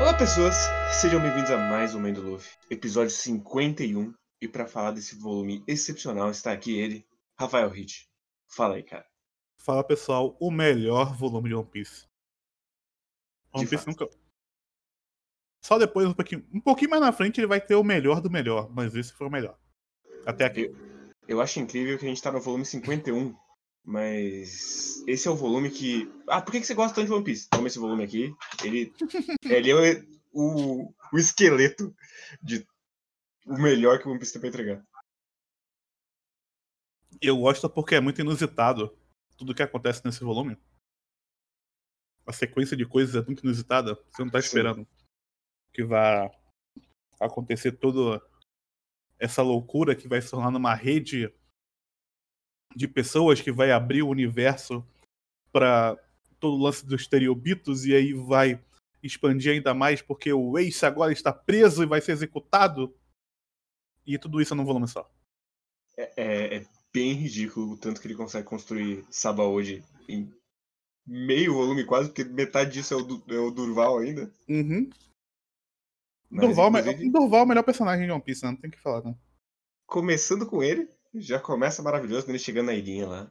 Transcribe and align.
Olá 0.00 0.14
pessoas, 0.16 0.54
sejam 0.90 1.20
bem-vindos 1.20 1.50
a 1.50 1.58
mais 1.58 1.94
um 1.94 2.00
Mendo 2.00 2.22
Luffy, 2.22 2.50
episódio 2.70 3.10
51. 3.10 4.14
E 4.40 4.48
para 4.48 4.66
falar 4.66 4.92
desse 4.92 5.14
volume 5.14 5.62
excepcional 5.66 6.30
está 6.30 6.50
aqui 6.50 6.78
ele, 6.78 7.06
Rafael 7.38 7.68
Hit. 7.68 8.08
Fala 8.48 8.76
aí, 8.76 8.82
cara. 8.82 9.06
Fala 9.58 9.84
pessoal, 9.84 10.34
o 10.40 10.50
melhor 10.50 11.14
volume 11.14 11.50
de 11.50 11.54
One 11.54 11.68
Piece. 11.68 12.06
One 13.52 13.64
De 13.64 13.70
Piece 13.70 13.84
fato. 13.84 14.00
nunca. 14.00 14.16
Só 15.62 15.78
depois, 15.78 16.08
um 16.08 16.14
pouquinho, 16.14 16.48
um 16.52 16.60
pouquinho 16.60 16.90
mais 16.90 17.02
na 17.02 17.12
frente, 17.12 17.38
ele 17.38 17.46
vai 17.46 17.60
ter 17.60 17.74
o 17.74 17.84
melhor 17.84 18.22
do 18.22 18.30
melhor, 18.30 18.70
mas 18.72 18.94
esse 18.94 19.12
foi 19.12 19.26
o 19.26 19.30
melhor. 19.30 19.58
Até 20.24 20.46
aqui. 20.46 20.74
Eu 21.28 21.40
acho 21.42 21.60
incrível 21.60 21.98
que 21.98 22.06
a 22.06 22.08
gente 22.08 22.22
tá 22.22 22.32
no 22.32 22.40
volume 22.40 22.64
51, 22.64 23.36
mas 23.84 25.02
esse 25.08 25.26
é 25.26 25.30
o 25.30 25.36
volume 25.36 25.70
que. 25.70 26.10
Ah, 26.28 26.40
por 26.40 26.52
que 26.52 26.60
que 26.60 26.66
você 26.66 26.74
gosta 26.74 26.94
tanto 26.94 27.06
de 27.06 27.12
One 27.12 27.24
Piece? 27.24 27.48
Toma 27.48 27.66
esse 27.66 27.78
volume 27.78 28.04
aqui. 28.04 28.34
Ele, 28.64 28.92
ele 29.44 29.70
é 29.70 30.04
o, 30.32 30.92
o 31.12 31.18
esqueleto 31.18 31.94
de 32.42 32.66
o 33.44 33.58
melhor 33.58 33.98
que 33.98 34.06
o 34.06 34.10
One 34.10 34.18
Piece 34.18 34.32
tem 34.32 34.40
pra 34.40 34.48
entregar. 34.48 34.86
Eu 37.20 37.36
gosto 37.38 37.68
porque 37.68 37.96
é 37.96 38.00
muito 38.00 38.20
inusitado 38.20 38.96
tudo 39.36 39.54
que 39.54 39.62
acontece 39.62 40.04
nesse 40.04 40.22
volume. 40.22 40.56
A 42.24 42.32
sequência 42.32 42.76
de 42.76 42.86
coisas 42.86 43.16
é 43.16 43.26
muito 43.26 43.44
inusitada. 43.44 43.96
Você 44.10 44.24
não 44.24 44.30
tá 44.30 44.40
Sim. 44.40 44.46
esperando 44.46 44.88
que 45.72 45.82
vá 45.82 46.30
acontecer 47.20 47.72
toda 47.72 48.24
essa 49.18 49.42
loucura 49.42 49.94
que 49.96 50.08
vai 50.08 50.20
se 50.22 50.30
tornar 50.30 50.50
numa 50.50 50.74
rede 50.74 51.32
de 52.74 52.88
pessoas 52.88 53.40
que 53.40 53.52
vai 53.52 53.70
abrir 53.70 54.02
o 54.02 54.08
universo 54.08 54.84
para 55.52 55.96
todo 56.40 56.54
o 56.56 56.62
lance 56.62 56.84
dos 56.84 57.02
estereobitos 57.02 57.84
e 57.84 57.94
aí 57.94 58.12
vai 58.12 58.60
expandir 59.02 59.52
ainda 59.52 59.74
mais 59.74 60.00
porque 60.00 60.32
o 60.32 60.56
Ace 60.58 60.84
agora 60.86 61.12
está 61.12 61.32
preso 61.32 61.82
e 61.82 61.86
vai 61.86 62.00
ser 62.00 62.12
executado. 62.12 62.94
E 64.06 64.18
tudo 64.18 64.40
isso 64.40 64.54
num 64.54 64.64
volume 64.64 64.88
só. 64.88 65.08
É, 65.96 66.12
é- 66.16 66.56
é 66.58 66.66
bem 66.92 67.12
ridículo 67.14 67.72
o 67.72 67.76
tanto 67.76 68.00
que 68.00 68.06
ele 68.06 68.14
consegue 68.14 68.46
construir 68.46 69.04
Sabaody 69.10 69.84
em 70.08 70.32
meio 71.06 71.54
volume 71.54 71.84
quase, 71.84 72.08
porque 72.08 72.24
metade 72.24 72.72
disso 72.72 72.94
é 72.94 72.96
o, 72.96 73.02
Du- 73.02 73.24
é 73.28 73.38
o 73.38 73.50
Durval 73.50 73.98
ainda. 73.98 74.30
Uhum. 74.48 74.88
Mas, 76.30 76.46
Durval, 76.46 76.66
é 76.66 76.68
inclusive, 76.80 76.96
melhor- 76.98 77.12
Durval 77.20 77.40
é 77.40 77.42
o 77.44 77.46
melhor 77.48 77.62
personagem 77.62 78.06
de 78.06 78.12
One 78.12 78.22
Piece, 78.22 78.44
né? 78.44 78.50
não 78.52 78.56
tem 78.56 78.68
o 78.68 78.72
que 78.72 78.80
falar, 78.80 79.02
né? 79.04 79.14
começando 79.86 80.46
com 80.46 80.62
ele, 80.62 80.88
já 81.14 81.38
começa 81.40 81.82
maravilhoso, 81.82 82.28
ele 82.30 82.38
chegando 82.38 82.66
na 82.66 82.74
ilhinha 82.74 83.06
lá. 83.08 83.30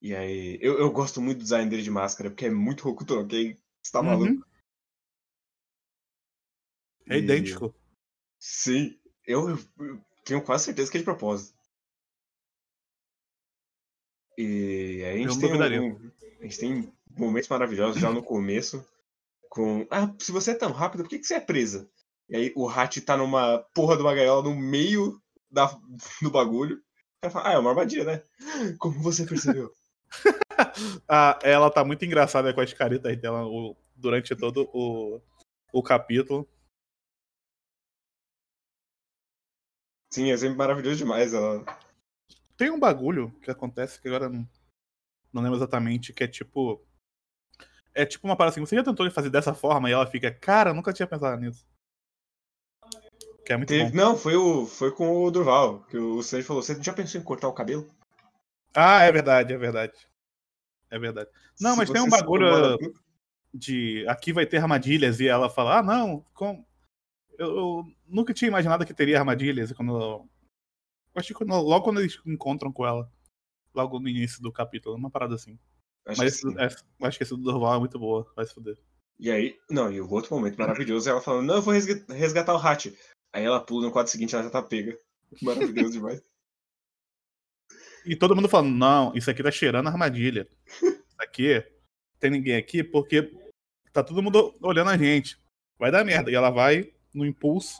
E 0.00 0.14
aí, 0.14 0.58
eu, 0.60 0.78
eu 0.78 0.90
gosto 0.90 1.20
muito 1.20 1.38
do 1.38 1.42
design 1.44 1.68
dele 1.70 1.82
de 1.82 1.90
máscara, 1.90 2.30
porque 2.30 2.46
é 2.46 2.50
muito 2.50 2.88
Hokuto 2.88 3.26
Ken, 3.26 3.56
você 3.82 3.92
tá 3.92 4.02
maluco. 4.02 4.32
Uhum. 4.32 4.42
É 7.08 7.16
E- 7.16 7.18
idêntico. 7.20 7.74
Sim, 8.38 8.98
eu, 9.26 9.50
eu 9.50 9.58
tenho 10.24 10.42
quase 10.42 10.64
certeza 10.64 10.90
que 10.90 10.98
é 10.98 11.00
de 11.00 11.04
propósito. 11.04 11.56
E 14.38 15.02
aí 15.04 15.22
a 15.22 15.22
Eu 15.24 15.30
gente, 15.30 15.40
tem 15.40 15.80
um- 15.80 16.10
a 16.40 16.42
gente 16.44 16.58
tem 16.58 16.92
momentos 17.16 17.48
maravilhosos 17.48 18.00
já 18.00 18.12
no 18.12 18.22
começo. 18.22 18.86
Com. 19.48 19.86
Ah, 19.90 20.12
se 20.18 20.32
você 20.32 20.50
é 20.52 20.54
tão 20.54 20.72
rápido, 20.72 21.02
por 21.04 21.10
que, 21.10 21.18
que 21.18 21.26
você 21.26 21.34
é 21.34 21.40
presa? 21.40 21.88
E 22.28 22.36
aí 22.36 22.52
o 22.56 22.68
Hat 22.68 23.00
tá 23.00 23.16
numa 23.16 23.58
porra 23.74 23.96
de 23.96 24.02
uma 24.02 24.14
gaiola 24.14 24.42
no 24.42 24.54
meio 24.54 25.20
da, 25.50 25.66
do 26.20 26.30
bagulho. 26.30 26.82
Cara 27.26 27.30
fala, 27.30 27.48
ah, 27.48 27.52
é 27.54 27.58
uma 27.58 27.70
armadilha, 27.70 28.04
né? 28.04 28.22
Como 28.78 29.00
você 29.02 29.26
percebeu? 29.26 29.72
Ah, 31.08 31.38
ela 31.42 31.70
tá 31.70 31.84
muito 31.84 32.04
engraçada 32.04 32.52
com 32.54 32.60
as 32.60 32.72
caretas 32.72 33.16
dela 33.18 33.44
o- 33.46 33.76
durante 33.94 34.34
todo 34.34 34.68
o, 34.72 35.20
o 35.72 35.82
capítulo. 35.82 36.48
Sim, 40.10 40.30
é 40.30 40.36
sempre 40.36 40.56
maravilhoso 40.56 40.96
demais. 40.98 41.34
Ela... 41.34 41.64
Tem 42.56 42.70
um 42.70 42.78
bagulho 42.80 43.30
que 43.42 43.50
acontece 43.50 44.00
que 44.00 44.08
agora 44.08 44.28
não, 44.28 44.48
não 45.32 45.42
lembro 45.42 45.58
exatamente, 45.58 46.12
que 46.12 46.24
é 46.24 46.28
tipo. 46.28 46.82
É 47.94 48.06
tipo 48.06 48.26
uma 48.26 48.36
parada 48.36 48.52
assim, 48.52 48.60
você 48.60 48.76
já 48.76 48.84
tentou 48.84 49.10
fazer 49.10 49.30
dessa 49.30 49.54
forma 49.54 49.88
e 49.88 49.92
ela 49.92 50.06
fica, 50.06 50.30
cara, 50.32 50.72
nunca 50.74 50.92
tinha 50.92 51.06
pensado 51.06 51.40
nisso. 51.40 51.66
Que 53.46 53.52
é 53.52 53.56
muito 53.56 53.68
Teve- 53.68 53.90
bom. 53.90 53.96
Não, 53.96 54.16
foi, 54.18 54.34
o, 54.34 54.66
foi 54.66 54.90
com 54.90 55.22
o 55.22 55.30
Durval, 55.30 55.84
que 55.84 55.96
o 55.96 56.20
Sanji 56.20 56.42
falou, 56.42 56.62
você 56.62 56.82
já 56.82 56.92
pensou 56.92 57.20
em 57.20 57.24
cortar 57.24 57.46
o 57.46 57.52
cabelo? 57.52 57.88
Ah, 58.74 59.02
é 59.04 59.12
verdade, 59.12 59.52
é 59.52 59.56
verdade. 59.56 59.92
É 60.90 60.98
verdade. 60.98 61.30
Não, 61.60 61.70
Se 61.72 61.76
mas 61.78 61.90
tem 61.90 62.02
um 62.02 62.08
bagulho- 62.08 62.76
de 63.54 64.04
aqui 64.08 64.32
vai 64.32 64.44
ter 64.44 64.58
armadilhas 64.58 65.20
e 65.20 65.28
ela 65.28 65.48
fala, 65.48 65.78
ah, 65.78 65.82
não, 65.82 66.20
com... 66.34 66.62
eu, 67.38 67.56
eu 67.56 67.84
nunca 68.06 68.34
tinha 68.34 68.48
imaginado 68.48 68.84
que 68.84 68.92
teria 68.92 69.18
armadilhas 69.18 69.72
quando 69.72 69.96
eu 69.98 70.28
acho 71.14 71.32
que 71.32 71.44
logo 71.44 71.80
quando 71.82 72.00
eles 72.00 72.20
encontram 72.26 72.70
com 72.72 72.84
ela, 72.84 73.10
logo 73.74 73.98
no 74.00 74.08
início 74.08 74.42
do 74.42 74.52
capítulo, 74.52 74.96
uma 74.96 75.08
parada 75.10 75.36
assim. 75.36 75.58
Acho 76.04 76.20
Mas 76.20 76.40
que 76.40 76.48
esse, 76.48 76.58
é, 76.60 77.06
acho 77.06 77.16
que 77.16 77.22
esse 77.22 77.34
do 77.34 77.42
Durval 77.42 77.76
é 77.76 77.78
muito 77.78 77.98
boa, 77.98 78.30
vai 78.36 78.44
se 78.44 78.52
fuder. 78.52 78.76
E 79.18 79.30
aí, 79.30 79.56
não, 79.70 79.90
e 79.90 80.00
o 80.00 80.10
outro 80.10 80.34
momento 80.34 80.58
maravilhoso 80.58 81.08
é 81.08 81.12
ela 81.12 81.22
falando, 81.22 81.46
não, 81.46 81.54
eu 81.54 81.62
vou 81.62 81.72
resga- 81.72 82.04
resgatar 82.12 82.52
o 82.54 82.58
Hat. 82.58 82.92
Aí 83.36 83.44
ela 83.44 83.60
pula 83.60 83.84
no 83.84 83.92
quadro 83.92 84.10
seguinte 84.10 84.34
ela 84.34 84.44
já 84.44 84.48
tá 84.48 84.62
pega. 84.62 84.98
Maravilhoso 85.42 85.92
demais. 85.92 86.22
E 88.06 88.16
todo 88.16 88.34
mundo 88.34 88.48
falando, 88.48 88.74
não, 88.74 89.14
isso 89.14 89.30
aqui 89.30 89.42
tá 89.42 89.50
cheirando 89.50 89.88
armadilha. 89.88 90.48
Aqui 91.18 91.62
tem 92.18 92.30
ninguém 92.30 92.56
aqui 92.56 92.82
porque 92.82 93.30
tá 93.92 94.02
todo 94.02 94.22
mundo 94.22 94.56
olhando 94.62 94.88
a 94.88 94.96
gente. 94.96 95.38
Vai 95.78 95.90
dar 95.90 96.02
merda. 96.02 96.30
E 96.30 96.34
ela 96.34 96.48
vai 96.48 96.90
no 97.12 97.26
impulso. 97.26 97.76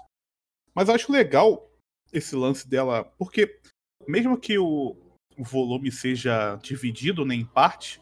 Mas 0.74 0.88
eu 0.88 0.94
acho 0.94 1.10
legal 1.10 1.72
esse 2.12 2.36
lance 2.36 2.68
dela, 2.68 3.04
porque 3.16 3.58
mesmo 4.06 4.38
que 4.38 4.58
o, 4.58 4.94
volume 5.38 5.90
seja 5.90 6.56
dividido 6.56 7.24
né, 7.24 7.34
em 7.34 7.46
parte, 7.46 7.98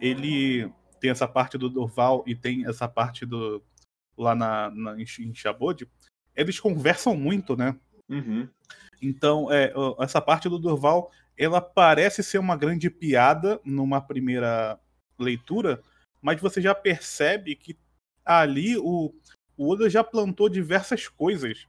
ele 0.00 0.72
tem 1.00 1.10
essa 1.10 1.28
parte 1.28 1.58
do 1.58 1.68
Durval 1.68 2.24
e 2.26 2.34
tem 2.34 2.66
essa 2.66 2.88
parte 2.88 3.26
do 3.26 3.62
lá 4.16 4.34
na, 4.34 4.70
na 4.70 4.96
em 4.98 5.34
Chabode, 5.34 5.86
eles 6.36 6.58
conversam 6.60 7.16
muito, 7.16 7.56
né? 7.56 7.76
Uhum. 8.08 8.48
Então, 9.02 9.52
é, 9.52 9.72
essa 10.00 10.20
parte 10.20 10.48
do 10.48 10.58
Durval, 10.58 11.10
ela 11.36 11.60
parece 11.60 12.22
ser 12.22 12.38
uma 12.38 12.56
grande 12.56 12.88
piada 12.90 13.60
numa 13.64 14.00
primeira 14.00 14.78
leitura, 15.18 15.82
mas 16.22 16.40
você 16.40 16.60
já 16.60 16.74
percebe 16.74 17.54
que 17.56 17.76
ali 18.24 18.76
o, 18.78 19.12
o 19.56 19.68
Oda 19.70 19.90
já 19.90 20.02
plantou 20.02 20.48
diversas 20.48 21.08
coisas 21.08 21.66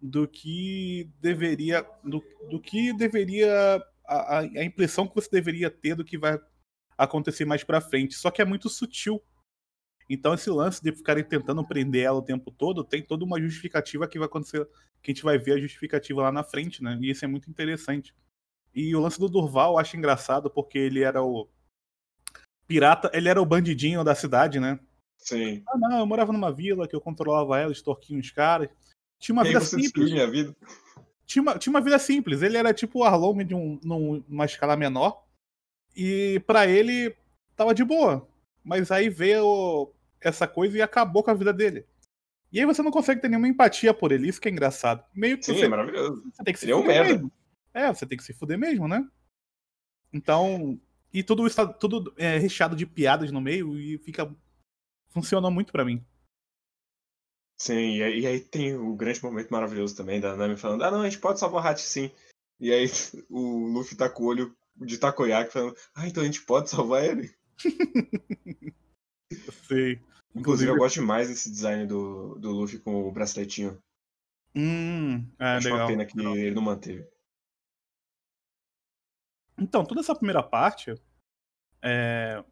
do 0.00 0.28
que 0.28 1.08
deveria 1.20 1.86
do, 2.02 2.22
do 2.50 2.60
que 2.60 2.92
deveria 2.92 3.82
a, 4.06 4.38
a- 4.38 4.40
a 4.40 4.64
impressão 4.64 5.06
que 5.06 5.14
você 5.14 5.28
deveria 5.30 5.70
ter 5.70 5.94
do 5.94 6.04
que 6.04 6.18
vai 6.18 6.38
acontecer 6.98 7.44
mais 7.44 7.64
pra 7.64 7.80
frente. 7.80 8.14
Só 8.14 8.30
que 8.30 8.42
é 8.42 8.44
muito 8.44 8.68
sutil. 8.68 9.22
Então 10.08 10.34
esse 10.34 10.50
lance 10.50 10.82
de 10.82 10.92
ficarem 10.92 11.24
tentando 11.24 11.66
prender 11.66 12.04
ela 12.04 12.18
o 12.18 12.22
tempo 12.22 12.50
todo 12.50 12.84
tem 12.84 13.02
toda 13.02 13.24
uma 13.24 13.40
justificativa 13.40 14.06
que 14.06 14.18
vai 14.18 14.26
acontecer 14.26 14.68
que 15.02 15.10
a 15.10 15.14
gente 15.14 15.22
vai 15.24 15.38
ver 15.38 15.52
a 15.52 15.60
justificativa 15.60 16.22
lá 16.22 16.32
na 16.32 16.42
frente, 16.42 16.82
né? 16.82 16.98
E 17.00 17.10
isso 17.10 17.24
é 17.24 17.28
muito 17.28 17.50
interessante. 17.50 18.14
E 18.74 18.94
o 18.96 19.00
lance 19.00 19.18
do 19.18 19.28
Durval 19.28 19.72
eu 19.72 19.78
acho 19.78 19.96
engraçado 19.96 20.50
porque 20.50 20.78
ele 20.78 21.02
era 21.02 21.22
o 21.22 21.48
pirata, 22.66 23.10
ele 23.14 23.28
era 23.28 23.40
o 23.40 23.46
bandidinho 23.46 24.02
da 24.02 24.14
cidade, 24.14 24.58
né? 24.58 24.78
Sim. 25.18 25.62
Ah, 25.68 25.78
não, 25.78 25.98
eu 26.00 26.06
morava 26.06 26.32
numa 26.32 26.52
vila 26.52 26.86
que 26.88 26.94
eu 26.94 27.00
controlava 27.00 27.58
ela, 27.58 27.72
extorquia 27.72 28.16
uns 28.18 28.30
caras. 28.30 28.68
Tinha 29.18 29.34
uma 29.34 29.42
aí 29.42 29.48
vida 29.48 29.60
simples. 29.60 30.10
minha 30.10 30.30
vida. 30.30 30.54
Tinha 31.26 31.42
uma, 31.42 31.58
tinha 31.58 31.70
uma 31.70 31.80
vida 31.80 31.98
simples. 31.98 32.42
Ele 32.42 32.56
era 32.58 32.74
tipo 32.74 32.98
o 32.98 33.04
Arlong 33.04 33.42
de 33.44 33.54
um, 33.54 33.80
num- 33.82 34.22
numa 34.28 34.44
escala 34.44 34.76
menor. 34.76 35.24
E 35.96 36.42
pra 36.46 36.66
ele 36.66 37.16
tava 37.56 37.74
de 37.74 37.84
boa. 37.84 38.28
Mas 38.64 38.90
aí 38.90 39.08
veio 39.08 39.92
essa 40.20 40.48
coisa 40.48 40.78
e 40.78 40.82
acabou 40.82 41.22
com 41.22 41.30
a 41.30 41.34
vida 41.34 41.52
dele. 41.52 41.86
E 42.50 42.60
aí 42.60 42.66
você 42.66 42.82
não 42.82 42.90
consegue 42.90 43.20
ter 43.20 43.28
nenhuma 43.28 43.48
empatia 43.48 43.92
por 43.92 44.12
ele. 44.12 44.28
Isso 44.28 44.40
que 44.40 44.48
é 44.48 44.50
engraçado. 44.50 45.04
Meio 45.14 45.36
que 45.36 45.44
Sim, 45.44 45.54
você, 45.54 45.64
é 45.64 45.68
maravilhoso. 45.68 46.22
você 46.32 46.44
tem 46.44 46.54
que 46.54 46.60
se 46.60 46.64
Ele 46.64 46.72
é 46.72 46.76
um 46.76 46.80
fuder 46.80 46.94
merda. 46.94 47.12
mesmo. 47.12 47.32
É, 47.74 47.92
você 47.92 48.06
tem 48.06 48.16
que 48.16 48.24
se 48.24 48.32
fuder 48.32 48.58
mesmo, 48.58 48.88
né? 48.88 49.06
Então. 50.12 50.80
E 51.12 51.22
tudo 51.22 51.46
isso 51.46 51.56
tá 51.56 51.66
tudo 51.66 52.12
é, 52.16 52.38
recheado 52.38 52.74
de 52.74 52.86
piadas 52.86 53.30
no 53.30 53.40
meio 53.40 53.78
e 53.78 53.98
fica. 53.98 54.32
Funcionou 55.08 55.50
muito 55.50 55.72
pra 55.72 55.84
mim. 55.84 56.04
Sim, 57.56 57.96
e 57.96 58.02
aí, 58.02 58.20
e 58.20 58.26
aí 58.26 58.40
tem 58.40 58.74
o 58.74 58.94
grande 58.96 59.22
momento 59.22 59.50
maravilhoso 59.50 59.96
também 59.96 60.20
da 60.20 60.36
Nami 60.36 60.56
falando, 60.56 60.82
ah 60.82 60.90
não, 60.90 61.02
a 61.02 61.08
gente 61.08 61.20
pode 61.20 61.38
salvar 61.38 61.62
o 61.62 61.66
Hat 61.66 61.80
sim. 61.80 62.10
E 62.58 62.72
aí 62.72 62.86
o 63.30 63.68
Luffy 63.68 63.96
tá 63.96 64.08
com 64.08 64.24
o 64.24 64.26
olho 64.26 64.56
de 64.76 64.98
takoyaki 64.98 65.52
falando, 65.52 65.76
ah, 65.94 66.06
então 66.06 66.22
a 66.22 66.26
gente 66.26 66.42
pode 66.42 66.68
salvar 66.68 67.04
ele? 67.04 67.32
Sei. 69.66 70.00
Inclusive 70.34 70.70
eu 70.70 70.76
gosto 70.76 70.96
demais 70.96 71.28
desse 71.28 71.50
design 71.50 71.86
do, 71.86 72.34
do 72.36 72.50
Luffy 72.50 72.78
com 72.78 73.04
o 73.04 73.12
braceletinho. 73.12 73.78
Hum, 74.54 75.26
é 75.38 75.56
Acho 75.56 75.68
legal. 75.68 75.80
uma 75.80 75.86
pena 75.86 76.06
que 76.06 76.16
legal. 76.16 76.36
ele 76.36 76.54
não 76.54 76.62
manteve. 76.62 77.08
Então, 79.58 79.84
toda 79.84 80.00
essa 80.00 80.14
primeira 80.14 80.42
parte, 80.42 80.94
é, 81.80 82.44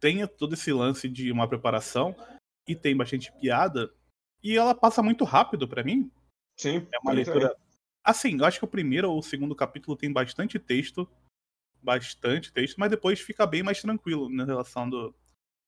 tenha 0.00 0.26
todo 0.26 0.54
esse 0.54 0.72
lance 0.72 1.08
de 1.08 1.30
uma 1.30 1.46
preparação 1.46 2.16
e 2.66 2.74
tem 2.74 2.96
bastante 2.96 3.30
piada. 3.32 3.92
E 4.42 4.56
ela 4.56 4.74
passa 4.74 5.02
muito 5.02 5.24
rápido 5.24 5.68
para 5.68 5.84
mim. 5.84 6.10
Sim, 6.58 6.86
é 6.92 6.98
uma 7.00 7.12
leitura. 7.12 7.50
Também. 7.50 7.62
Assim, 8.04 8.38
eu 8.38 8.44
acho 8.44 8.58
que 8.58 8.64
o 8.64 8.68
primeiro 8.68 9.10
ou 9.10 9.18
o 9.18 9.22
segundo 9.22 9.54
capítulo 9.54 9.96
tem 9.96 10.12
bastante 10.12 10.58
texto. 10.58 11.08
Bastante 11.82 12.52
texto, 12.52 12.76
mas 12.78 12.90
depois 12.90 13.20
fica 13.20 13.44
bem 13.46 13.62
mais 13.62 13.80
tranquilo 13.82 14.28
na 14.28 14.44
relação 14.44 14.88
do, 14.88 15.14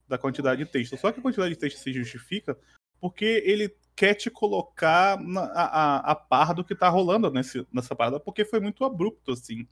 da 0.07 0.17
quantidade 0.17 0.65
de 0.65 0.71
texto. 0.71 0.97
Só 0.97 1.11
que 1.11 1.19
a 1.19 1.23
quantidade 1.23 1.55
de 1.55 1.59
texto 1.59 1.79
se 1.79 1.93
justifica 1.93 2.57
porque 3.01 3.43
ele 3.45 3.75
quer 3.97 4.15
te 4.15 4.31
colocar 4.31 5.21
na, 5.21 5.43
a, 5.43 6.13
a, 6.13 6.15
par 6.15 6.55
do 6.55 6.65
que 6.65 6.75
tá 6.75 6.89
rolando 6.89 7.31
nesse, 7.31 7.67
nessa 7.73 7.95
parada, 7.95 8.19
porque 8.19 8.45
foi 8.45 8.61
muito 8.61 8.85
abrupto, 8.85 9.33
assim, 9.33 9.67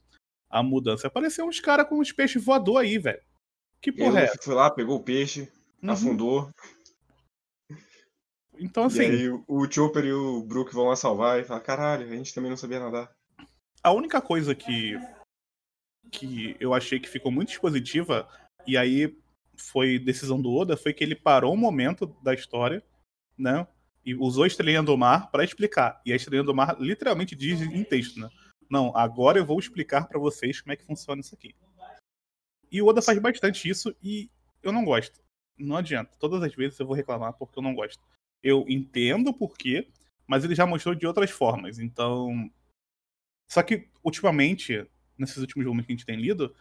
a 0.49 0.61
mudança. 0.61 1.07
Apareceu 1.07 1.45
uns 1.45 1.59
caras 1.59 1.87
com 1.87 1.99
uns 1.99 2.11
peixes 2.11 2.43
voador 2.43 2.81
aí, 2.81 2.97
velho. 2.97 3.21
Que 3.81 3.91
porra 3.91 4.21
é? 4.21 4.37
Foi 4.41 4.53
lá, 4.53 4.69
pegou 4.69 4.97
o 4.97 5.03
peixe, 5.03 5.51
uhum. 5.81 5.91
afundou. 5.91 6.49
Então, 8.57 8.85
assim. 8.85 9.01
E 9.01 9.05
aí 9.05 9.29
o 9.47 9.69
Chopper 9.69 10.05
e 10.05 10.13
o 10.13 10.43
Brook 10.43 10.73
vão 10.73 10.85
lá 10.85 10.95
salvar 10.95 11.39
e 11.39 11.43
falar: 11.43 11.59
caralho, 11.61 12.05
a 12.05 12.15
gente 12.15 12.33
também 12.33 12.49
não 12.49 12.57
sabia 12.57 12.79
nadar. 12.79 13.11
A 13.83 13.91
única 13.91 14.21
coisa 14.21 14.55
que. 14.55 14.95
Que 16.13 16.55
eu 16.59 16.73
achei 16.73 16.99
que 16.99 17.09
ficou 17.09 17.31
muito 17.31 17.49
expositiva, 17.49 18.29
e 18.67 18.77
aí 18.77 19.17
foi 19.57 19.99
decisão 19.99 20.39
do 20.39 20.53
Oda, 20.53 20.77
foi 20.77 20.93
que 20.93 21.03
ele 21.03 21.15
parou 21.15 21.53
um 21.53 21.57
momento 21.57 22.05
da 22.21 22.33
história, 22.33 22.83
né? 23.37 23.67
E 24.05 24.13
usou 24.15 24.43
a 24.43 24.47
Estrelinha 24.47 24.83
do 24.83 24.97
Mar 24.97 25.31
para 25.31 25.43
explicar. 25.43 26.01
E 26.05 26.13
a 26.13 26.15
Estrelinha 26.15 26.43
do 26.43 26.55
Mar 26.55 26.79
literalmente 26.79 27.35
diz 27.35 27.61
em 27.61 27.83
texto, 27.83 28.19
né? 28.19 28.29
Não, 28.69 28.95
agora 28.95 29.39
eu 29.39 29.45
vou 29.45 29.59
explicar 29.59 30.07
para 30.07 30.19
vocês 30.19 30.61
como 30.61 30.73
é 30.73 30.75
que 30.75 30.85
funciona 30.85 31.21
isso 31.21 31.33
aqui. 31.35 31.55
E 32.71 32.81
o 32.81 32.87
Oda 32.87 33.01
faz 33.01 33.19
bastante 33.19 33.69
isso 33.69 33.95
e 34.01 34.29
eu 34.61 34.71
não 34.71 34.83
gosto. 34.83 35.21
Não 35.57 35.77
adianta. 35.77 36.15
Todas 36.19 36.41
as 36.41 36.53
vezes 36.55 36.79
eu 36.79 36.85
vou 36.85 36.95
reclamar 36.95 37.33
porque 37.33 37.57
eu 37.57 37.63
não 37.63 37.75
gosto. 37.75 38.03
Eu 38.41 38.65
entendo 38.67 39.29
o 39.29 39.33
porquê, 39.33 39.87
mas 40.27 40.43
ele 40.43 40.55
já 40.55 40.65
mostrou 40.65 40.95
de 40.95 41.05
outras 41.05 41.29
formas. 41.29 41.79
Então. 41.79 42.51
Só 43.49 43.61
que, 43.61 43.87
ultimamente, 44.03 44.87
nesses 45.17 45.37
últimos 45.37 45.65
volumes 45.65 45.85
que 45.85 45.91
a 45.91 45.95
gente 45.95 46.05
tem 46.05 46.15
lido, 46.15 46.55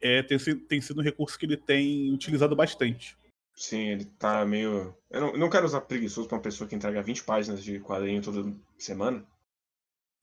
é, 0.00 0.22
tem, 0.22 0.38
tem 0.38 0.80
sido 0.80 1.00
um 1.00 1.04
recurso 1.04 1.38
que 1.38 1.46
ele 1.46 1.56
tem 1.56 2.12
utilizado 2.12 2.54
bastante. 2.54 3.16
Sim, 3.54 3.88
ele 3.88 4.04
tá 4.04 4.44
meio. 4.44 4.94
Eu 5.10 5.20
não, 5.20 5.36
não 5.36 5.50
quero 5.50 5.64
usar 5.64 5.80
preguiçoso 5.80 6.28
pra 6.28 6.36
uma 6.36 6.42
pessoa 6.42 6.68
que 6.68 6.74
entrega 6.74 7.02
20 7.02 7.24
páginas 7.24 7.64
de 7.64 7.80
quadrinho 7.80 8.22
toda 8.22 8.54
semana. 8.78 9.26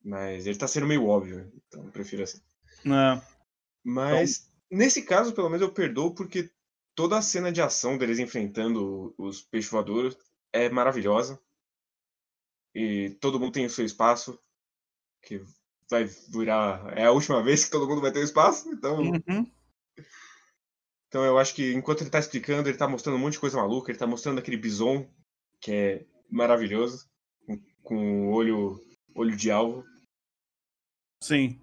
Mas 0.04 0.46
ele 0.46 0.58
tá 0.58 0.68
sendo 0.68 0.86
meio 0.86 1.08
óbvio, 1.08 1.52
então 1.68 1.84
eu 1.86 1.92
prefiro 1.92 2.24
assim. 2.24 2.40
É. 2.86 3.22
Mas 3.84 4.54
Nesse 4.74 5.04
caso, 5.04 5.34
pelo 5.34 5.50
menos 5.52 5.62
eu 5.62 5.72
perdoo, 5.72 6.16
porque 6.16 6.50
toda 6.96 7.16
a 7.16 7.22
cena 7.22 7.52
de 7.52 7.62
ação 7.62 7.96
deles 7.96 8.18
enfrentando 8.18 9.14
os 9.19 9.40
peixes 9.40 9.69
voadores 9.69 10.18
é 10.52 10.68
maravilhosa. 10.68 11.40
E 12.74 13.12
todo 13.22 13.40
mundo 13.40 13.54
tem 13.54 13.68
o 13.68 13.69
seu 13.69 13.86
espaço, 13.86 14.40
que 15.22 15.44
vai 15.94 16.10
virar. 16.30 16.92
É 16.98 17.06
a 17.06 17.12
última 17.12 17.42
vez 17.44 17.63
que 17.63 17.72
todo 17.72 17.88
mundo 17.88 18.01
vai 18.01 18.12
ter 18.12 18.19
o 18.19 18.24
espaço, 18.24 18.68
então. 18.69 19.00
Uhum. 19.00 19.51
Então 21.07 21.24
eu 21.24 21.38
acho 21.38 21.54
que 21.54 21.74
enquanto 21.74 22.01
ele 22.01 22.10
tá 22.10 22.18
explicando, 22.18 22.68
ele 22.68 22.78
tá 22.78 22.88
mostrando 22.88 23.16
um 23.16 23.19
monte 23.19 23.34
de 23.34 23.40
coisa 23.40 23.57
maluca, 23.57 23.92
ele 23.92 24.00
tá 24.00 24.07
mostrando 24.07 24.40
aquele 24.40 24.57
bison, 24.57 25.07
que 25.62 25.72
é 25.72 26.06
maravilhoso, 26.30 27.07
com, 27.45 27.62
com 27.84 28.31
olho, 28.31 28.84
olho 29.16 29.36
de 29.36 29.51
alvo. 29.51 29.86
Sim. 31.22 31.62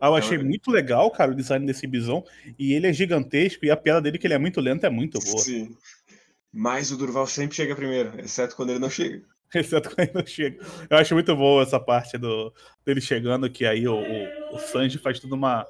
Ah, 0.00 0.08
eu 0.08 0.14
achei 0.14 0.38
muito 0.38 0.70
legal, 0.70 1.10
cara, 1.10 1.32
o 1.32 1.34
design 1.34 1.66
desse 1.66 1.86
bison. 1.86 2.24
E 2.58 2.72
ele 2.72 2.86
é 2.86 2.92
gigantesco 2.92 3.64
e 3.64 3.70
a 3.70 3.76
piada 3.76 4.00
dele, 4.00 4.18
que 4.18 4.26
ele 4.26 4.34
é 4.34 4.38
muito 4.38 4.60
lento, 4.60 4.86
é 4.86 4.90
muito 4.90 5.18
boa. 5.20 5.38
Sim. 5.38 5.76
Mas 6.52 6.90
o 6.90 6.96
Durval 6.96 7.26
sempre 7.26 7.56
chega 7.56 7.74
primeiro, 7.74 8.20
exceto 8.20 8.54
quando 8.54 8.70
ele 8.70 8.78
não 8.78 8.90
chega. 8.90 9.24
exceto 9.58 9.90
quando 9.90 10.08
ele 10.08 10.12
não 10.14 10.26
chega. 10.26 10.64
Eu 10.88 10.96
acho 10.96 11.14
muito 11.14 11.34
boa 11.36 11.62
essa 11.62 11.78
parte 11.78 12.16
do, 12.18 12.52
dele 12.84 13.00
chegando, 13.00 13.50
que 13.50 13.64
aí 13.64 13.86
o, 13.86 13.94
o, 13.94 14.56
o 14.56 14.58
Sanji 14.58 14.98
faz 14.98 15.20
toda 15.20 15.34
uma 15.34 15.66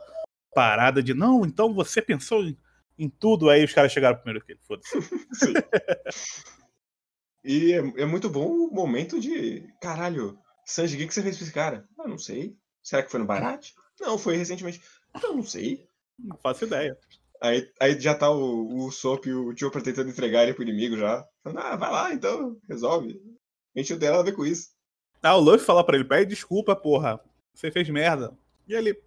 parada 0.54 1.02
de 1.02 1.14
não, 1.14 1.44
então 1.44 1.72
você 1.72 2.02
pensou 2.02 2.44
em, 2.44 2.56
em 2.98 3.08
tudo, 3.08 3.48
aí 3.48 3.64
os 3.64 3.72
caras 3.72 3.92
chegaram 3.92 4.18
primeiro 4.18 4.44
que 4.44 4.52
ele, 4.52 4.60
foda-se. 4.66 4.92
E 7.44 7.72
é, 7.72 8.02
é, 8.02 8.06
muito 8.06 8.30
bom 8.30 8.46
o 8.46 8.72
momento 8.72 9.18
de. 9.20 9.66
Caralho, 9.80 10.38
Sanji, 10.64 10.94
o 10.94 10.98
que, 10.98 11.08
que 11.08 11.14
você 11.14 11.22
fez 11.22 11.36
pra 11.36 11.44
esse 11.44 11.52
cara? 11.52 11.88
Ah, 11.98 12.06
não 12.06 12.18
sei. 12.18 12.56
Será 12.82 13.02
que 13.02 13.10
foi 13.10 13.18
no 13.18 13.26
Barate? 13.26 13.74
Não, 14.00 14.16
foi 14.16 14.36
recentemente. 14.36 14.80
Eu 15.20 15.34
não 15.34 15.42
sei. 15.42 15.84
Não 16.18 16.36
faço 16.38 16.64
ideia. 16.64 16.96
Aí, 17.40 17.68
aí 17.80 18.00
já 18.00 18.14
tá 18.14 18.30
o, 18.30 18.86
o 18.86 18.92
Sop 18.92 19.26
e 19.26 19.32
o 19.32 19.56
Chopper 19.56 19.82
tentando 19.82 20.10
entregar 20.10 20.44
ele 20.44 20.54
pro 20.54 20.62
inimigo 20.62 20.96
já. 20.96 21.26
Falando, 21.42 21.58
ah, 21.58 21.76
vai 21.76 21.90
lá 21.90 22.14
então, 22.14 22.56
resolve. 22.68 23.20
A 23.74 23.78
gente 23.78 23.92
não 23.92 23.98
tem 23.98 24.08
nada 24.08 24.20
a 24.20 24.24
ver 24.24 24.36
com 24.36 24.44
isso. 24.44 24.70
Ah, 25.22 25.36
o 25.36 25.40
Luffy 25.40 25.64
fala 25.64 25.84
pra 25.84 25.96
ele, 25.96 26.04
pede 26.04 26.30
desculpa, 26.30 26.74
porra. 26.74 27.20
Você 27.54 27.70
fez 27.70 27.88
merda. 27.88 28.36
E 28.66 28.74
ele. 28.74 29.00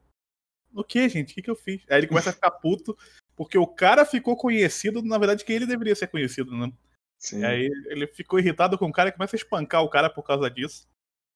O 0.74 0.84
que, 0.84 1.08
gente? 1.10 1.32
O 1.32 1.36
que, 1.36 1.42
que 1.42 1.50
eu 1.50 1.56
fiz? 1.56 1.84
Aí 1.90 2.00
ele 2.00 2.08
começa 2.08 2.30
a 2.30 2.34
ficar 2.34 2.52
puto, 2.60 2.98
porque 3.36 3.58
o 3.58 3.68
cara 3.68 4.06
ficou 4.06 4.36
conhecido, 4.36 5.02
na 5.02 5.18
verdade, 5.18 5.44
que 5.44 5.54
ele 5.54 5.66
deveria 5.66 5.96
ser 5.96 6.08
conhecido, 6.08 6.56
né? 6.56 6.72
Sim. 7.18 7.40
E 7.40 7.46
aí 7.46 7.70
ele 7.88 8.08
ficou 8.08 8.40
irritado 8.40 8.78
com 8.78 8.88
o 8.88 8.92
cara 8.92 9.10
e 9.10 9.12
começa 9.12 9.36
a 9.36 9.40
espancar 9.40 9.84
o 9.84 9.90
cara 9.90 10.10
por 10.10 10.24
causa 10.24 10.50
disso. 10.50 10.88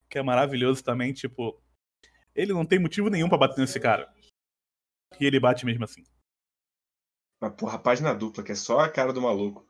Que 0.10 0.18
é 0.18 0.24
maravilhoso 0.24 0.84
também, 0.84 1.14
tipo. 1.14 1.62
Ele 2.36 2.54
não 2.54 2.66
tem 2.66 2.80
motivo 2.80 3.10
nenhum 3.10 3.28
para 3.28 3.38
bater 3.38 3.60
nesse 3.60 3.80
cara. 3.80 4.12
E 5.20 5.26
ele 5.26 5.40
bate 5.40 5.66
mesmo 5.66 5.84
assim. 5.84 6.06
Mas, 7.42 7.54
porra, 7.56 7.76
a 7.76 7.80
página 7.80 8.14
dupla, 8.14 8.44
que 8.44 8.52
é 8.52 8.56
só 8.56 8.80
a 8.80 8.90
cara 8.90 9.14
do 9.14 9.22
maluco. 9.22 9.69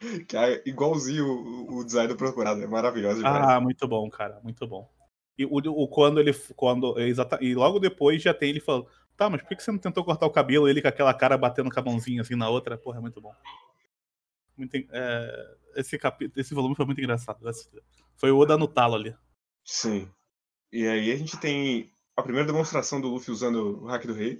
Que 0.26 0.36
é 0.36 0.62
igualzinho 0.66 1.26
o, 1.26 1.78
o 1.78 1.84
design 1.84 2.08
do 2.08 2.16
procurado. 2.16 2.62
É 2.62 2.66
maravilhoso 2.66 3.18
demais. 3.18 3.48
Ah, 3.48 3.60
muito 3.60 3.86
bom, 3.86 4.08
cara. 4.08 4.40
Muito 4.42 4.66
bom. 4.66 4.88
E 5.36 5.44
o, 5.44 5.56
o 5.56 5.88
quando 5.88 6.20
ele. 6.20 6.32
Quando, 6.56 6.98
exata, 6.98 7.38
e 7.40 7.54
logo 7.54 7.78
depois 7.78 8.22
já 8.22 8.34
tem 8.34 8.50
ele 8.50 8.60
falando. 8.60 8.86
Tá, 9.16 9.28
mas 9.28 9.42
por 9.42 9.48
que 9.48 9.62
você 9.62 9.70
não 9.70 9.78
tentou 9.78 10.02
cortar 10.02 10.26
o 10.26 10.30
cabelo 10.30 10.66
ele 10.66 10.80
com 10.80 10.88
aquela 10.88 11.12
cara 11.12 11.36
batendo 11.36 11.70
com 11.70 11.78
a 11.78 11.82
mãozinha 11.82 12.22
assim 12.22 12.34
na 12.34 12.48
outra? 12.48 12.78
Porra, 12.78 12.98
é 12.98 13.00
muito 13.00 13.20
bom. 13.20 13.34
Muito, 14.56 14.74
é, 14.74 15.56
esse, 15.76 15.98
capi, 15.98 16.30
esse 16.36 16.54
volume 16.54 16.74
foi 16.74 16.86
muito 16.86 17.00
engraçado. 17.00 17.38
Foi 18.16 18.30
o 18.30 18.38
Oda 18.38 18.56
no 18.56 18.66
talo 18.66 18.94
ali. 18.94 19.14
Sim. 19.64 20.08
E 20.72 20.86
aí 20.86 21.12
a 21.12 21.16
gente 21.16 21.38
tem 21.38 21.92
a 22.16 22.22
primeira 22.22 22.46
demonstração 22.46 23.00
do 23.00 23.08
Luffy 23.08 23.32
usando 23.32 23.82
o 23.82 23.86
hack 23.86 24.06
do 24.06 24.14
rei. 24.14 24.38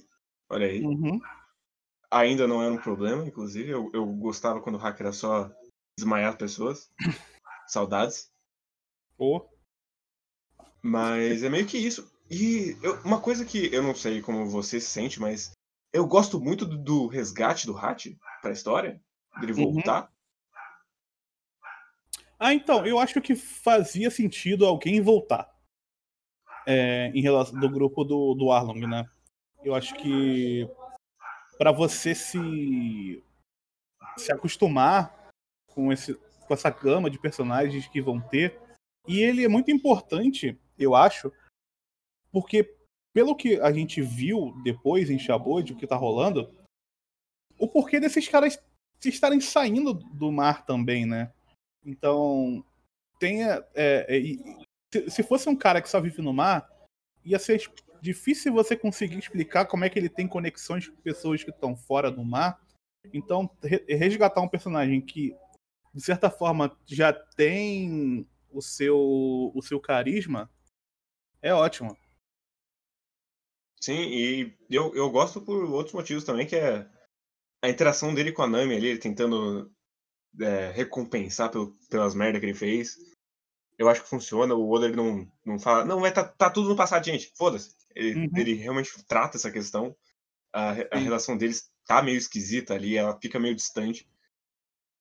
Olha 0.48 0.66
aí. 0.66 0.80
Uhum. 0.82 1.20
Ainda 2.10 2.46
não 2.46 2.62
era 2.62 2.72
um 2.72 2.80
problema, 2.80 3.24
inclusive. 3.24 3.70
Eu, 3.70 3.90
eu 3.92 4.04
gostava 4.06 4.60
quando 4.60 4.74
o 4.74 4.78
hack 4.78 4.98
era 5.00 5.12
só 5.12 5.50
desmaiar 5.96 6.36
pessoas. 6.36 6.90
Saudades. 7.68 8.30
Oh. 9.16 9.46
Mas 10.82 11.42
é 11.42 11.48
meio 11.48 11.66
que 11.66 11.78
isso. 11.78 12.10
E 12.30 12.76
eu, 12.82 13.00
uma 13.02 13.20
coisa 13.20 13.44
que 13.44 13.72
eu 13.72 13.82
não 13.82 13.94
sei 13.94 14.22
como 14.22 14.46
você 14.46 14.80
se 14.80 14.88
sente, 14.88 15.20
mas 15.20 15.52
eu 15.92 16.06
gosto 16.06 16.40
muito 16.40 16.64
do, 16.64 16.78
do 16.78 17.06
resgate 17.06 17.66
do 17.66 17.76
Hat 17.76 18.16
pra 18.40 18.52
história. 18.52 19.00
Dele 19.40 19.52
uhum. 19.52 19.74
voltar. 19.74 20.02
Uhum. 20.02 20.08
Ah, 22.38 22.54
então, 22.54 22.86
eu 22.86 22.98
acho 22.98 23.20
que 23.20 23.36
fazia 23.36 24.10
sentido 24.10 24.64
alguém 24.64 25.00
voltar 25.00 25.54
é, 26.66 27.10
em 27.14 27.20
relação 27.20 27.58
do 27.58 27.68
grupo 27.68 28.02
do, 28.02 28.34
do 28.34 28.50
Arlong, 28.50 28.86
né? 28.86 29.06
Eu 29.62 29.74
acho 29.74 29.94
que 29.96 30.68
para 31.60 31.72
você 31.72 32.14
se 32.14 33.22
se 34.16 34.32
acostumar 34.32 35.28
com 35.74 35.92
esse 35.92 36.14
com 36.14 36.54
essa 36.54 36.70
gama 36.70 37.10
de 37.10 37.18
personagens 37.18 37.86
que 37.86 38.00
vão 38.00 38.18
ter 38.18 38.58
e 39.06 39.20
ele 39.20 39.44
é 39.44 39.48
muito 39.48 39.70
importante, 39.70 40.58
eu 40.78 40.94
acho, 40.94 41.30
porque 42.32 42.74
pelo 43.12 43.36
que 43.36 43.60
a 43.60 43.70
gente 43.72 44.00
viu 44.00 44.54
depois 44.64 45.10
em 45.10 45.18
Chabod, 45.18 45.72
o 45.72 45.76
que 45.76 45.86
tá 45.86 45.96
rolando, 45.96 46.50
o 47.58 47.68
porquê 47.68 48.00
desses 48.00 48.26
caras 48.26 48.58
estarem 49.04 49.40
saindo 49.40 49.92
do 49.92 50.32
mar 50.32 50.64
também, 50.64 51.04
né? 51.04 51.30
Então, 51.84 52.64
tenha. 53.18 53.62
É, 53.74 54.06
é, 54.08 54.20
se, 54.92 55.10
se 55.10 55.22
fosse 55.22 55.48
um 55.48 55.56
cara 55.56 55.82
que 55.82 55.90
só 55.90 56.00
vive 56.00 56.22
no 56.22 56.32
mar, 56.32 56.68
ia 57.22 57.38
ser 57.38 57.60
difícil 58.00 58.52
você 58.52 58.76
conseguir 58.76 59.18
explicar 59.18 59.66
como 59.66 59.84
é 59.84 59.90
que 59.90 59.98
ele 59.98 60.08
tem 60.08 60.26
conexões 60.26 60.88
com 60.88 60.96
pessoas 60.96 61.42
que 61.42 61.50
estão 61.50 61.76
fora 61.76 62.10
do 62.10 62.24
mar. 62.24 62.60
Então, 63.12 63.50
resgatar 63.88 64.40
um 64.40 64.48
personagem 64.48 65.00
que, 65.00 65.34
de 65.94 66.02
certa 66.02 66.30
forma, 66.30 66.76
já 66.86 67.12
tem 67.12 68.26
o 68.50 68.60
seu, 68.60 68.98
o 69.54 69.62
seu 69.62 69.80
carisma 69.80 70.50
é 71.40 71.54
ótimo. 71.54 71.96
Sim, 73.80 73.98
e 73.98 74.56
eu, 74.68 74.94
eu 74.94 75.10
gosto 75.10 75.40
por 75.40 75.64
outros 75.64 75.94
motivos 75.94 76.24
também, 76.24 76.46
que 76.46 76.56
é 76.56 76.86
a 77.62 77.68
interação 77.68 78.14
dele 78.14 78.32
com 78.32 78.42
a 78.42 78.46
Nami 78.46 78.76
ali, 78.76 78.88
ele 78.88 78.98
tentando 78.98 79.72
é, 80.38 80.70
recompensar 80.70 81.50
pelo, 81.50 81.72
pelas 81.88 82.14
merdas 82.14 82.40
que 82.40 82.46
ele 82.46 82.54
fez 82.54 82.98
eu 83.80 83.88
acho 83.88 84.02
que 84.02 84.10
funciona. 84.10 84.54
O 84.54 84.70
Oda 84.70 84.84
ele 84.84 84.94
não, 84.94 85.26
não 85.42 85.58
fala, 85.58 85.86
não, 85.86 86.00
vai 86.00 86.12
tá, 86.12 86.22
tá 86.22 86.50
tudo 86.50 86.68
no 86.68 86.76
passado, 86.76 87.02
gente, 87.02 87.32
foda-se. 87.34 87.74
Ele, 87.94 88.26
uhum. 88.26 88.36
ele 88.36 88.54
realmente 88.54 88.90
trata 89.04 89.36
essa 89.36 89.50
questão. 89.50 89.96
A, 90.52 90.70
a 90.92 90.98
relação 90.98 91.36
deles 91.36 91.70
tá 91.84 92.02
meio 92.02 92.16
esquisita 92.16 92.74
ali, 92.74 92.96
ela 92.96 93.18
fica 93.20 93.38
meio 93.38 93.54
distante. 93.54 94.08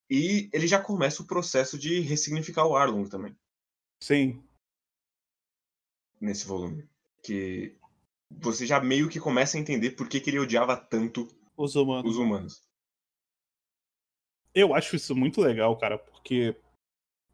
E 0.09 0.49
ele 0.51 0.67
já 0.67 0.81
começa 0.81 1.21
o 1.21 1.27
processo 1.27 1.77
de 1.77 1.99
ressignificar 1.99 2.65
o 2.65 2.75
Arlong 2.75 3.07
também. 3.07 3.37
Sim. 4.01 4.43
Nesse 6.19 6.45
volume. 6.45 6.89
Que 7.23 7.77
você 8.29 8.65
já 8.65 8.79
meio 8.79 9.09
que 9.09 9.19
começa 9.19 9.57
a 9.57 9.59
entender 9.59 9.91
por 9.91 10.07
que, 10.07 10.19
que 10.19 10.29
ele 10.29 10.39
odiava 10.39 10.75
tanto 10.75 11.27
os 11.55 11.75
humanos. 11.75 12.09
os 12.09 12.17
humanos. 12.17 12.61
Eu 14.53 14.73
acho 14.73 14.95
isso 14.95 15.15
muito 15.15 15.41
legal, 15.41 15.77
cara, 15.77 15.97
porque 15.97 16.55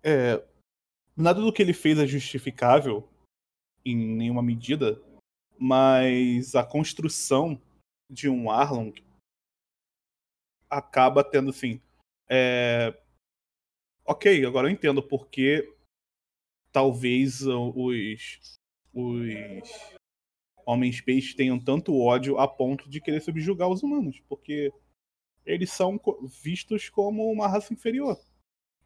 é, 0.04 0.44
nada 1.16 1.40
do 1.42 1.54
que 1.54 1.62
ele 1.62 1.74
fez 1.74 1.98
é 1.98 2.06
justificável 2.06 3.08
em 3.86 3.96
nenhuma 3.96 4.42
medida, 4.42 5.02
mas 5.58 6.56
a 6.56 6.64
construção 6.64 7.62
de 8.10 8.30
um 8.30 8.50
Arlong 8.50 8.94
acaba 10.70 11.24
tendo 11.24 11.50
assim. 11.50 11.82
É... 12.30 12.98
Ok, 14.06 14.46
agora 14.46 14.68
eu 14.68 14.72
entendo 14.72 15.02
porque 15.02 15.74
talvez 16.72 17.42
os, 17.42 18.58
os 18.94 20.00
homens 20.66 21.02
peixes 21.02 21.34
tenham 21.34 21.60
tanto 21.60 21.98
ódio 21.98 22.38
a 22.38 22.48
ponto 22.48 22.90
de 22.90 23.02
querer 23.02 23.22
subjugar 23.22 23.70
os 23.70 23.82
humanos, 23.82 24.20
porque 24.28 24.72
eles 25.46 25.72
são 25.72 26.00
vistos 26.44 26.90
como 26.90 27.32
uma 27.32 27.48
raça 27.48 27.74
inferior. 27.74 28.20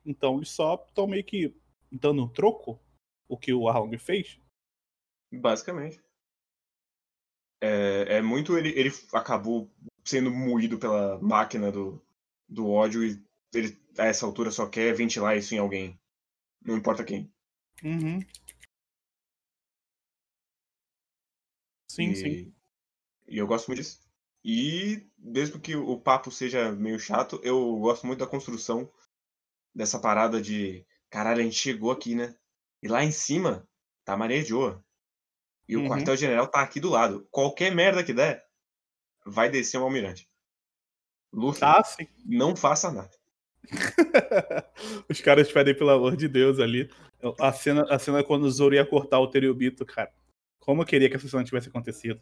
Então 0.05 0.37
eles 0.37 0.49
só 0.49 0.75
estão 0.87 1.07
meio 1.07 1.23
que 1.23 1.53
dando 1.91 2.29
troco 2.29 2.79
o 3.27 3.37
que 3.37 3.53
o 3.53 3.67
Arlong 3.67 3.97
fez. 3.97 4.39
Basicamente. 5.31 6.01
É, 7.61 8.17
é 8.17 8.21
muito. 8.21 8.57
Ele, 8.57 8.69
ele 8.69 8.91
acabou 9.13 9.69
sendo 10.03 10.31
moído 10.31 10.77
pela 10.77 11.19
máquina 11.19 11.71
do, 11.71 12.01
do 12.47 12.67
ódio 12.69 13.05
e 13.05 13.21
ele, 13.53 13.77
a 13.97 14.05
essa 14.05 14.25
altura, 14.25 14.51
só 14.51 14.67
quer 14.67 14.93
ventilar 14.93 15.37
isso 15.37 15.53
em 15.53 15.59
alguém. 15.59 15.99
Não 16.61 16.77
importa 16.77 17.03
quem. 17.03 17.31
Uhum. 17.83 18.19
Sim, 21.87 22.11
e, 22.11 22.15
sim. 22.15 22.53
E 23.27 23.37
eu 23.37 23.47
gosto 23.47 23.67
muito 23.67 23.79
disso. 23.79 23.99
E 24.43 25.05
mesmo 25.17 25.59
que 25.59 25.75
o 25.75 25.99
papo 25.99 26.31
seja 26.31 26.71
meio 26.71 26.99
chato, 26.99 27.39
eu 27.43 27.77
gosto 27.77 28.07
muito 28.07 28.19
da 28.19 28.27
construção 28.27 28.89
dessa 29.75 29.99
parada 29.99 30.41
de 30.41 30.85
caralho, 31.09 31.41
a 31.41 31.43
gente 31.43 31.55
chegou 31.55 31.91
aqui, 31.91 32.15
né? 32.15 32.35
E 32.81 32.87
lá 32.87 33.03
em 33.03 33.11
cima 33.11 33.67
tá 34.05 34.15
Maria 34.15 34.43
de 34.43 34.53
Oa. 34.53 34.83
E 35.69 35.77
o 35.77 35.81
Uhum. 35.81 35.87
quartel-general 35.87 36.47
tá 36.47 36.61
aqui 36.61 36.79
do 36.79 36.89
lado. 36.89 37.27
Qualquer 37.29 37.73
merda 37.73 38.03
que 38.03 38.11
der, 38.11 38.43
vai 39.23 39.49
descer 39.51 39.77
um 39.77 39.83
almirante. 39.83 40.27
Luffy, 41.31 41.63
Ah, 41.63 41.83
sim. 41.83 42.07
não 42.25 42.55
faça 42.55 42.91
nada. 42.91 43.11
Os 45.07 45.21
caras 45.21 45.51
pedem 45.51 45.77
pelo 45.77 45.91
amor 45.91 46.15
de 46.17 46.27
Deus 46.27 46.59
ali. 46.59 46.89
A 47.39 47.53
cena, 47.53 47.83
a 47.93 47.99
cena 47.99 48.23
quando 48.23 48.45
o 48.45 48.51
Zoro 48.51 48.73
ia 48.73 48.85
cortar 48.85 49.19
o 49.19 49.29
Teriobito, 49.29 49.85
cara. 49.85 50.11
Como 50.59 50.81
eu 50.81 50.85
queria 50.85 51.09
que 51.09 51.15
essa 51.15 51.27
cena 51.27 51.43
tivesse 51.43 51.69
acontecido. 51.69 52.19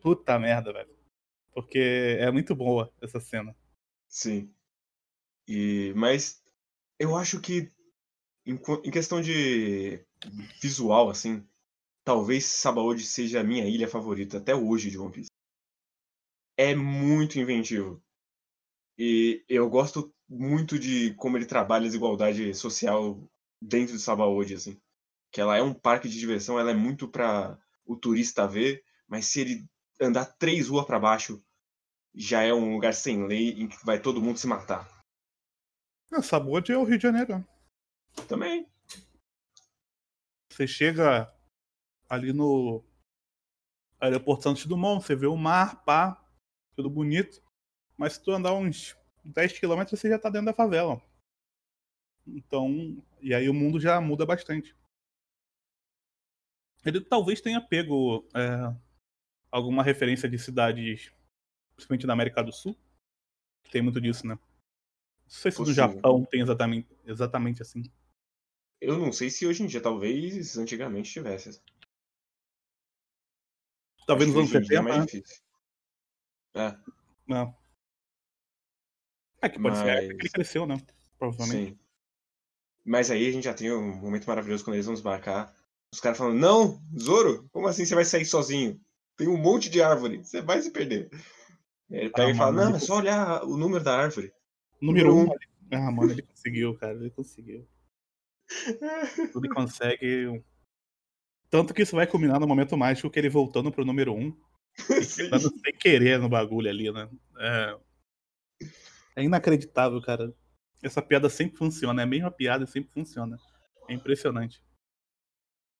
Puta 0.00 0.38
merda, 0.38 0.72
velho. 0.72 0.96
Porque 1.52 1.78
é 2.18 2.30
muito 2.30 2.54
boa 2.54 2.90
essa 3.02 3.20
cena. 3.20 3.54
Sim. 4.08 4.50
E, 5.48 5.92
mas 5.96 6.42
eu 6.98 7.16
acho 7.16 7.40
que 7.40 7.70
em, 8.46 8.54
em 8.84 8.90
questão 8.90 9.20
de 9.20 10.04
visual, 10.62 11.10
assim, 11.10 11.46
talvez 12.06 12.44
Sabaody 12.44 13.02
seja 13.02 13.40
a 13.40 13.44
minha 13.44 13.66
ilha 13.66 13.88
favorita 13.88 14.38
até 14.38 14.54
hoje 14.54 14.90
de 14.90 14.96
One 14.96 15.10
Piece. 15.10 15.30
É 16.56 16.72
muito 16.72 17.36
inventivo. 17.36 18.00
E 18.96 19.44
eu 19.48 19.68
gosto 19.68 20.14
muito 20.28 20.78
de 20.78 21.12
como 21.14 21.36
ele 21.36 21.46
trabalha 21.46 21.82
a 21.82 21.88
desigualdade 21.88 22.54
social 22.54 23.20
dentro 23.60 23.96
de 23.96 24.00
Sabaody, 24.00 24.54
assim. 24.54 24.80
Que 25.32 25.40
ela 25.40 25.56
é 25.56 25.62
um 25.62 25.74
parque 25.74 26.08
de 26.08 26.18
diversão, 26.18 26.60
ela 26.60 26.70
é 26.70 26.74
muito 26.74 27.08
para 27.08 27.58
o 27.84 27.96
turista 27.96 28.46
ver, 28.46 28.84
mas 29.08 29.26
se 29.26 29.40
ele 29.40 29.68
andar 30.00 30.26
três 30.38 30.68
ruas 30.68 30.86
para 30.86 31.00
baixo, 31.00 31.44
já 32.14 32.42
é 32.42 32.54
um 32.54 32.72
lugar 32.72 32.94
sem 32.94 33.26
lei 33.26 33.50
em 33.60 33.66
que 33.66 33.84
vai 33.84 34.00
todo 34.00 34.22
mundo 34.22 34.38
se 34.38 34.46
matar. 34.46 34.88
Ah, 36.12 36.22
Sabode 36.22 36.70
é 36.70 36.78
o 36.78 36.84
Rio 36.84 36.98
de 36.98 37.02
Janeiro. 37.02 37.44
Também. 38.28 38.66
Você 40.52 40.66
chega 40.66 41.35
ali 42.08 42.32
no 42.32 42.84
aeroporto 44.00 44.44
Santos 44.44 44.66
Dumont, 44.66 45.04
você 45.04 45.14
vê 45.14 45.26
o 45.26 45.36
mar, 45.36 45.84
pá, 45.84 46.22
tudo 46.74 46.90
bonito. 46.90 47.42
Mas 47.96 48.14
se 48.14 48.22
tu 48.22 48.30
andar 48.30 48.52
uns 48.54 48.96
10 49.24 49.58
quilômetros, 49.58 49.98
você 49.98 50.08
já 50.08 50.18
tá 50.18 50.28
dentro 50.28 50.46
da 50.46 50.52
favela. 50.52 51.00
Então, 52.26 53.02
e 53.20 53.34
aí 53.34 53.48
o 53.48 53.54
mundo 53.54 53.80
já 53.80 54.00
muda 54.00 54.26
bastante. 54.26 54.74
Ele 56.84 57.00
talvez 57.00 57.40
tenha 57.40 57.60
pego 57.60 58.28
é, 58.34 58.74
alguma 59.50 59.82
referência 59.82 60.28
de 60.28 60.38
cidades, 60.38 61.12
principalmente 61.74 62.06
da 62.06 62.12
América 62.12 62.42
do 62.42 62.52
Sul. 62.52 62.76
Que 63.64 63.70
tem 63.70 63.82
muito 63.82 64.00
disso, 64.00 64.26
né? 64.26 64.34
Não 64.34 65.30
sei 65.30 65.50
se 65.50 65.58
no 65.58 65.64
Possível. 65.64 65.94
Japão 65.94 66.24
tem 66.24 66.40
exatamente, 66.40 66.88
exatamente 67.04 67.62
assim. 67.62 67.82
Eu 68.80 68.98
não 68.98 69.10
sei 69.10 69.30
se 69.30 69.46
hoje 69.46 69.62
em 69.62 69.66
dia, 69.66 69.80
talvez 69.80 70.56
antigamente 70.56 71.10
tivesse. 71.10 71.60
Talvez 74.06 74.28
nos 74.30 74.36
anos 74.38 74.50
hoje 74.50 74.58
em 74.58 74.68
dia 74.68 74.78
é 74.78 74.82
70, 74.82 74.82
mais 74.82 74.98
né? 75.00 75.06
difícil. 75.06 75.42
É, 76.54 76.76
Não. 77.26 77.54
É 79.42 79.48
que 79.48 79.60
pode 79.60 79.76
ser 79.76 79.90
a 79.90 79.94
época 79.94 80.06
que 80.08 80.12
ele 80.14 80.18
Mas- 80.22 80.32
cresceu, 80.32 80.66
né? 80.66 80.80
Provavelmente. 81.18 81.70
sim. 81.72 81.78
Mas 82.84 83.10
aí 83.10 83.26
a 83.28 83.32
gente 83.32 83.44
já 83.44 83.54
tem 83.54 83.72
um 83.72 83.96
momento 83.96 84.26
maravilhoso 84.26 84.64
quando 84.64 84.74
eles 84.74 84.86
vão 84.86 84.94
desbarcar. 84.94 85.54
Os 85.92 86.00
caras 86.00 86.16
falando, 86.18 86.38
não, 86.38 86.80
Zoro, 86.98 87.48
como 87.52 87.66
assim 87.66 87.84
você 87.84 87.94
vai 87.94 88.04
sair 88.04 88.24
sozinho? 88.24 88.80
Tem 89.16 89.28
um 89.28 89.36
monte 89.36 89.68
de 89.68 89.82
árvore, 89.82 90.18
você 90.18 90.40
vai 90.40 90.60
se 90.62 90.70
perder. 90.70 91.10
Ele 91.90 92.10
pega 92.10 92.28
Ah, 92.28 92.30
e 92.30 92.34
fala, 92.36 92.52
mano, 92.52 92.70
não, 92.70 92.76
é 92.76 92.80
só 92.80 92.96
olhar 92.98 93.44
o 93.44 93.56
número 93.56 93.82
da 93.84 93.96
árvore. 93.98 94.32
Número 94.80 95.08
Número 95.14 95.32
1. 95.32 95.34
Um, 95.34 95.36
ah, 95.72 95.90
mano, 95.90 96.12
ele 96.12 96.22
conseguiu, 96.22 96.76
cara. 96.78 96.94
Ele 96.94 97.10
conseguiu. 97.10 97.68
Ele 99.36 99.48
consegue. 99.48 100.44
Tanto 101.56 101.72
que 101.72 101.80
isso 101.80 101.96
vai 101.96 102.06
culminar 102.06 102.38
no 102.38 102.46
momento 102.46 102.76
mágico 102.76 103.08
que 103.08 103.18
ele 103.18 103.30
voltando 103.30 103.72
pro 103.72 103.82
número 103.82 104.12
1. 104.12 104.18
Um, 104.18 104.36
dando 105.30 105.50
sem 105.58 105.72
querer 105.72 106.18
no 106.18 106.28
bagulho 106.28 106.68
ali, 106.68 106.92
né? 106.92 107.08
É... 107.38 107.78
é 109.16 109.22
inacreditável, 109.24 109.98
cara. 110.02 110.34
Essa 110.82 111.00
piada 111.00 111.30
sempre 111.30 111.56
funciona. 111.56 112.02
É 112.02 112.04
a 112.04 112.06
mesma 112.06 112.30
piada 112.30 112.64
e 112.64 112.66
sempre 112.66 112.92
funciona. 112.92 113.38
É 113.88 113.94
impressionante. 113.94 114.62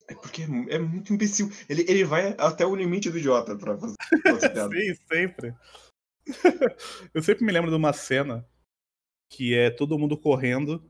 É 0.09 0.15
porque 0.15 0.45
é, 0.45 0.77
é 0.77 0.79
muito 0.79 1.13
imbecil. 1.13 1.51
Ele, 1.69 1.85
ele 1.87 2.05
vai 2.05 2.35
até 2.39 2.65
o 2.65 2.75
limite 2.75 3.11
do 3.11 3.19
idiota 3.19 3.55
pra 3.55 3.77
fazer 3.77 3.97
essa 4.25 4.49
piada. 4.49 4.71
Sim, 4.81 4.95
sempre. 5.13 5.55
Eu 7.13 7.23
sempre 7.23 7.45
me 7.45 7.53
lembro 7.53 7.69
de 7.71 7.77
uma 7.77 7.93
cena 7.93 8.49
que 9.31 9.55
é 9.55 9.69
todo 9.69 9.99
mundo 9.99 10.17
correndo. 10.17 10.83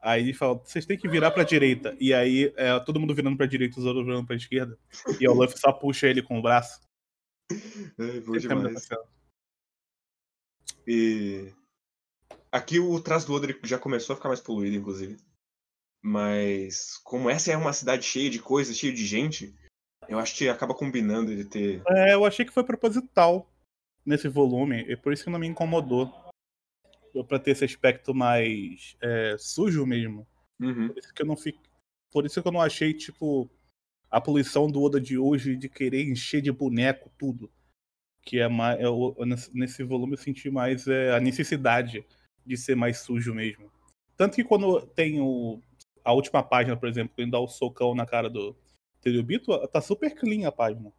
Aí 0.00 0.22
ele 0.22 0.34
fala, 0.34 0.54
vocês 0.54 0.86
têm 0.86 0.98
que 0.98 1.08
virar 1.08 1.30
pra 1.30 1.44
direita. 1.44 1.96
E 1.98 2.14
aí 2.14 2.52
é 2.56 2.78
todo 2.80 3.00
mundo 3.00 3.14
virando 3.14 3.36
pra 3.36 3.46
direita, 3.46 3.78
os 3.78 3.86
outros 3.86 4.04
virando 4.04 4.26
pra 4.26 4.36
esquerda. 4.36 4.78
E 5.20 5.28
o 5.28 5.34
Luffy 5.34 5.58
só 5.58 5.72
puxa 5.72 6.06
ele 6.06 6.22
com 6.22 6.38
o 6.38 6.42
braço. 6.42 6.80
É, 7.98 8.20
bom 8.20 8.36
demais. 8.36 8.88
E 10.86 11.52
aqui 12.50 12.78
o 12.78 13.00
traço 13.00 13.26
do 13.26 13.44
ele 13.44 13.58
já 13.64 13.78
começou 13.78 14.12
a 14.14 14.16
ficar 14.16 14.28
mais 14.28 14.40
poluído, 14.40 14.76
inclusive. 14.76 15.16
Mas 16.02 16.98
como 16.98 17.30
essa 17.30 17.52
é 17.52 17.56
uma 17.56 17.72
cidade 17.72 18.04
cheia 18.04 18.30
de 18.30 18.40
coisas, 18.40 18.76
cheia 18.76 18.92
de 18.92 19.04
gente, 19.04 19.54
eu 20.08 20.18
acho 20.18 20.36
que 20.36 20.48
acaba 20.48 20.74
combinando 20.74 21.32
ele 21.32 21.44
ter. 21.44 21.82
É, 21.88 22.14
eu 22.14 22.24
achei 22.24 22.44
que 22.44 22.52
foi 22.52 22.64
proposital 22.64 23.50
nesse 24.04 24.28
volume, 24.28 24.84
e 24.88 24.96
por 24.96 25.12
isso 25.12 25.24
que 25.24 25.30
não 25.30 25.38
me 25.38 25.48
incomodou. 25.48 26.12
Pra 27.28 27.38
ter 27.38 27.52
esse 27.52 27.64
aspecto 27.64 28.14
mais 28.14 28.96
é, 29.00 29.36
sujo 29.38 29.86
mesmo. 29.86 30.26
Uhum. 30.60 30.88
Por 30.88 30.98
isso 30.98 31.14
que 31.14 31.22
eu 31.22 31.26
não 31.26 31.36
fico. 31.36 31.62
Por 32.12 32.24
isso 32.26 32.40
que 32.42 32.48
eu 32.48 32.52
não 32.52 32.60
achei, 32.60 32.94
tipo, 32.94 33.50
a 34.10 34.20
poluição 34.20 34.70
do 34.70 34.82
Oda 34.82 35.00
de 35.00 35.18
hoje 35.18 35.56
de 35.56 35.68
querer 35.68 36.04
encher 36.08 36.40
de 36.42 36.52
boneco 36.52 37.10
tudo. 37.18 37.50
Que 38.22 38.40
é 38.40 38.48
mais. 38.48 38.78
é 38.80 39.24
nesse- 39.26 39.56
nesse 39.56 39.82
volume 39.84 40.14
eu 40.14 40.18
senti 40.18 40.50
mais 40.50 40.86
é, 40.88 41.14
a 41.14 41.20
necessidade 41.20 42.04
de 42.44 42.56
ser 42.56 42.74
mais 42.76 42.98
sujo 43.00 43.34
mesmo. 43.34 43.70
Tanto 44.16 44.36
que 44.36 44.44
quando 44.44 44.86
tem 44.88 45.20
o, 45.20 45.60
a 46.04 46.12
última 46.12 46.42
página, 46.42 46.76
por 46.76 46.88
exemplo, 46.88 47.14
quando 47.16 47.30
dá 47.32 47.38
o 47.40 47.48
socão 47.48 47.94
na 47.94 48.06
cara 48.06 48.30
do 48.30 48.56
Teriobito, 49.00 49.52
tá 49.68 49.80
super 49.80 50.14
clean 50.14 50.46
a 50.48 50.52
página. 50.52 50.92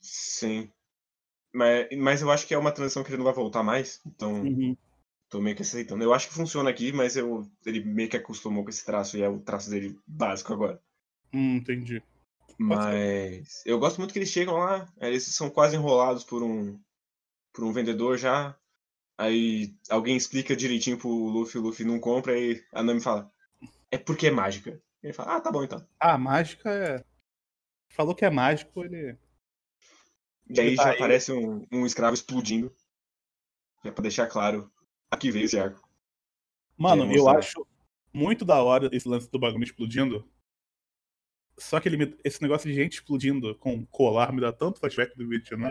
Sim. 0.00 0.72
Mas, 1.54 1.88
mas 1.96 2.22
eu 2.22 2.30
acho 2.30 2.46
que 2.46 2.54
é 2.54 2.58
uma 2.58 2.72
transição 2.72 3.04
que 3.04 3.10
ele 3.10 3.18
não 3.18 3.24
vai 3.24 3.32
voltar 3.34 3.62
mais. 3.62 4.00
Então, 4.06 4.42
Uhum. 4.42 4.76
tô 5.30 5.40
meio 5.40 5.56
que 5.56 5.62
aceitando. 5.62 6.02
Eu 6.04 6.12
acho 6.14 6.28
que 6.28 6.34
funciona 6.34 6.70
aqui, 6.70 6.92
mas 6.92 7.16
eu, 7.16 7.48
ele 7.64 7.84
meio 7.84 8.08
que 8.08 8.16
acostumou 8.16 8.64
com 8.64 8.70
esse 8.70 8.84
traço 8.84 9.16
e 9.16 9.22
é 9.22 9.28
o 9.28 9.40
traço 9.40 9.70
dele 9.70 9.98
básico 10.06 10.52
agora. 10.52 10.80
Hum, 11.32 11.56
entendi. 11.56 12.02
Mas 12.58 13.62
eu 13.66 13.78
gosto 13.78 13.98
muito 13.98 14.12
que 14.12 14.18
eles 14.18 14.28
chegam 14.30 14.54
lá, 14.54 14.88
eles 15.00 15.24
são 15.34 15.50
quase 15.50 15.76
enrolados 15.76 16.24
por 16.24 16.42
um 16.42 16.78
por 17.52 17.64
um 17.64 17.72
vendedor 17.72 18.18
já. 18.18 18.56
Aí 19.18 19.74
alguém 19.90 20.16
explica 20.16 20.56
direitinho 20.56 20.98
pro 20.98 21.08
Luffy, 21.08 21.60
o 21.60 21.62
Luffy 21.64 21.86
não 21.86 22.00
compra, 22.00 22.32
aí 22.32 22.62
a 22.72 22.82
Nami 22.82 23.00
fala: 23.00 23.30
É 23.90 23.98
porque 23.98 24.28
é 24.28 24.30
mágica. 24.30 24.80
Ele 25.02 25.12
fala: 25.12 25.36
Ah, 25.36 25.40
tá 25.40 25.52
bom 25.52 25.64
então. 25.64 25.86
Ah, 26.00 26.18
mágica 26.18 26.70
é. 26.70 27.04
Falou 27.88 28.14
que 28.14 28.24
é 28.24 28.30
mágico, 28.30 28.84
ele. 28.84 29.16
E 30.48 30.60
aí 30.60 30.76
já 30.76 30.82
tá 30.84 30.90
aí. 30.90 30.96
aparece 30.96 31.32
um, 31.32 31.66
um 31.72 31.86
escravo 31.86 32.14
explodindo. 32.14 32.74
Já 33.84 33.92
pra 33.92 34.02
deixar 34.02 34.26
claro. 34.26 34.70
Aqui 35.10 35.30
veio 35.30 35.44
esse 35.46 35.58
arco. 35.58 35.86
Mano, 36.76 37.10
eu 37.14 37.28
acho 37.28 37.66
muito 38.12 38.44
da 38.44 38.62
hora 38.62 38.88
esse 38.92 39.08
lance 39.08 39.30
do 39.30 39.38
bagulho 39.38 39.64
explodindo. 39.64 40.28
Só 41.58 41.78
que 41.80 41.88
me- 41.90 42.16
esse 42.24 42.42
negócio 42.42 42.68
de 42.68 42.74
gente 42.74 42.94
explodindo 42.94 43.54
com 43.56 43.86
colar 43.86 44.32
me 44.32 44.40
dá 44.40 44.52
tanto 44.52 44.80
flashback 44.80 45.16
do 45.16 45.28
Vietnã. 45.28 45.70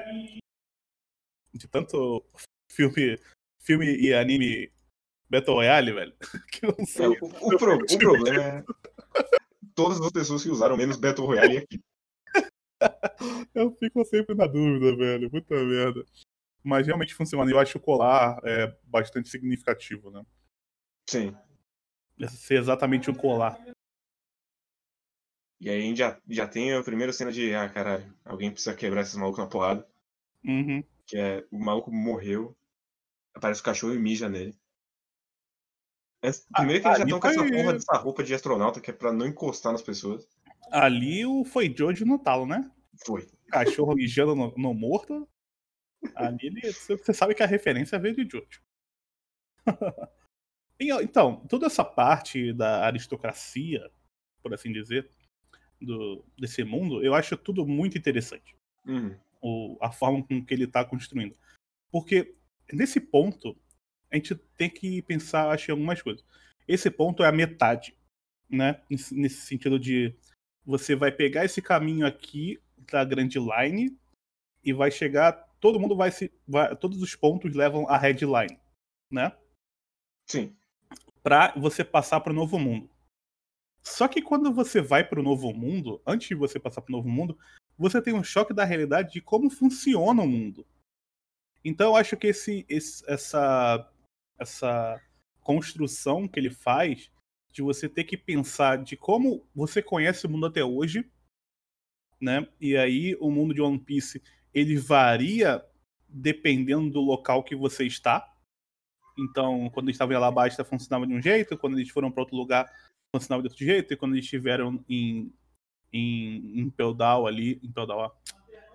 De 1.53 1.68
tanto 1.68 2.24
filme, 2.72 3.20
filme 3.60 3.86
e 3.98 4.13
anime 4.13 4.72
Battle 5.30 5.56
Royale, 5.56 5.92
velho. 5.92 6.15
Que 6.51 6.65
eu 6.65 6.70
não 6.77 6.84
É, 6.84 6.86
sei. 6.86 7.08
o, 7.08 7.25
o 7.53 7.58
pro- 7.58 7.75
o 7.77 7.98
problema 7.98 8.44
é. 8.44 8.63
Todas 9.75 10.00
as 10.00 10.12
pessoas 10.12 10.44
que 10.44 10.50
usaram 10.50 10.77
menos 10.77 10.98
Battle 10.98 11.25
Royale 11.27 11.58
aqui. 11.58 11.82
Eu 13.54 13.72
fico 13.72 14.04
sempre 14.06 14.36
na 14.36 14.48
dúvida, 14.48 14.96
velho. 14.96 15.30
Puta 15.30 15.56
merda. 15.56 16.06
Mas 16.63 16.88
realmente 16.88 17.13
funciona. 17.13 17.50
Eu 17.52 17.60
acho 17.60 17.78
o 17.78 17.82
colar 17.82 18.40
é, 18.44 18.75
bastante 18.84 19.30
significativo, 19.30 20.10
né? 20.10 20.25
Sim. 21.10 21.36
Ser 22.30 22.60
exatamente 22.60 23.10
o 23.10 23.16
colar. 23.16 23.60
E 25.60 25.70
aí 25.70 25.78
a 25.80 25.82
gente 25.82 25.98
já, 25.98 26.22
já 26.28 26.48
tem 26.48 26.74
a 26.74 26.84
primeira 26.84 27.13
cena 27.13 27.32
de, 27.32 27.54
ah, 27.56 27.70
caralho, 27.70 28.13
alguém 28.25 28.52
precisa 28.52 28.75
quebrar 28.75 29.02
esses 29.02 29.16
malucos 29.16 29.40
na 29.40 29.50
porrada. 29.50 29.88
Uhum. 30.46 30.84
Que 31.06 31.18
é 31.18 31.46
o 31.52 31.60
maluco 31.60 31.92
morreu. 31.92 32.56
Aparece 33.34 33.62
o 33.62 33.63
cachorro 33.63 33.94
e 33.94 34.00
mija 34.00 34.30
nele. 34.30 34.56
Antes- 36.24 36.46
Primeiro 36.54 36.82
que 36.82 36.88
eles 36.88 36.98
já 37.00 37.04
estão 37.04 37.20
com 37.20 37.28
essa 37.28 37.44
porra 37.44 37.74
dessa 37.74 37.98
roupa 37.98 38.24
de 38.24 38.34
astronauta 38.34 38.80
que 38.80 38.90
é 38.90 38.94
pra 38.94 39.12
não 39.12 39.25
encostar 39.25 39.72
nas 39.74 39.82
pessoas. 39.82 40.28
Ali 40.74 41.24
o 41.25 41.46
foi 41.46 41.74
Jojo 41.75 42.03
no 42.06 42.18
talo, 42.18 42.48
né? 42.48 42.70
Foi. 43.06 43.27
cachorro 43.50 43.94
mijando 43.94 44.36
no, 44.36 44.53
no 44.58 44.74
morto. 44.74 45.27
Ali 46.15 46.48
ele- 46.48 46.74
você 46.74 47.13
sabe 47.13 47.36
que 47.36 47.44
a 47.44 47.48
referência 47.48 48.00
veio 48.00 48.15
de 48.15 48.27
Jojo. 48.30 48.62
Então, 50.80 51.38
toda 51.48 51.68
essa 51.68 51.86
parte 51.86 52.51
da 52.51 52.86
aristocracia, 52.86 53.89
por 54.42 54.53
assim 54.53 54.74
dizer, 54.74 55.10
do, 55.80 56.25
desse 56.38 56.63
mundo, 56.65 57.01
eu 57.01 57.13
acho 57.13 57.38
tudo 57.38 57.65
muito 57.65 57.98
interessante. 57.98 58.53
Uhum. 58.86 59.15
O, 59.42 59.77
a 59.80 59.92
forma 59.92 60.22
com 60.25 60.44
que 60.44 60.53
ele 60.53 60.65
está 60.65 60.84
construindo. 60.84 61.38
Porque 61.89 62.34
nesse 62.74 63.00
ponto, 63.00 63.56
a 64.12 64.15
gente 64.18 64.36
tem 64.58 64.70
que 64.70 65.01
pensar, 65.03 65.51
acho, 65.51 65.72
em 65.72 65.74
algumas 65.74 66.01
coisas. 66.01 66.25
Esse 66.68 66.89
ponto 66.92 67.24
é 67.24 67.27
a 67.27 67.32
metade, 67.32 67.96
né? 68.50 68.82
Nesse, 68.89 69.15
nesse 69.15 69.42
sentido 69.46 69.80
de 69.80 70.13
você 70.65 70.96
vai 70.96 71.12
pegar 71.12 71.46
esse 71.46 71.62
caminho 71.62 72.05
aqui 72.05 72.60
da 72.91 73.03
Grand 73.03 73.29
Line 73.29 73.98
e 74.63 74.74
vai 74.74 74.91
chegar, 74.91 75.34
todo 75.60 75.79
mundo 75.79 75.96
vai 75.96 76.12
se, 76.12 76.32
vai- 76.48 76.75
todos 76.75 77.01
os 77.01 77.15
pontos 77.15 77.53
levam 77.53 77.88
a 77.89 77.98
headline, 77.98 78.60
né? 79.12 79.36
Sim. 80.27 80.55
Para 81.22 81.53
você 81.58 81.84
passar 81.84 82.20
para 82.22 82.32
o 82.32 82.36
novo 82.36 82.58
mundo. 82.60 82.89
Só 83.82 84.08
que 84.08 84.22
quando 84.22 84.53
você 84.53 84.82
vai 84.82 85.03
para 85.08 85.20
o 85.20 85.24
novo 85.24 85.53
mundo, 85.53 86.01
antes 86.08 86.29
de 86.29 86.36
você 86.36 86.60
passar 86.60 86.82
para 86.82 86.91
o 86.93 86.96
novo 86.98 87.10
mundo, 87.10 87.38
você 87.77 88.01
tem 88.01 88.13
um 88.13 88.24
choque 88.24 88.53
da 88.53 88.63
realidade 88.63 89.13
de 89.13 89.22
como 89.22 89.50
funciona 89.50 90.22
o 90.22 90.27
mundo. 90.27 90.65
Então 91.65 91.88
eu 91.91 91.96
acho 91.96 92.15
que 92.15 92.27
esse, 92.27 92.65
esse- 92.70 93.03
essa, 93.10 93.89
essa 94.39 95.01
construção 95.41 96.27
que 96.27 96.40
ele 96.40 96.50
faz 96.50 97.11
de 97.53 97.61
você 97.61 97.87
ter 97.87 98.03
que 98.03 98.18
pensar 98.18 98.83
de 98.83 98.98
como 98.98 99.48
você 99.53 99.81
conhece 99.81 100.25
o 100.25 100.29
mundo 100.29 100.48
até 100.48 100.66
hoje, 100.66 101.09
né? 102.20 102.48
E 102.59 102.75
aí 102.75 103.16
o 103.20 103.29
mundo 103.29 103.53
de 103.53 103.61
One 103.61 103.79
Piece 103.79 104.22
ele 104.53 104.75
varia 104.75 105.63
dependendo 106.09 106.89
do 106.89 107.01
local 107.01 107.44
que 107.44 107.55
você 107.55 107.85
está. 107.85 108.27
Então, 109.18 109.70
quando 109.70 109.87
eles 109.87 109.96
estavam 109.96 110.13
em 110.13 110.18
Alabasta 110.18 110.66
funcionava 110.66 111.05
de 111.05 111.13
um 111.13 111.22
jeito, 111.22 111.57
quando 111.57 111.77
eles 111.77 111.89
foram 111.89 112.11
para 112.11 112.24
outro 112.24 112.35
lugar 112.35 112.70
funcionava 113.11 113.44
de 113.44 113.50
outro 113.50 113.63
jeito, 113.63 113.94
e 113.94 113.98
quando 113.98 114.13
eles 114.13 114.25
estiveram 114.25 114.83
em 114.89 115.31
em, 115.96 116.59
em 116.59 116.70
Peldal 116.72 117.27
ali, 117.27 117.59
em 117.61 117.72
Peldal, 117.72 118.00
ó, 118.00 118.11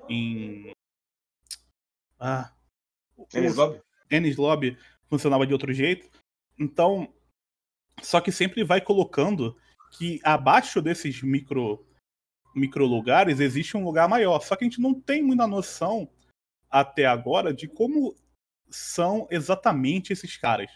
em 0.08 0.72
ah, 2.20 2.52
Enes 3.34 3.56
Lobby? 3.56 3.80
Ennis 4.10 4.36
Lobby 4.36 4.78
funcionava 5.06 5.44
de 5.44 5.52
outro 5.52 5.72
jeito. 5.72 6.08
Então, 6.58 7.12
só 8.02 8.20
que 8.20 8.32
sempre 8.32 8.64
vai 8.64 8.80
colocando 8.80 9.56
que 9.96 10.20
abaixo 10.22 10.82
desses 10.82 11.22
micro 11.22 11.84
micro 12.54 12.87
lugares 12.87 13.40
existe 13.40 13.76
um 13.76 13.84
lugar 13.84 14.08
maior. 14.08 14.40
Só 14.40 14.56
que 14.56 14.64
a 14.64 14.68
gente 14.68 14.80
não 14.80 14.94
tem 14.94 15.22
muita 15.22 15.46
noção 15.46 16.11
até 16.70 17.06
agora 17.06 17.54
de 17.54 17.68
como 17.68 18.16
são 18.68 19.26
exatamente 19.30 20.12
esses 20.12 20.37
caras. 20.37 20.70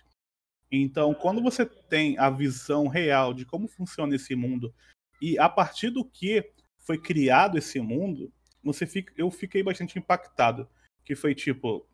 Então, 0.71 1.13
quando 1.13 1.43
você 1.43 1.67
tem 1.67 2.17
a 2.19 2.31
visão 2.31 2.89
real 2.89 3.35
de 3.35 3.45
como 3.45 3.69
funciona 3.69 4.15
esse 4.15 4.35
mundo 4.35 4.75
e 5.21 5.39
a 5.39 5.49
partir 5.49 5.91
do 5.91 6.05
que 6.05 6.51
foi 6.79 6.99
criado 6.99 7.59
esse 7.59 7.79
mundo, 7.81 8.33
você 8.63 8.87
fica, 8.87 9.13
eu 9.17 9.31
fiquei 9.31 9.63
bastante 9.63 9.99
impactado. 9.99 10.69
Que 11.05 11.15
foi 11.15 11.35
tipo, 11.35 11.87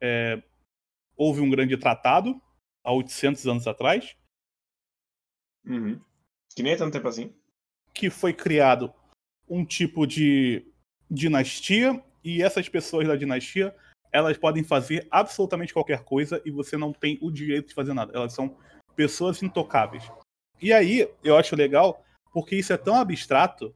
é, 0.00 0.42
houve 1.16 1.40
um 1.40 1.50
grande 1.50 1.76
tratado 1.76 2.40
há 2.82 2.92
800 2.92 3.46
anos 3.46 3.66
atrás, 3.66 4.16
Uhum. 5.66 6.00
Que 6.54 6.62
nem 6.62 6.72
é 6.72 6.76
tanto 6.76 6.92
tempo 6.92 7.08
assim. 7.08 7.34
que 7.92 8.10
foi 8.10 8.32
criado 8.32 8.92
um 9.48 9.64
tipo 9.64 10.06
de 10.06 10.66
dinastia 11.10 12.02
e 12.22 12.42
essas 12.42 12.68
pessoas 12.68 13.06
da 13.08 13.16
dinastia 13.16 13.74
elas 14.12 14.36
podem 14.36 14.62
fazer 14.62 15.06
absolutamente 15.10 15.72
qualquer 15.72 16.04
coisa 16.04 16.40
e 16.44 16.50
você 16.50 16.76
não 16.76 16.92
tem 16.92 17.18
o 17.20 17.30
direito 17.30 17.68
de 17.68 17.74
fazer 17.74 17.92
nada. 17.92 18.12
Elas 18.14 18.32
são 18.32 18.56
pessoas 18.94 19.42
intocáveis. 19.42 20.04
E 20.60 20.72
aí 20.72 21.08
eu 21.22 21.36
acho 21.36 21.56
legal 21.56 22.02
porque 22.32 22.56
isso 22.56 22.72
é 22.72 22.76
tão 22.76 22.94
abstrato, 22.94 23.74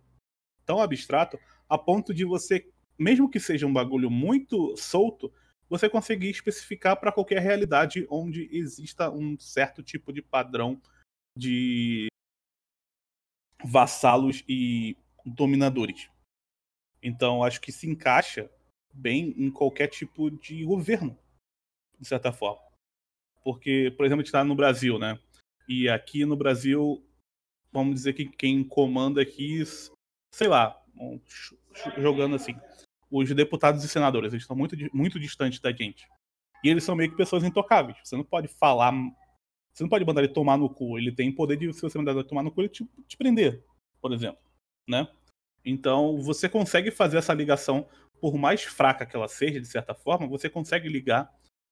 tão 0.64 0.81
abstrato, 0.81 1.38
a 1.68 1.79
ponto 1.79 2.12
de 2.12 2.24
você, 2.24 2.66
mesmo 2.98 3.31
que 3.31 3.40
seja 3.40 3.66
um 3.66 3.72
bagulho 3.72 4.11
muito 4.11 4.76
solto, 4.76 5.33
você 5.68 5.88
conseguir 5.88 6.31
especificar 6.31 6.98
para 6.98 7.12
qualquer 7.12 7.40
realidade 7.40 8.07
onde 8.11 8.48
exista 8.53 9.11
um 9.11 9.38
certo 9.38 9.83
tipo 9.83 10.12
de 10.12 10.20
padrão 10.20 10.81
de 11.37 12.09
vassalos 13.64 14.43
e 14.49 14.97
dominadores. 15.25 16.09
Então, 17.03 17.43
acho 17.43 17.61
que 17.61 17.73
se 17.73 17.88
encaixa 17.88 18.51
bem 18.93 19.35
em 19.37 19.51
qualquer 19.51 19.88
tipo 19.88 20.31
de 20.31 20.64
governo, 20.64 21.19
de 21.99 22.07
certa 22.07 22.33
forma. 22.33 22.62
Porque, 23.43 23.93
por 23.97 24.05
exemplo, 24.05 24.21
a 24.21 24.23
gente 24.23 24.27
está 24.27 24.45
no 24.45 24.55
Brasil, 24.55 24.99
né? 24.99 25.19
E 25.69 25.88
aqui 25.88 26.25
no 26.25 26.37
Brasil, 26.37 27.03
vamos 27.73 27.95
dizer 27.95 28.12
que 28.12 28.27
quem 28.27 28.62
comanda 28.62 29.23
aqui, 29.23 29.62
sei 30.35 30.49
lá, 30.49 30.83
jogando 31.97 32.37
assim, 32.37 32.55
os 33.11 33.33
deputados 33.35 33.83
e 33.83 33.88
senadores, 33.88 34.33
eles 34.33 34.43
estão 34.43 34.57
muito, 34.57 34.77
muito 34.95 35.19
distantes 35.19 35.61
da 35.61 35.73
gente. 35.73 36.07
E 36.62 36.69
eles 36.69 36.85
são 36.85 36.95
meio 36.95 37.11
que 37.11 37.16
pessoas 37.16 37.43
intocáveis. 37.43 37.99
Você 38.05 38.16
não 38.16 38.25
pode 38.25 38.49
falar. 38.49 38.93
Você 39.72 39.83
não 39.83 39.88
pode 39.88 40.04
mandar 40.04 40.22
ele 40.22 40.33
tomar 40.33 40.56
no 40.56 40.68
cu. 40.68 40.98
Ele 40.98 41.12
tem 41.12 41.33
poder 41.33 41.56
de, 41.56 41.72
se 41.72 41.83
você 41.83 41.96
mandar 41.98 42.12
ele 42.12 42.24
tomar 42.24 42.42
no 42.42 42.50
cu, 42.50 42.62
ele 42.62 42.68
te, 42.68 42.85
te 43.06 43.16
prender, 43.16 43.64
por 44.00 44.12
exemplo. 44.12 44.40
Né? 44.88 45.09
Então, 45.64 46.20
você 46.20 46.48
consegue 46.48 46.90
fazer 46.90 47.18
essa 47.18 47.33
ligação, 47.33 47.87
por 48.20 48.37
mais 48.37 48.64
fraca 48.64 49.06
que 49.06 49.16
ela 49.16 49.28
seja, 49.28 49.61
de 49.61 49.66
certa 49.66 49.94
forma, 49.94 50.26
você 50.26 50.48
consegue 50.48 50.88
ligar 50.88 51.30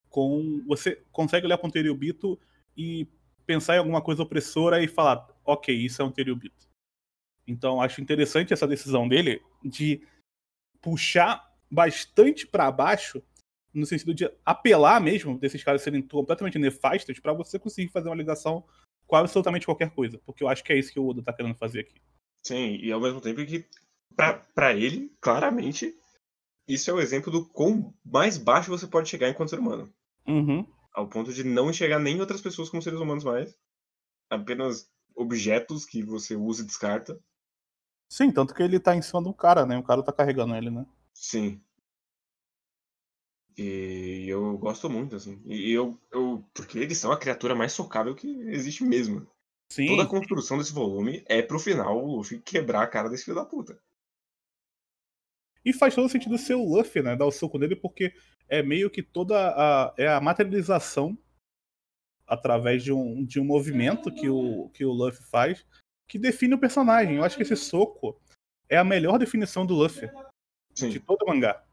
com. 0.09 0.63
Você 0.67 1.03
consegue 1.13 1.47
olhar 1.47 1.59
para 1.59 1.69
um 1.69 1.71
Teriobito 1.71 2.39
e 2.77 3.09
pensar 3.45 3.77
em 3.77 3.79
alguma 3.79 4.03
coisa 4.03 4.23
opressora 4.23 4.83
e 4.83 4.89
falar, 4.89 5.27
ok, 5.45 5.75
isso 5.75 6.03
é 6.03 6.05
um. 6.05 6.13
Então, 7.47 7.81
acho 7.81 8.01
interessante 8.01 8.53
essa 8.53 8.67
decisão 8.67 9.09
dele 9.09 9.43
de 9.65 10.07
puxar 10.81 11.49
bastante 11.71 12.47
para 12.47 12.71
baixo, 12.71 13.23
no 13.79 13.87
sentido 13.87 14.15
de 14.15 14.31
apelar 14.45 15.01
mesmo 15.01 15.39
desses 15.39 15.63
caras 15.63 15.83
serem 15.83 16.03
completamente 16.03 16.59
nefastos, 16.59 17.19
para 17.21 17.33
você 17.33 17.59
conseguir 17.59 17.91
fazer 17.91 18.09
uma 18.09 18.17
ligação 18.17 18.65
com 19.07 19.17
absolutamente 19.17 19.67
qualquer 19.67 19.91
coisa. 19.91 20.19
Porque 20.27 20.43
eu 20.43 20.49
acho 20.49 20.63
que 20.63 20.73
é 20.73 20.79
isso 20.79 20.93
que 20.93 21.01
o 21.01 21.09
Oda 21.09 21.23
tá 21.23 21.33
querendo 21.33 21.55
fazer 21.55 21.81
aqui. 21.81 22.01
Sim, 22.47 22.77
e 22.77 22.93
ao 22.93 23.01
mesmo 23.01 23.21
tempo 23.21 23.45
que, 23.45 23.67
pra, 24.15 24.35
pra 24.55 24.75
ele, 24.75 25.13
claramente, 25.21 25.95
isso 26.67 26.91
é 26.91 26.95
o 26.95 27.01
exemplo 27.01 27.33
do 27.33 27.47
quão 27.47 27.95
mais 28.05 28.37
baixo 28.37 28.71
você 28.71 28.87
pode 28.87 29.09
chegar 29.09 29.29
enquanto 29.29 29.51
ser 29.51 29.59
humano. 29.59 29.93
Uhum. 30.27 30.67
Ao 30.93 31.09
ponto 31.09 31.33
de 31.33 31.45
não 31.45 31.71
enxergar 31.71 31.99
nem 31.99 32.21
outras 32.21 32.41
pessoas 32.41 32.69
como 32.69 32.83
seres 32.83 33.01
humanos 33.01 33.25
mais. 33.25 33.57
Apenas 34.31 34.91
objetos 35.17 35.85
que 35.85 36.03
você 36.03 36.37
usa 36.37 36.63
e 36.63 36.67
descarta. 36.67 37.19
Sim, 38.11 38.31
tanto 38.31 38.55
que 38.55 38.63
ele 38.63 38.81
tá 38.81 38.95
em 38.95 39.03
cima 39.03 39.23
de 39.23 39.29
um 39.29 39.33
cara, 39.33 39.67
né? 39.67 39.77
O 39.79 39.83
cara 39.83 40.03
tá 40.03 40.13
carregando 40.13 40.55
ele, 40.55 40.71
né? 40.71 40.87
Sim. 41.15 41.61
E 43.59 44.27
eu 44.29 44.57
gosto 44.57 44.89
muito, 44.89 45.17
assim. 45.17 45.43
E 45.45 45.73
eu, 45.73 45.99
eu. 46.13 46.45
Porque 46.55 46.79
eles 46.79 46.97
são 46.97 47.11
a 47.11 47.19
criatura 47.19 47.57
mais 47.57 47.73
socável 47.73 48.15
que 48.15 48.29
existe 48.43 48.85
mesmo. 48.85 49.27
Sim. 49.73 49.89
Toda 49.89 50.05
a 50.05 50.07
construção 50.07 50.57
desse 50.59 50.73
volume 50.73 51.25
é 51.27 51.43
pro 51.43 51.59
final 51.59 52.03
o 52.03 52.17
Luffy 52.17 52.41
quebrar 52.41 52.83
a 52.83 52.87
cara 52.87 53.09
desse 53.09 53.25
filho 53.25 53.35
da 53.35 53.45
puta. 53.45 53.79
E 55.65 55.73
faz 55.73 55.95
todo 55.95 56.09
sentido 56.09 56.39
ser 56.39 56.55
o 56.55 56.65
Luffy, 56.65 57.03
né? 57.03 57.17
Dar 57.17 57.27
o 57.27 57.33
soco 57.33 57.59
nele, 57.59 57.75
porque 57.75 58.15
é 58.49 58.63
meio 58.63 58.89
que 58.89 59.03
toda 59.03 59.37
a. 59.37 59.95
É 59.99 60.07
a 60.07 60.21
materialização 60.21 61.19
através 62.27 62.85
de 62.85 62.93
um, 62.93 63.25
de 63.25 63.41
um 63.41 63.45
movimento 63.45 64.15
que 64.15 64.29
o, 64.29 64.69
que 64.71 64.85
o 64.85 64.93
Luffy 64.93 65.25
faz 65.25 65.67
que 66.07 66.19
define 66.19 66.55
o 66.55 66.59
personagem. 66.59 67.17
Eu 67.17 67.25
acho 67.25 67.37
que 67.37 67.43
esse 67.43 67.57
soco 67.57 68.21
é 68.69 68.79
a 68.79 68.85
melhor 68.85 69.19
definição 69.19 69.67
do 69.67 69.75
Luffy 69.75 70.09
Sim. 70.75 70.91
de 70.91 71.01
todo 71.01 71.23
o 71.23 71.27
mangá. 71.27 71.65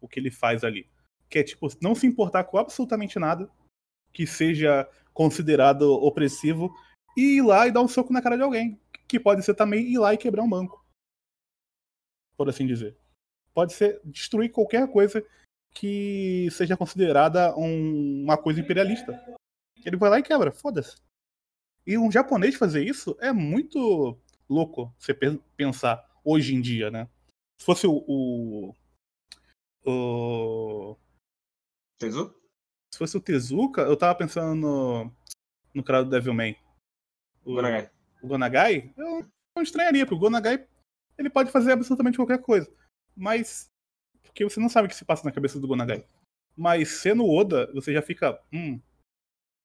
O 0.00 0.08
que 0.08 0.18
ele 0.18 0.30
faz 0.30 0.64
ali. 0.64 0.88
Que 1.28 1.40
é, 1.40 1.44
tipo, 1.44 1.66
não 1.80 1.94
se 1.94 2.06
importar 2.06 2.44
com 2.44 2.58
absolutamente 2.58 3.18
nada 3.18 3.50
que 4.12 4.26
seja 4.26 4.88
considerado 5.12 5.82
opressivo 5.92 6.74
e 7.16 7.36
ir 7.36 7.42
lá 7.42 7.66
e 7.66 7.70
dar 7.72 7.82
um 7.82 7.88
soco 7.88 8.12
na 8.12 8.22
cara 8.22 8.36
de 8.36 8.42
alguém. 8.42 8.80
Que 9.06 9.18
pode 9.20 9.42
ser 9.44 9.54
também 9.54 9.86
ir 9.86 9.98
lá 9.98 10.14
e 10.14 10.18
quebrar 10.18 10.42
um 10.42 10.48
banco. 10.48 10.84
Por 12.36 12.48
assim 12.48 12.66
dizer. 12.66 12.96
Pode 13.52 13.72
ser 13.72 14.00
destruir 14.04 14.50
qualquer 14.50 14.90
coisa 14.90 15.24
que 15.74 16.48
seja 16.52 16.76
considerada 16.76 17.54
um- 17.56 18.22
uma 18.24 18.36
coisa 18.38 18.60
imperialista. 18.60 19.12
Ele 19.84 19.96
vai 19.96 20.10
lá 20.10 20.18
e 20.18 20.22
quebra, 20.22 20.50
foda-se. 20.50 20.96
E 21.86 21.96
um 21.98 22.10
japonês 22.10 22.54
fazer 22.54 22.84
isso 22.84 23.16
é 23.20 23.32
muito 23.32 24.16
louco 24.48 24.92
você 24.98 25.12
pe- 25.12 25.40
pensar 25.56 26.04
hoje 26.24 26.54
em 26.54 26.60
dia, 26.60 26.90
né? 26.90 27.08
Se 27.60 27.66
fosse 27.66 27.86
o. 27.86 28.04
o, 28.06 28.74
o- 29.84 30.96
Entendeu? 32.00 32.38
se 32.90 32.98
fosse 32.98 33.16
o 33.16 33.20
Tezuka, 33.20 33.82
eu 33.82 33.96
tava 33.96 34.14
pensando 34.14 34.54
no, 34.54 35.12
no 35.74 35.84
cara 35.84 36.02
do 36.02 36.10
Devilman. 36.10 36.56
O, 37.44 37.54
Gonagai. 37.54 37.90
o 38.22 38.26
Gonagai, 38.26 38.92
eu 38.96 39.26
não 39.54 39.62
estranharia, 39.62 40.04
porque 40.04 40.16
o 40.16 40.18
Gonagai 40.18 40.66
ele 41.16 41.28
pode 41.28 41.50
fazer 41.50 41.72
absolutamente 41.72 42.16
qualquer 42.16 42.40
coisa. 42.40 42.72
Mas. 43.16 43.70
Porque 44.22 44.44
você 44.44 44.60
não 44.60 44.68
sabe 44.68 44.86
o 44.86 44.88
que 44.88 44.96
se 44.96 45.04
passa 45.04 45.24
na 45.24 45.32
cabeça 45.32 45.58
do 45.58 45.66
Gonagai. 45.66 46.04
Mas 46.56 47.00
sendo 47.00 47.28
Oda, 47.28 47.70
você 47.72 47.92
já 47.92 48.02
fica. 48.02 48.40
Hum. 48.52 48.80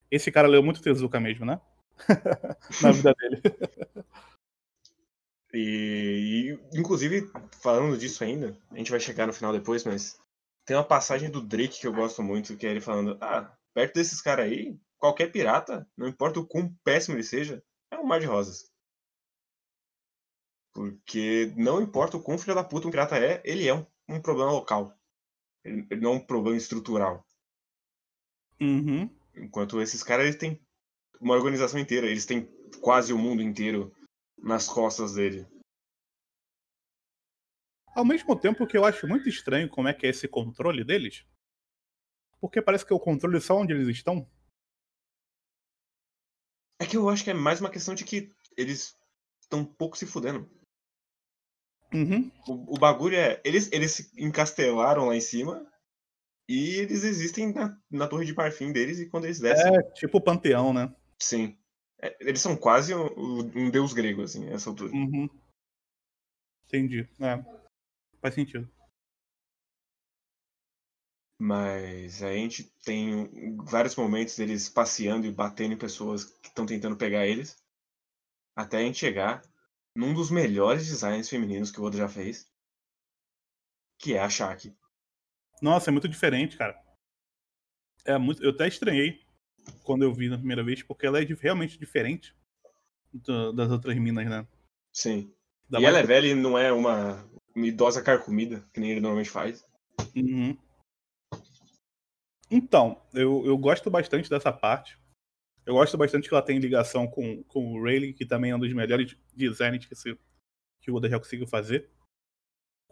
Esse 0.09 0.31
cara 0.31 0.47
leu 0.47 0.61
muito 0.61 0.81
Tezuka 0.81 1.19
mesmo, 1.19 1.45
né? 1.45 1.59
na 2.81 2.91
vida 2.91 3.13
dele. 3.13 3.41
E, 5.53 6.57
e, 6.73 6.79
inclusive, 6.79 7.29
falando 7.61 7.97
disso 7.97 8.23
ainda, 8.23 8.57
a 8.71 8.77
gente 8.77 8.89
vai 8.89 8.99
chegar 8.99 9.27
no 9.27 9.33
final 9.33 9.53
depois, 9.53 9.83
mas 9.83 10.19
tem 10.65 10.75
uma 10.77 10.83
passagem 10.83 11.29
do 11.29 11.41
Drake 11.41 11.79
que 11.79 11.87
eu 11.87 11.93
gosto 11.93 12.23
muito, 12.23 12.57
que 12.57 12.65
é 12.65 12.71
ele 12.71 12.81
falando: 12.81 13.17
Ah, 13.21 13.55
perto 13.73 13.95
desses 13.95 14.21
caras 14.21 14.45
aí, 14.45 14.79
qualquer 14.97 15.31
pirata, 15.31 15.87
não 15.97 16.07
importa 16.07 16.39
o 16.39 16.47
quão 16.47 16.73
péssimo 16.83 17.15
ele 17.15 17.23
seja, 17.23 17.63
é 17.91 17.97
um 17.97 18.05
mar 18.05 18.19
de 18.19 18.25
rosas. 18.25 18.71
Porque 20.73 21.53
não 21.55 21.81
importa 21.81 22.17
o 22.17 22.21
quão 22.21 22.37
filho 22.37 22.55
da 22.55 22.63
puta 22.63 22.87
um 22.87 22.91
pirata 22.91 23.17
é, 23.17 23.41
ele 23.45 23.67
é 23.67 23.73
um, 23.73 23.85
um 24.09 24.21
problema 24.21 24.51
local. 24.51 24.97
Ele, 25.63 25.85
ele 25.89 26.01
não 26.01 26.13
é 26.13 26.15
um 26.15 26.25
problema 26.25 26.57
estrutural. 26.57 27.25
Uhum. 28.59 29.09
Enquanto 29.35 29.81
esses 29.81 30.03
caras 30.03 30.25
eles 30.25 30.37
têm 30.37 30.59
uma 31.19 31.35
organização 31.35 31.79
inteira, 31.79 32.07
eles 32.07 32.25
têm 32.25 32.47
quase 32.81 33.13
o 33.13 33.17
mundo 33.17 33.41
inteiro 33.41 33.93
nas 34.37 34.67
costas 34.67 35.13
dele. 35.13 35.47
Ao 37.95 38.03
mesmo 38.03 38.39
tempo 38.39 38.65
que 38.65 38.77
eu 38.77 38.85
acho 38.85 39.07
muito 39.07 39.29
estranho 39.29 39.69
como 39.69 39.87
é 39.87 39.93
que 39.93 40.05
é 40.05 40.09
esse 40.09 40.27
controle 40.27 40.83
deles. 40.83 41.25
Porque 42.41 42.61
parece 42.61 42.85
que 42.85 42.93
o 42.93 42.99
controle 42.99 43.37
é 43.37 43.39
só 43.39 43.55
onde 43.55 43.73
eles 43.73 43.87
estão. 43.87 44.29
É 46.79 46.85
que 46.85 46.97
eu 46.97 47.07
acho 47.07 47.23
que 47.23 47.29
é 47.29 47.33
mais 47.33 47.61
uma 47.61 47.69
questão 47.69 47.95
de 47.95 48.03
que 48.03 48.29
eles 48.57 48.97
estão 49.41 49.59
um 49.59 49.65
pouco 49.65 49.97
se 49.97 50.05
fudendo. 50.05 50.49
Uhum. 51.93 52.31
O, 52.47 52.75
o 52.75 52.79
bagulho 52.79 53.15
é. 53.15 53.39
Eles, 53.45 53.71
eles 53.71 53.91
se 53.91 54.11
encastelaram 54.17 55.05
lá 55.05 55.15
em 55.15 55.21
cima 55.21 55.65
e 56.49 56.79
eles 56.79 57.03
existem 57.03 57.53
na, 57.53 57.79
na 57.89 58.07
torre 58.07 58.25
de 58.25 58.33
marfim 58.33 58.73
deles 58.73 58.99
e 58.99 59.07
quando 59.07 59.25
eles 59.25 59.39
descem. 59.39 59.75
É 59.75 59.81
tipo 59.93 60.17
o 60.17 60.21
panteão, 60.21 60.73
né? 60.73 60.93
Sim. 61.19 61.57
É, 62.01 62.17
eles 62.19 62.41
são 62.41 62.57
quase 62.57 62.93
um, 62.93 63.39
um 63.55 63.69
deus 63.69 63.93
grego, 63.93 64.23
assim, 64.23 64.49
essa 64.49 64.69
altura. 64.69 64.91
Uhum. 64.91 65.29
Entendi. 66.67 67.07
É. 67.21 67.62
Faz 68.23 68.35
sentido. 68.35 68.71
Mas 71.37 72.23
a 72.23 72.31
gente 72.31 72.63
tem 72.85 73.57
vários 73.57 73.97
momentos 73.97 74.37
deles 74.37 74.69
passeando 74.69 75.27
e 75.27 75.31
batendo 75.31 75.73
em 75.73 75.77
pessoas 75.77 76.23
que 76.23 76.47
estão 76.47 76.65
tentando 76.65 76.95
pegar 76.95 77.27
eles. 77.27 77.61
Até 78.55 78.77
a 78.77 78.81
gente 78.81 78.97
chegar 78.97 79.41
num 79.93 80.13
dos 80.13 80.31
melhores 80.31 80.87
designs 80.87 81.27
femininos 81.27 81.69
que 81.69 81.81
o 81.81 81.83
Oda 81.83 81.97
já 81.97 82.07
fez. 82.07 82.49
Que 83.99 84.13
é 84.13 84.19
a 84.19 84.29
Shaki. 84.29 84.73
Nossa, 85.61 85.89
é 85.89 85.91
muito 85.91 86.07
diferente, 86.07 86.55
cara. 86.55 86.81
É 88.05 88.17
muito... 88.17 88.41
Eu 88.41 88.51
até 88.51 88.69
estranhei 88.69 89.19
quando 89.83 90.03
eu 90.03 90.13
vi 90.13 90.29
na 90.29 90.37
primeira 90.37 90.63
vez, 90.63 90.81
porque 90.81 91.05
ela 91.05 91.21
é 91.21 91.25
realmente 91.25 91.77
diferente 91.77 92.33
das 93.53 93.69
outras 93.69 93.97
minas, 93.97 94.29
né? 94.29 94.47
Sim. 94.93 95.35
Da 95.69 95.81
e 95.81 95.85
ela 95.85 95.99
é 95.99 96.03
velha 96.03 96.27
e 96.27 96.35
não 96.35 96.57
é 96.57 96.71
uma 96.71 97.32
idosa 97.55 98.01
carcomida, 98.01 98.67
que 98.73 98.79
nem 98.79 98.91
ele 98.91 99.01
normalmente 99.01 99.29
faz. 99.29 99.65
Uhum. 100.15 100.57
Então, 102.49 103.01
eu, 103.13 103.45
eu 103.45 103.57
gosto 103.57 103.89
bastante 103.89 104.29
dessa 104.29 104.51
parte. 104.51 104.97
Eu 105.65 105.75
gosto 105.75 105.97
bastante 105.97 106.27
que 106.27 106.33
ela 106.33 106.43
tem 106.43 106.59
ligação 106.59 107.07
com, 107.07 107.41
com 107.43 107.73
o 107.73 107.83
Rayleigh, 107.83 108.13
que 108.13 108.25
também 108.25 108.51
é 108.51 108.55
um 108.55 108.59
dos 108.59 108.73
melhores 108.73 109.17
designs 109.33 109.85
que, 109.85 109.95
se, 109.95 110.17
que 110.81 110.91
o 110.91 110.95
Oda 110.95 111.09
já 111.09 111.17
conseguiu 111.17 111.47
fazer. 111.47 111.89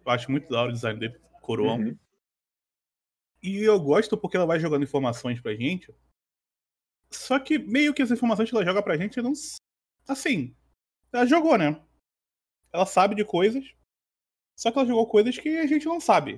Eu 0.04 0.12
acho 0.12 0.32
muito 0.32 0.50
da 0.50 0.62
hora 0.62 0.70
o 0.70 0.74
design 0.74 1.00
dele, 1.00 1.20
coroão. 1.42 1.80
Uhum. 1.80 1.98
E 3.44 3.58
eu 3.58 3.80
gosto 3.80 4.18
porque 4.18 4.38
ela 4.38 4.46
vai 4.46 4.60
jogando 4.60 4.84
informações 4.84 5.42
pra 5.42 5.54
gente. 5.54 5.94
Só 7.12 7.38
que 7.40 7.60
meio 7.60 7.94
que 7.94 8.02
as 8.02 8.12
informações 8.12 8.50
que 8.50 8.56
ela 8.56 8.66
joga 8.66 8.82
pra 8.82 8.98
gente 8.98 9.22
não. 9.22 9.34
Assim. 10.08 10.56
Ela 11.12 11.26
jogou, 11.26 11.58
né? 11.58 11.84
Ela 12.72 12.86
sabe 12.86 13.16
de 13.16 13.26
coisas. 13.26 13.76
Só 14.62 14.72
que 14.72 14.78
ela 14.78 14.88
jogou 14.88 15.08
coisas 15.08 15.36
que 15.40 15.58
a 15.58 15.66
gente 15.66 15.88
não 15.88 16.00
sabe, 16.00 16.38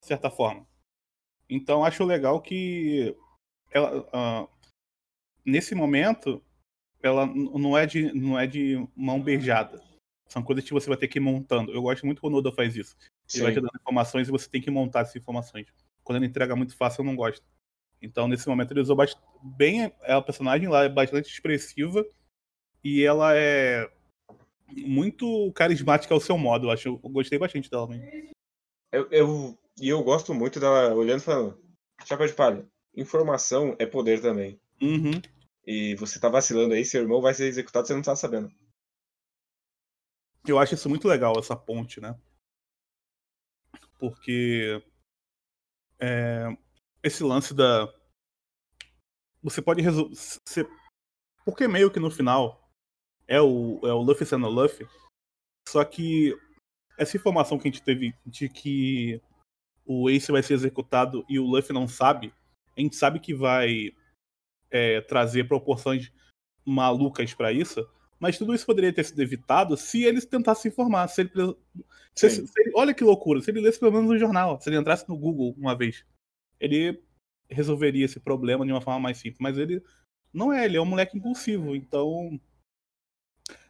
de 0.00 0.06
certa 0.06 0.30
forma. 0.30 0.66
Então 1.50 1.84
acho 1.84 2.02
legal 2.02 2.40
que 2.40 3.14
ela, 3.70 4.08
ah, 4.10 4.48
nesse 5.44 5.74
momento 5.74 6.42
ela 7.02 7.26
não 7.26 7.76
é 7.76 7.84
de 7.84 8.10
não 8.14 8.38
é 8.38 8.46
de 8.46 8.88
mão 8.96 9.22
beijada. 9.22 9.82
São 10.28 10.42
coisas 10.42 10.64
que 10.64 10.72
você 10.72 10.88
vai 10.88 10.96
ter 10.96 11.08
que 11.08 11.18
ir 11.18 11.20
montando. 11.20 11.70
Eu 11.70 11.82
gosto 11.82 12.06
muito 12.06 12.22
quando 12.22 12.34
o 12.34 12.38
Oda 12.38 12.50
faz 12.52 12.74
isso. 12.74 12.96
Ele 13.34 13.42
vai 13.42 13.52
te 13.52 13.60
dando 13.60 13.78
informações 13.78 14.28
e 14.28 14.30
você 14.30 14.48
tem 14.48 14.62
que 14.62 14.70
montar 14.70 15.00
essas 15.00 15.16
informações. 15.16 15.66
Quando 16.02 16.16
ele 16.16 16.26
entrega 16.26 16.56
muito 16.56 16.74
fácil, 16.74 17.02
eu 17.02 17.06
não 17.06 17.16
gosto. 17.16 17.46
Então, 18.00 18.28
nesse 18.28 18.48
momento, 18.48 18.72
ele 18.72 18.80
usou 18.80 18.96
bast... 18.96 19.18
bem. 19.42 19.92
A 20.02 20.20
personagem 20.22 20.68
lá 20.68 20.84
é 20.84 20.88
bastante 20.88 21.30
expressiva 21.30 22.06
e 22.82 23.02
ela 23.02 23.34
é 23.34 23.90
muito 24.70 25.52
carismática 25.52 26.14
ao 26.14 26.20
seu 26.20 26.36
modo. 26.38 26.66
Eu 26.66 26.70
acho. 26.70 26.88
Eu 26.88 26.98
gostei 26.98 27.38
bastante 27.38 27.70
dela 27.70 27.86
mesmo. 27.88 28.32
Eu, 28.92 29.08
eu, 29.10 29.58
e 29.80 29.88
eu 29.88 30.02
gosto 30.02 30.34
muito 30.34 30.58
dela 30.58 30.94
olhando 30.94 31.20
e 31.20 31.24
falando: 31.24 31.60
Chapéu 32.04 32.26
de 32.26 32.34
palha, 32.34 32.66
informação 32.94 33.76
é 33.78 33.86
poder 33.86 34.20
também. 34.20 34.60
Uhum. 34.80 35.20
E 35.66 35.94
você 35.96 36.18
tá 36.18 36.28
vacilando 36.28 36.74
aí, 36.74 36.84
seu 36.84 37.02
irmão 37.02 37.20
vai 37.20 37.34
ser 37.34 37.46
executado, 37.46 37.86
você 37.86 37.94
não 37.94 38.02
tá 38.02 38.16
sabendo. 38.16 38.50
Eu 40.46 40.58
acho 40.58 40.74
isso 40.74 40.88
muito 40.88 41.06
legal, 41.06 41.34
essa 41.38 41.54
ponte, 41.54 42.00
né? 42.00 42.18
Porque 43.98 44.82
é, 45.98 46.56
esse 47.02 47.22
lance 47.22 47.52
da. 47.52 47.92
Você 49.42 49.60
pode 49.60 49.82
resolver. 49.82 50.14
Porque 51.44 51.68
meio 51.68 51.90
que 51.90 52.00
no 52.00 52.10
final 52.10 52.67
é 53.28 53.40
o, 53.40 53.78
é 53.84 53.92
o 53.92 54.00
Luffy 54.00 54.26
sendo 54.26 54.46
o 54.46 54.50
Luffy. 54.50 54.88
Só 55.68 55.84
que 55.84 56.34
essa 56.96 57.16
informação 57.16 57.58
que 57.58 57.68
a 57.68 57.70
gente 57.70 57.82
teve 57.82 58.14
de 58.26 58.48
que 58.48 59.20
o 59.84 60.08
Ace 60.10 60.32
vai 60.32 60.42
ser 60.42 60.54
executado 60.54 61.24
e 61.28 61.38
o 61.38 61.44
Luffy 61.44 61.72
não 61.72 61.86
sabe, 61.86 62.32
a 62.76 62.80
gente 62.80 62.96
sabe 62.96 63.20
que 63.20 63.34
vai 63.34 63.94
é, 64.70 65.00
trazer 65.02 65.46
proporções 65.46 66.10
malucas 66.64 67.32
pra 67.34 67.52
isso, 67.52 67.88
mas 68.18 68.36
tudo 68.36 68.54
isso 68.54 68.66
poderia 68.66 68.92
ter 68.92 69.04
sido 69.04 69.22
evitado 69.22 69.76
se 69.76 70.04
eles 70.04 70.24
tentassem 70.24 70.62
se 70.62 70.68
informar. 70.68 71.08
Se 71.08 71.22
ele, 71.22 71.30
se, 72.14 72.30
Sim. 72.30 72.46
se 72.46 72.60
ele- 72.60 72.72
olha 72.74 72.94
que 72.94 73.04
loucura, 73.04 73.40
se 73.40 73.50
ele 73.50 73.60
lesse 73.60 73.78
pelo 73.78 73.92
menos 73.92 74.08
no 74.08 74.18
jornal, 74.18 74.60
se 74.60 74.68
ele 74.68 74.76
entrasse 74.76 75.08
no 75.08 75.16
Google 75.16 75.54
uma 75.56 75.76
vez, 75.76 76.04
ele 76.58 77.02
resolveria 77.48 78.04
esse 78.04 78.20
problema 78.20 78.66
de 78.66 78.72
uma 78.72 78.80
forma 78.80 79.00
mais 79.00 79.18
simples. 79.18 79.40
Mas 79.40 79.56
ele 79.56 79.82
não 80.32 80.52
é, 80.52 80.64
ele 80.64 80.76
é 80.76 80.80
um 80.80 80.86
moleque 80.86 81.16
impulsivo, 81.16 81.74
então 81.74 82.38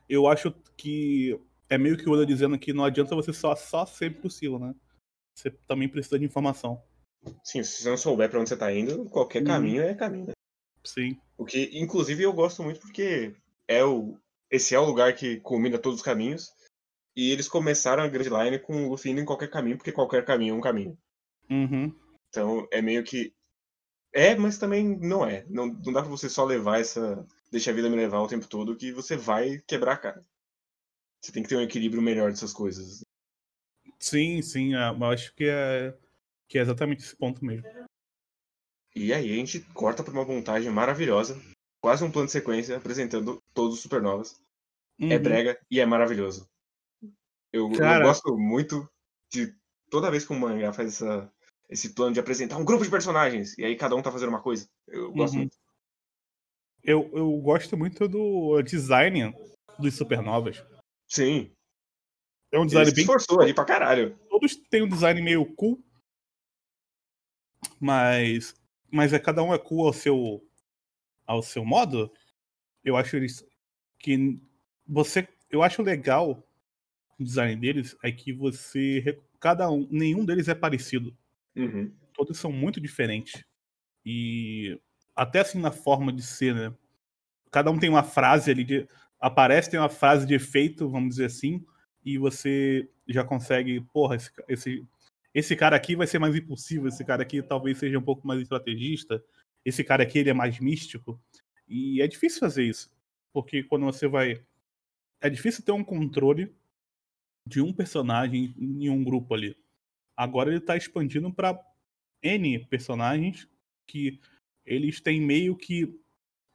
eu 0.09 0.27
acho 0.27 0.53
que 0.77 1.39
é 1.69 1.77
meio 1.79 1.97
que 1.97 2.09
o 2.09 2.13
Oda 2.13 2.25
dizendo 2.27 2.59
que 2.59 2.73
não 2.73 2.85
adianta 2.85 3.15
você 3.15 3.33
só, 3.33 3.55
só 3.55 3.85
ser 3.87 4.21
possível, 4.21 4.59
né? 4.59 4.75
Você 5.35 5.51
também 5.67 5.89
precisa 5.89 6.19
de 6.19 6.25
informação. 6.25 6.83
Sim, 7.45 7.63
se 7.63 7.83
você 7.83 7.91
não 7.91 7.97
souber 7.97 8.31
pra 8.31 8.41
onde 8.41 8.49
você 8.49 8.57
tá 8.57 8.73
indo, 8.73 9.05
qualquer 9.11 9.41
Uhum. 9.41 9.47
caminho 9.49 9.83
é 9.83 9.95
caminho. 9.95 10.27
né? 10.29 10.33
Sim. 10.85 11.21
O 11.37 11.45
que, 11.45 11.71
inclusive, 11.79 12.23
eu 12.23 12.33
gosto 12.33 12.63
muito 12.63 12.81
porque 12.81 13.35
é 13.69 13.85
o, 13.85 14.17
esse 14.51 14.75
é 14.75 14.79
o 14.79 14.85
lugar 14.87 15.15
que 15.15 15.39
culmina 15.41 15.79
todos 15.79 15.99
os 15.99 16.05
caminhos. 16.05 16.51
E 17.17 17.31
eles 17.33 17.49
começaram 17.49 18.03
a 18.03 18.09
Grand 18.09 18.45
Line 18.45 18.59
com 18.61 18.87
o 18.87 18.91
Luffy 18.91 19.11
indo 19.11 19.21
em 19.21 19.25
qualquer 19.25 19.51
caminho, 19.51 19.77
porque 19.77 19.91
qualquer 19.93 20.25
caminho 20.25 20.55
é 20.55 20.57
um 20.59 20.61
caminho. 20.61 20.97
Uhum. 21.51 21.93
Então 22.31 22.67
é 22.71 22.81
meio 22.81 23.03
que. 23.05 23.33
É, 24.15 24.35
mas 24.37 24.57
também 24.57 24.97
não 24.99 25.27
é. 25.27 25.45
Não, 25.49 25.67
não 25.67 25.93
dá 25.93 26.01
pra 26.01 26.11
você 26.11 26.29
só 26.29 26.45
levar 26.45 26.81
essa. 26.81 27.27
Deixa 27.51 27.71
a 27.71 27.75
vida 27.75 27.89
me 27.89 27.97
levar 27.97 28.21
o 28.21 28.29
tempo 28.29 28.47
todo, 28.47 28.77
que 28.77 28.93
você 28.93 29.17
vai 29.17 29.59
quebrar 29.67 29.95
a 29.95 29.99
cara. 29.99 30.25
Você 31.23 31.33
tem 31.33 31.43
que 31.43 31.49
ter 31.49 31.57
um 31.57 31.63
equilíbrio 31.63 32.03
melhor 32.03 32.31
dessas 32.31 32.53
coisas. 32.53 33.03
Sim, 33.99 34.41
sim. 34.43 34.75
é, 34.75 34.89
Eu 34.91 35.05
acho 35.07 35.35
que 35.35 35.45
é, 35.45 35.97
que 36.47 36.59
é 36.59 36.63
exatamente 36.63 37.03
esse 37.03 37.17
ponto 37.17 37.45
mesmo. 37.45 37.67
E 38.95 39.13
aí 39.13 39.33
a 39.33 39.37
gente 39.37 39.61
corta 39.73 40.03
pra 40.03 40.13
uma 40.13 40.25
montagem 40.25 40.71
maravilhosa. 40.71 41.41
Quase 41.81 42.05
um 42.05 42.11
plano 42.11 42.27
de 42.27 42.33
sequência 42.33 42.77
apresentando 42.77 43.43
todos 43.55 43.77
os 43.77 43.81
supernovas. 43.81 44.41
É 45.01 45.17
Uhum. 45.17 45.23
brega 45.23 45.61
e 45.71 45.81
é 45.81 45.87
maravilhoso. 45.87 46.49
Eu, 47.53 47.71
eu 47.73 48.03
gosto 48.03 48.37
muito 48.37 48.89
de 49.33 49.55
toda 49.91 50.11
vez 50.11 50.27
que 50.27 50.33
um 50.33 50.39
mangá 50.39 50.73
faz 50.73 50.95
essa, 50.95 51.33
esse 51.69 51.95
plano 51.95 52.13
de 52.13 52.21
apresentar 52.21 52.57
um 52.59 52.65
grupo 52.65 52.85
de 52.85 52.91
personagens 52.91 53.57
e 53.57 53.65
aí 53.65 53.77
cada 53.77 53.95
um 53.95 54.03
tá 54.03 54.11
fazendo 54.13 54.31
uma 54.31 54.43
coisa. 54.43 54.69
Eu 54.87 55.13
gosto 55.13 55.35
Uhum. 55.35 55.41
muito. 55.41 55.57
Eu, 56.89 57.11
eu 57.13 57.31
gosto 57.43 57.77
muito 57.77 58.09
do 58.09 58.63
design 58.63 59.35
dos 59.79 59.95
supernovas. 59.95 60.65
Sim. 61.07 61.53
É 62.51 62.57
um 62.59 62.63
Ele 62.63 62.69
design 62.69 62.89
se 62.89 62.95
bem. 62.97 63.03
esforçou 63.03 63.43
ali 63.43 63.53
pra 63.53 63.67
caralho. 63.67 64.19
Todos 64.31 64.57
têm 64.57 64.83
um 64.83 64.89
design 64.89 65.21
meio 65.21 65.45
cool. 65.55 65.79
Mas. 67.79 68.55
Mas 68.91 69.13
é 69.13 69.19
cada 69.19 69.43
um 69.43 69.53
é 69.53 69.59
cool 69.59 69.87
ao 69.87 69.93
seu. 69.93 70.43
ao 71.27 71.43
seu 71.43 71.63
modo. 71.63 72.11
Eu 72.83 72.97
acho 72.97 73.17
eles. 73.17 73.45
que. 73.99 74.41
Você. 74.87 75.29
Eu 75.51 75.63
acho 75.63 75.83
legal 75.83 76.43
o 77.19 77.23
design 77.23 77.61
deles 77.61 77.95
é 78.03 78.11
que 78.11 78.33
você. 78.33 79.21
Cada 79.39 79.71
um. 79.71 79.87
Nenhum 79.91 80.25
deles 80.25 80.49
é 80.49 80.55
parecido. 80.55 81.15
Uhum. 81.55 81.93
todos 82.15 82.39
são 82.39 82.51
muito 82.51 82.81
diferentes. 82.81 83.45
E 84.07 84.81
até 85.19 85.41
assim 85.41 85.59
na 85.59 85.73
forma 85.73 86.13
de 86.13 86.23
ser, 86.23 86.55
né? 86.55 86.73
Cada 87.51 87.73
um 87.73 87.79
tem 87.79 87.91
uma 87.91 88.05
frase 88.05 88.53
ali 88.53 88.63
de. 88.63 88.89
Aparece, 89.21 89.69
tem 89.69 89.81
uma 89.81 89.89
frase 89.89 90.25
de 90.25 90.35
efeito, 90.35 90.89
vamos 90.89 91.11
dizer 91.11 91.25
assim, 91.25 91.67
e 92.05 92.17
você 92.17 92.89
já 93.09 93.25
consegue, 93.25 93.81
porra, 93.93 94.15
esse, 94.15 94.31
esse, 94.49 94.87
esse 95.35 95.57
cara 95.57 95.75
aqui 95.75 95.97
vai 95.97 96.07
ser 96.07 96.21
mais 96.21 96.37
impulsivo, 96.37 96.87
esse 96.87 97.05
cara 97.05 97.23
aqui 97.23 97.43
talvez 97.43 97.79
seja 97.79 97.99
um 97.99 98.03
pouco 98.03 98.25
mais 98.25 98.41
estrategista, 98.41 99.21
esse 99.65 99.83
cara 99.83 100.05
aqui 100.05 100.21
ele 100.21 100.31
é 100.31 100.35
mais 100.35 100.61
místico. 100.61 101.21
E 101.67 102.01
é 102.01 102.07
difícil 102.07 102.39
fazer 102.39 102.63
isso, 102.63 102.89
porque 103.33 103.65
quando 103.65 103.87
você 103.87 104.07
vai. 104.07 104.41
É 105.21 105.29
difícil 105.29 105.65
ter 105.65 105.73
um 105.73 105.83
controle 105.83 106.55
de 107.45 107.61
um 107.61 107.73
personagem 107.73 108.55
em 108.57 108.89
um 108.89 109.03
grupo 109.03 109.35
ali. 109.35 109.57
Agora 110.17 110.51
ele 110.51 110.61
tá 110.61 110.77
expandindo 110.77 111.33
para 111.33 111.59
N 112.23 112.65
personagens 112.67 113.49
que 113.85 114.21
eles 114.69 115.01
têm 115.01 115.21
meio 115.21 115.57
que 115.57 115.95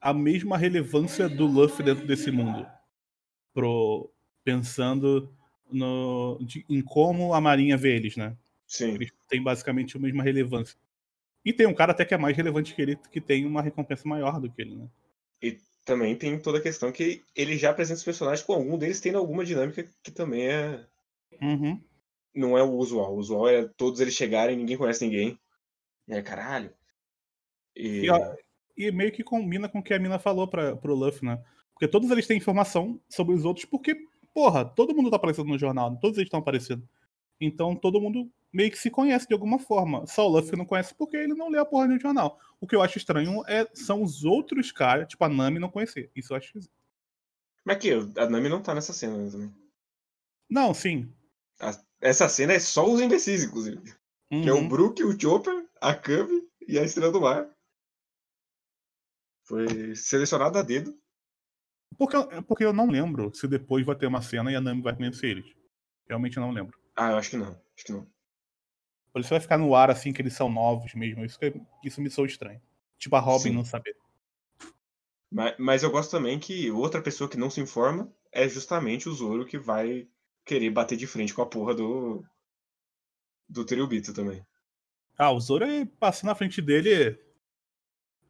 a 0.02 0.13
mesma 0.13 0.58
relevância 0.58 1.30
do 1.30 1.45
Luffy 1.45 1.84
dentro 1.86 2.06
desse 2.06 2.32
mundo. 2.32 2.65
Pro, 3.54 4.12
pensando 4.43 5.34
no, 5.71 6.39
de- 6.41 6.65
em 6.69 6.82
como 6.82 7.34
a 7.34 7.41
Marinha 7.41 7.78
vê 7.78 7.95
eles, 7.95 8.15
né? 8.17 8.36
Sim. 8.67 8.95
Eles 8.95 9.12
têm 9.30 9.41
basicamente 9.41 9.97
a 9.97 9.99
mesma 9.99 10.23
relevância. 10.23 10.78
E 11.45 11.54
tem 11.54 11.67
um 11.67 11.73
cara 11.73 11.91
até 11.91 12.06
que 12.06 12.13
é 12.13 12.17
mais 12.17 12.36
relevante 12.36 12.73
que 12.73 12.82
ele, 12.82 12.95
que 13.12 13.21
tem 13.21 13.45
uma 13.45 13.62
recompensa 13.62 14.08
maior 14.08 14.39
do 14.39 14.49
que 14.52 14.62
ele, 14.62 14.76
né? 14.76 14.88
Também 15.86 16.15
tem 16.15 16.39
toda 16.39 16.60
a 16.60 16.62
questão 16.62 16.91
que 16.91 17.21
ele 17.36 17.58
já 17.58 17.71
apresenta 17.71 17.97
os 17.97 18.04
personagens 18.04 18.45
com 18.45 18.54
algum 18.54 18.78
deles 18.78 19.02
tendo 19.02 19.17
alguma 19.17 19.43
dinâmica 19.43 19.86
que 20.02 20.12
também 20.12 20.47
é. 20.47 20.86
Uhum. 21.41 21.82
Não 22.34 22.58
é 22.58 22.63
o 22.63 22.71
usual. 22.71 23.13
O 23.13 23.17
usual 23.17 23.49
é 23.49 23.67
todos 23.76 23.99
eles 23.99 24.13
chegarem, 24.13 24.56
ninguém 24.56 24.78
conhece 24.78 25.04
ninguém. 25.04 25.38
E 26.08 26.13
aí, 26.13 26.23
caralho. 26.23 26.73
E, 27.75 28.05
E, 28.05 28.09
ó, 28.09 28.36
e 28.77 28.91
meio 28.91 29.12
que 29.12 29.23
combina 29.23 29.67
com 29.69 29.79
o 29.79 29.83
que 29.83 29.93
a 29.93 29.99
mina 29.99 30.19
falou 30.19 30.47
pra, 30.47 30.75
pro 30.75 30.95
Luffy, 30.95 31.25
né? 31.25 31.43
Porque 31.73 31.88
todos 31.88 32.09
eles 32.12 32.27
têm 32.27 32.38
informação 32.38 32.99
sobre 33.09 33.36
os 33.36 33.45
outros, 33.45 33.65
porque, 33.65 33.95
porra, 34.33 34.63
todo 34.63 34.95
mundo 34.95 35.09
tá 35.09 35.15
aparecendo 35.15 35.47
no 35.47 35.57
jornal, 35.57 35.95
todos 35.99 36.17
eles 36.17 36.27
estão 36.27 36.39
aparecendo. 36.39 36.88
Então 37.41 37.75
todo 37.75 37.99
mundo 37.99 38.31
meio 38.53 38.69
que 38.71 38.77
se 38.77 38.89
conhece 38.89 39.27
de 39.27 39.33
alguma 39.33 39.57
forma. 39.59 40.05
Só 40.05 40.27
o 40.27 40.31
Luffy 40.31 40.55
não 40.57 40.65
conhece 40.65 40.93
porque 40.93 41.17
ele 41.17 41.33
não 41.33 41.49
lê 41.49 41.57
a 41.59 41.65
porra 41.65 41.88
um 41.88 41.99
jornal. 41.99 42.39
O 42.62 42.67
que 42.67 42.75
eu 42.75 42.81
acho 42.81 42.97
estranho 42.99 43.43
é, 43.47 43.67
são 43.73 44.01
os 44.03 44.23
outros 44.23 44.71
caras, 44.71 45.07
tipo 45.07 45.23
a 45.25 45.29
Nami, 45.29 45.59
não 45.59 45.69
conhecer. 45.69 46.09
Isso 46.15 46.31
eu 46.31 46.38
acho 46.38 46.47
esquisito. 46.47 46.71
Mas 47.65 47.77
aqui, 47.77 47.91
a 47.91 48.29
Nami 48.29 48.49
não 48.49 48.62
tá 48.62 48.73
nessa 48.75 48.93
cena 48.93 49.29
também. 49.31 49.51
Não, 50.49 50.73
sim. 50.73 51.12
Essa 51.99 52.29
cena 52.29 52.53
é 52.53 52.59
só 52.59 52.86
os 52.89 53.01
imbecis, 53.01 53.43
inclusive. 53.43 53.81
Que 54.29 54.49
é 54.49 54.53
o 54.53 54.57
Uhum. 54.57 54.67
Brook, 54.67 55.03
o 55.03 55.19
Chopper, 55.19 55.65
a 55.81 55.93
Cami 55.93 56.43
e 56.67 56.77
a 56.77 56.83
Estrela 56.83 57.12
do 57.12 57.21
Mar. 57.21 57.49
Foi 59.45 59.95
selecionado 59.95 60.58
a 60.58 60.62
dedo. 60.62 60.97
porque, 61.97 62.17
porque 62.47 62.63
eu 62.65 62.73
não 62.73 62.89
lembro 62.89 63.34
se 63.36 63.47
depois 63.47 63.86
vai 63.86 63.95
ter 63.95 64.08
uma 64.08 64.21
cena 64.21 64.51
e 64.51 64.56
a 64.56 64.62
Nami 64.62 64.82
vai 64.82 64.95
conhecer 64.95 65.27
eles. 65.27 65.53
Realmente 66.08 66.38
não 66.39 66.51
lembro. 66.51 66.77
Ah, 66.95 67.12
eu 67.12 67.17
acho 67.17 67.29
que 67.29 67.38
não. 67.38 67.51
Acho 67.51 67.86
que 67.86 67.91
não. 67.91 68.08
Por 69.12 69.19
isso 69.21 69.29
vai 69.29 69.39
ficar 69.39 69.58
no 69.58 69.75
ar 69.75 69.91
assim 69.91 70.12
que 70.12 70.21
eles 70.21 70.34
são 70.34 70.49
novos 70.49 70.93
mesmo. 70.95 71.23
Isso, 71.23 71.38
que- 71.39 71.53
isso 71.84 72.01
me 72.01 72.10
soa 72.10 72.25
estranho. 72.25 72.62
Tipo 72.97 73.15
a 73.15 73.19
Robin 73.19 73.43
Sim. 73.49 73.56
não 73.56 73.65
saber. 73.65 73.95
Mas, 75.32 75.56
mas 75.60 75.84
eu 75.84 75.91
gosto 75.91 76.12
também 76.12 76.39
que 76.39 76.69
outra 76.71 77.01
pessoa 77.01 77.29
que 77.29 77.38
não 77.38 77.49
se 77.49 77.60
informa 77.62 78.12
é 78.32 78.47
justamente 78.47 79.08
o 79.10 79.13
Zoro 79.13 79.45
que 79.45 79.58
vai 79.58 80.08
querer 80.45 80.69
bater 80.69 80.97
de 80.97 81.08
frente 81.08 81.34
com 81.34 81.41
a 81.41 81.45
porra 81.45 81.73
do. 81.75 82.23
Do 83.49 83.65
Teriubito 83.65 84.13
também. 84.13 84.43
Ah, 85.17 85.32
o 85.32 85.39
Zoro 85.39 85.65
passando 85.99 86.29
na 86.29 86.36
frente 86.36 86.62
dele 86.62 87.19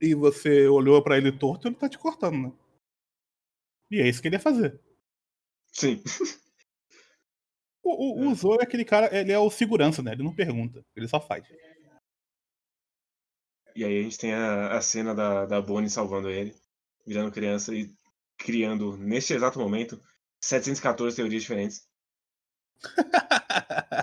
e 0.04 0.14
você 0.14 0.68
olhou 0.68 1.02
pra 1.02 1.18
ele 1.18 1.32
torto, 1.32 1.66
ele 1.66 1.76
tá 1.76 1.88
te 1.88 1.98
cortando, 1.98 2.50
né? 2.50 2.52
E 3.90 4.02
é 4.02 4.10
isso 4.10 4.22
que 4.22 4.28
ele 4.28 4.36
ia 4.36 4.40
fazer. 4.42 4.78
Sim. 5.72 6.04
O, 7.82 8.26
o, 8.26 8.30
o 8.30 8.36
Zoro 8.36 8.62
é 8.62 8.64
aquele 8.64 8.84
cara, 8.84 9.10
ele 9.18 9.32
é 9.32 9.40
o 9.40 9.50
segurança, 9.50 10.02
né? 10.02 10.12
Ele 10.12 10.24
não 10.24 10.36
pergunta, 10.36 10.86
ele 10.96 11.08
só 11.08 11.20
faz. 11.20 11.46
E 13.76 13.84
aí 13.84 14.00
a 14.00 14.04
gente 14.04 14.18
tem 14.18 14.34
a, 14.34 14.78
a 14.78 14.82
cena 14.82 15.16
da, 15.16 15.46
da 15.46 15.62
Bonnie 15.62 15.90
salvando 15.90 16.30
ele, 16.30 16.54
virando 17.06 17.32
criança 17.32 17.74
e 17.74 17.94
criando, 18.38 18.98
neste 18.98 19.34
exato 19.34 19.60
momento, 19.60 20.02
714 20.42 21.16
teorias 21.16 21.42
diferentes. 21.42 21.88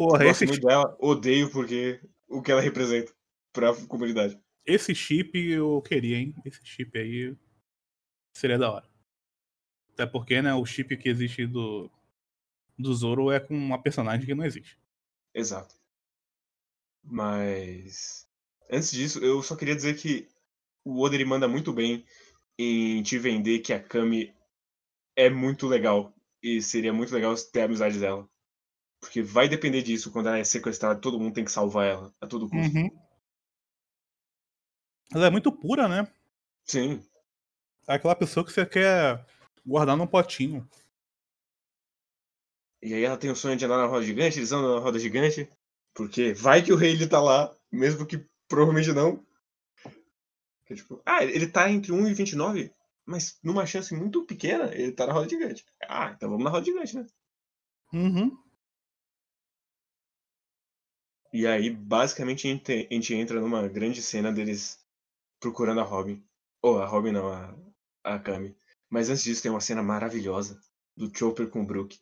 Porra, 0.00 0.26
esse, 0.26 0.46
muito 0.46 0.66
dela, 0.66 0.96
odeio 0.98 1.50
porque 1.50 2.00
o 2.26 2.40
que 2.40 2.50
ela 2.50 2.62
representa 2.62 3.12
pra 3.52 3.76
comunidade. 3.86 4.40
esse 4.64 4.94
chip 4.94 5.38
eu 5.38 5.82
queria, 5.82 6.16
hein? 6.16 6.34
Esse 6.42 6.64
chip 6.64 6.98
aí 6.98 7.36
seria 8.34 8.56
da 8.56 8.72
hora. 8.72 8.88
Até 9.92 10.06
porque, 10.06 10.40
né, 10.40 10.54
o 10.54 10.64
chip 10.64 10.96
que 10.96 11.06
existe 11.06 11.46
do, 11.46 11.90
do 12.78 12.94
Zoro 12.94 13.30
é 13.30 13.38
com 13.38 13.54
uma 13.54 13.82
personagem 13.82 14.24
que 14.24 14.34
não 14.34 14.42
existe. 14.42 14.80
Exato. 15.34 15.74
Mas 17.04 18.26
antes 18.70 18.92
disso, 18.92 19.18
eu 19.22 19.42
só 19.42 19.54
queria 19.54 19.76
dizer 19.76 19.98
que 19.98 20.26
o 20.82 20.98
Oda 21.02 21.14
ele 21.14 21.26
manda 21.26 21.46
muito 21.46 21.74
bem 21.74 22.06
em 22.58 23.02
te 23.02 23.18
vender 23.18 23.58
que 23.58 23.74
a 23.74 23.78
Kami 23.78 24.34
é 25.14 25.28
muito 25.28 25.66
legal 25.66 26.10
e 26.42 26.62
seria 26.62 26.90
muito 26.90 27.12
legal 27.12 27.34
ter 27.52 27.60
a 27.60 27.64
amizade 27.66 28.00
dela. 28.00 28.26
Porque 29.00 29.22
vai 29.22 29.48
depender 29.48 29.82
disso 29.82 30.10
quando 30.10 30.28
ela 30.28 30.38
é 30.38 30.44
sequestrada, 30.44 31.00
todo 31.00 31.18
mundo 31.18 31.34
tem 31.34 31.44
que 31.44 31.50
salvar 31.50 31.86
ela 31.86 32.14
a 32.20 32.26
todo 32.26 32.48
custo. 32.48 32.76
Uhum. 32.76 32.90
Ela 35.12 35.26
é 35.26 35.30
muito 35.30 35.50
pura, 35.50 35.88
né? 35.88 36.06
Sim, 36.64 37.02
É 37.88 37.94
aquela 37.94 38.14
pessoa 38.14 38.44
que 38.44 38.52
você 38.52 38.64
quer 38.64 39.24
guardar 39.66 39.96
num 39.96 40.06
potinho. 40.06 40.68
E 42.82 42.94
aí 42.94 43.02
ela 43.04 43.16
tem 43.16 43.30
o 43.30 43.36
sonho 43.36 43.56
de 43.56 43.64
andar 43.64 43.78
na 43.78 43.86
roda 43.86 44.04
gigante, 44.04 44.38
eles 44.38 44.52
andam 44.52 44.76
na 44.76 44.80
roda 44.80 44.98
gigante, 44.98 45.50
porque 45.94 46.32
vai 46.32 46.62
que 46.62 46.72
o 46.72 46.76
rei 46.76 46.92
ele 46.92 47.06
tá 47.08 47.20
lá, 47.20 47.54
mesmo 47.70 48.06
que 48.06 48.24
provavelmente 48.48 48.92
não. 48.92 49.24
Que, 50.64 50.74
tipo, 50.76 51.02
ah, 51.04 51.24
ele 51.24 51.48
tá 51.48 51.70
entre 51.70 51.92
1 51.92 52.08
e 52.08 52.14
29, 52.14 52.72
mas 53.04 53.38
numa 53.42 53.66
chance 53.66 53.94
muito 53.94 54.24
pequena, 54.24 54.72
ele 54.74 54.92
tá 54.92 55.06
na 55.06 55.12
roda 55.12 55.28
gigante. 55.28 55.64
Ah, 55.88 56.12
então 56.14 56.30
vamos 56.30 56.44
na 56.44 56.50
roda 56.50 56.64
gigante, 56.64 56.96
né? 56.96 57.06
Uhum. 57.92 58.38
E 61.32 61.46
aí, 61.46 61.70
basicamente, 61.70 62.48
a 62.48 62.50
gente, 62.50 63.14
entra 63.14 63.40
numa 63.40 63.68
grande 63.68 64.02
cena 64.02 64.32
deles 64.32 64.78
procurando 65.38 65.80
a 65.80 65.84
Robin. 65.84 66.22
Ou 66.60 66.80
a 66.80 66.86
Robin 66.86 67.12
não, 67.12 67.28
a, 67.28 67.54
a 68.02 68.18
Kami. 68.18 68.56
Mas 68.88 69.08
antes 69.08 69.22
disso 69.22 69.42
tem 69.42 69.50
uma 69.50 69.60
cena 69.60 69.82
maravilhosa 69.82 70.60
do 70.96 71.10
Chopper 71.16 71.48
com 71.48 71.62
o 71.62 71.66
Brook. 71.66 71.98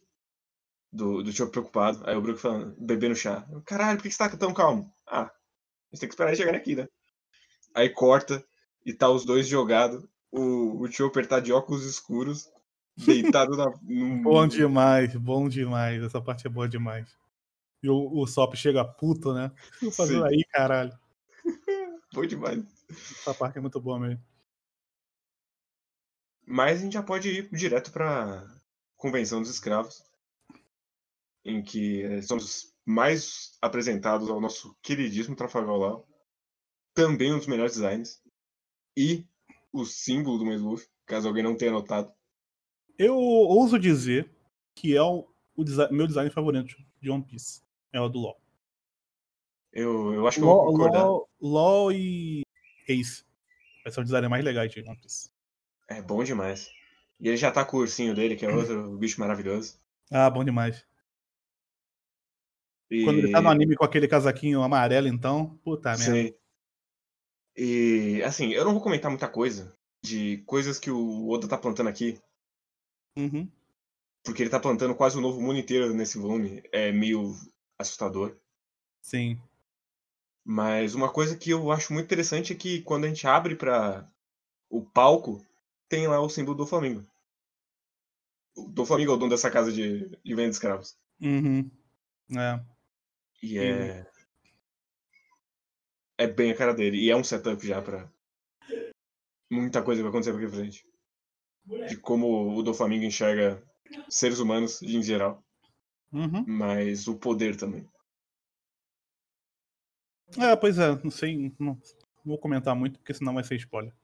Do, 0.90 1.22
do 1.22 1.30
Chopper 1.30 1.52
preocupado. 1.52 2.02
Aí 2.08 2.16
o 2.16 2.22
Brook 2.22 2.40
falando, 2.40 2.74
bebendo 2.78 3.14
chá. 3.14 3.46
Caralho, 3.66 3.98
por 3.98 4.04
que 4.04 4.10
você 4.10 4.16
tá 4.16 4.34
tão 4.36 4.54
calmo? 4.54 4.90
Ah, 5.06 5.24
a 5.24 5.30
gente 5.92 6.00
tem 6.00 6.08
que 6.08 6.14
esperar 6.14 6.30
ele 6.30 6.36
chegar 6.36 6.54
aqui, 6.54 6.74
né? 6.74 6.88
Aí 7.74 7.90
corta 7.90 8.42
e 8.84 8.94
tá 8.94 9.10
os 9.10 9.26
dois 9.26 9.46
jogados. 9.46 10.02
O, 10.32 10.82
o 10.82 10.90
Chopper 10.90 11.26
tá 11.26 11.38
de 11.38 11.52
óculos 11.52 11.84
escuros, 11.84 12.48
deitado 12.96 13.56
na. 13.56 13.66
Num... 13.82 14.22
Bom 14.22 14.46
demais, 14.46 15.14
bom 15.14 15.48
demais. 15.48 16.02
Essa 16.02 16.20
parte 16.20 16.46
é 16.46 16.50
boa 16.50 16.68
demais. 16.68 17.08
E 17.82 17.88
o, 17.88 18.20
o 18.20 18.26
Sop 18.26 18.54
chega 18.56 18.84
puto, 18.84 19.32
né? 19.32 19.52
O 19.76 19.78
que 19.78 19.90
fazendo 19.90 20.24
aí, 20.24 20.44
caralho? 20.50 20.92
bom 22.12 22.26
demais. 22.26 22.64
Essa 22.90 23.34
parte 23.34 23.58
é 23.58 23.60
muito 23.60 23.80
boa 23.80 23.98
mesmo. 23.98 24.22
Mas 26.46 26.78
a 26.78 26.82
gente 26.82 26.94
já 26.94 27.02
pode 27.02 27.28
ir 27.28 27.50
direto 27.50 27.92
pra 27.92 28.46
Convenção 28.96 29.40
dos 29.40 29.50
Escravos, 29.50 30.02
em 31.44 31.62
que 31.62 32.02
eh, 32.02 32.22
somos 32.22 32.74
mais 32.84 33.56
apresentados 33.60 34.30
ao 34.30 34.40
nosso 34.40 34.74
queridíssimo 34.82 35.36
Trafalgar 35.36 35.76
Law, 35.76 36.08
também 36.94 37.32
um 37.32 37.36
dos 37.38 37.46
melhores 37.46 37.74
designs, 37.74 38.22
e 38.96 39.26
o 39.72 39.84
símbolo 39.84 40.38
do 40.38 40.46
Mesluff, 40.46 40.88
caso 41.04 41.28
alguém 41.28 41.44
não 41.44 41.56
tenha 41.56 41.70
notado. 41.70 42.10
Eu 42.98 43.14
ouso 43.14 43.78
dizer 43.78 44.28
que 44.74 44.96
é 44.96 45.02
o, 45.02 45.28
o 45.54 45.62
design, 45.62 45.94
meu 45.94 46.06
design 46.06 46.30
favorito 46.30 46.74
de 47.00 47.10
One 47.10 47.22
Piece. 47.22 47.67
É 47.92 48.00
o 48.00 48.08
do 48.08 48.18
LoL. 48.18 48.40
Eu, 49.72 50.14
eu 50.14 50.26
acho 50.26 50.38
que 50.38 50.42
eu 50.42 50.48
vou 50.48 50.66
concordar. 50.66 51.04
LoL, 51.04 51.28
LoL 51.40 51.92
e 51.92 52.42
Ace. 52.88 53.24
Vai 53.84 53.92
ser 53.92 54.00
o 54.00 54.04
design 54.04 54.28
mais 54.28 54.44
legal 54.44 54.66
de 54.66 54.80
One 54.80 54.98
Piece. 54.98 55.30
É 55.88 56.02
bom 56.02 56.22
demais. 56.22 56.70
E 57.20 57.28
ele 57.28 57.36
já 57.36 57.50
tá 57.50 57.64
com 57.64 57.78
o 57.78 57.80
ursinho 57.80 58.14
dele, 58.14 58.36
que 58.36 58.44
é 58.44 58.54
outro 58.54 58.96
bicho 58.98 59.20
maravilhoso. 59.20 59.80
Ah, 60.10 60.28
bom 60.30 60.44
demais. 60.44 60.86
E... 62.90 63.04
Quando 63.04 63.18
ele 63.18 63.30
tá 63.30 63.40
no 63.40 63.48
anime 63.48 63.76
com 63.76 63.84
aquele 63.84 64.08
casaquinho 64.08 64.62
amarelo, 64.62 65.08
então, 65.08 65.58
puta 65.64 65.90
merda. 65.90 66.04
Sim. 66.04 66.34
E, 67.56 68.22
assim, 68.22 68.52
eu 68.52 68.64
não 68.64 68.72
vou 68.72 68.80
comentar 68.80 69.10
muita 69.10 69.28
coisa 69.28 69.76
de 70.02 70.38
coisas 70.46 70.78
que 70.78 70.90
o 70.90 71.28
Oda 71.28 71.48
tá 71.48 71.58
plantando 71.58 71.88
aqui, 71.88 72.20
Uhum. 73.16 73.50
porque 74.22 74.42
ele 74.42 74.50
tá 74.50 74.60
plantando 74.60 74.94
quase 74.94 75.18
o 75.18 75.20
novo 75.20 75.40
mundo 75.40 75.58
inteiro 75.58 75.92
nesse 75.92 76.18
volume. 76.18 76.62
É 76.70 76.92
meio 76.92 77.34
assustador. 77.78 78.36
Sim. 79.00 79.40
Mas 80.44 80.94
uma 80.94 81.10
coisa 81.12 81.36
que 81.36 81.50
eu 81.50 81.70
acho 81.70 81.92
muito 81.92 82.06
interessante 82.06 82.52
é 82.52 82.56
que 82.56 82.82
quando 82.82 83.04
a 83.04 83.08
gente 83.08 83.26
abre 83.26 83.54
para 83.54 84.10
o 84.70 84.82
palco, 84.82 85.44
tem 85.88 86.06
lá 86.06 86.20
o 86.20 86.28
símbolo 86.28 86.56
do 86.56 86.66
Flamengo. 86.66 87.06
O 88.56 88.68
Do 88.68 88.84
Flamengo 88.84 89.12
é 89.12 89.14
o 89.14 89.18
dono 89.18 89.30
dessa 89.30 89.50
casa 89.50 89.72
de, 89.72 90.08
de 90.08 90.34
venda 90.34 90.48
de 90.48 90.54
escravos. 90.54 90.96
Uhum. 91.20 91.70
É. 92.36 92.60
E 93.42 93.58
é. 93.58 94.06
É 96.18 96.26
bem 96.26 96.50
a 96.50 96.56
cara 96.56 96.74
dele. 96.74 96.98
E 96.98 97.10
é 97.10 97.16
um 97.16 97.22
setup 97.22 97.64
já 97.66 97.80
pra 97.80 98.10
muita 99.50 99.82
coisa 99.82 100.00
que 100.00 100.02
vai 100.02 100.10
acontecer 100.10 100.30
aqui 100.30 100.46
pra 100.46 100.56
frente. 100.56 100.84
De 101.88 101.96
como 101.96 102.56
o 102.56 102.62
do 102.62 102.74
Flamengo 102.74 103.04
enxerga 103.04 103.62
seres 104.08 104.38
humanos 104.38 104.82
em 104.82 105.02
geral, 105.02 105.42
Uhum. 106.12 106.44
mas 106.46 107.06
o 107.06 107.18
poder 107.18 107.56
também. 107.56 107.88
É, 110.38 110.56
pois 110.56 110.78
é, 110.78 110.94
não 111.02 111.10
sei. 111.10 111.54
Não, 111.58 111.74
não 111.74 111.80
vou 112.24 112.38
comentar 112.38 112.74
muito, 112.74 112.98
porque 112.98 113.14
senão 113.14 113.34
vai 113.34 113.44
ser 113.44 113.56
spoiler. 113.56 113.94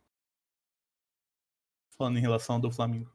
Falando 1.96 2.18
em 2.18 2.22
relação 2.22 2.56
ao 2.56 2.60
do 2.60 2.72
Flamengo. 2.72 3.12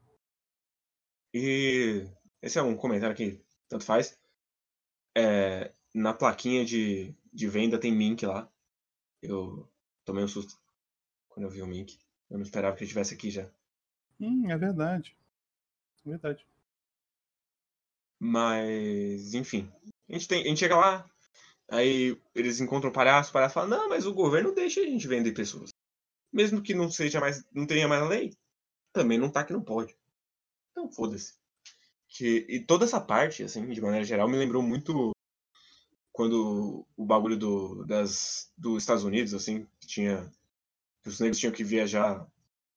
E 1.34 2.08
esse 2.42 2.58
é 2.58 2.62
um 2.62 2.76
comentário 2.76 3.16
que 3.16 3.44
tanto 3.68 3.84
faz. 3.84 4.18
É, 5.16 5.74
na 5.94 6.14
plaquinha 6.14 6.64
de, 6.64 7.16
de 7.32 7.48
venda 7.48 7.80
tem 7.80 7.92
Mink 7.92 8.26
lá. 8.26 8.50
Eu 9.22 9.70
tomei 10.06 10.24
um 10.24 10.28
susto 10.28 10.58
quando 11.28 11.46
eu 11.46 11.50
vi 11.50 11.62
o 11.62 11.68
Mink. 11.68 11.98
Eu 12.30 12.38
não 12.38 12.44
esperava 12.44 12.76
que 12.76 12.84
ele 12.84 12.86
estivesse 12.86 13.14
aqui 13.14 13.30
já. 13.30 13.50
Hum, 14.20 14.50
é 14.50 14.58
verdade. 14.58 15.16
É 16.06 16.10
verdade. 16.10 16.48
Mas, 18.20 19.34
enfim. 19.34 19.72
A 20.10 20.14
gente, 20.14 20.28
tem, 20.28 20.44
a 20.44 20.48
gente 20.48 20.60
chega 20.60 20.76
lá, 20.76 21.10
aí 21.70 22.20
eles 22.36 22.60
encontram 22.60 22.90
o 22.90 22.94
palhaço, 22.94 23.30
o 23.30 23.34
palhaço 23.34 23.54
fala, 23.54 23.68
não, 23.68 23.90
mas 23.90 24.06
o 24.06 24.14
governo 24.14 24.54
deixa 24.54 24.82
a 24.82 24.86
gente 24.86 25.08
vender 25.08 25.32
pessoas. 25.34 25.70
Mesmo 26.32 26.62
que 26.62 26.74
não 26.74 26.92
seja 26.92 27.20
mais. 27.20 27.44
não 27.54 27.66
tenha 27.66 27.88
mais 27.88 28.08
lei, 28.08 28.34
também 28.92 29.18
não 29.18 29.32
tá 29.32 29.44
que 29.44 29.54
não 29.54 29.64
pode. 29.64 29.96
Então 30.72 30.92
foda-se. 30.92 31.36
Que, 32.08 32.46
e 32.50 32.60
toda 32.66 32.86
essa 32.86 33.00
parte, 33.00 33.44
assim, 33.44 33.68
de 33.70 33.82
maneira 33.82 34.06
geral, 34.06 34.28
me 34.28 34.38
lembrou 34.38 34.62
muito 34.64 35.12
quando 36.12 36.86
o 36.98 37.06
bagulho 37.06 37.38
do, 37.38 37.86
das, 37.86 38.52
dos 38.58 38.84
Estados 38.84 39.04
Unidos, 39.04 39.34
assim, 39.34 39.66
que 39.80 39.88
tinha. 39.88 40.30
Que 41.02 41.10
os 41.10 41.20
negros 41.20 41.40
tinham 41.40 41.54
que 41.54 41.64
viajar 41.64 42.28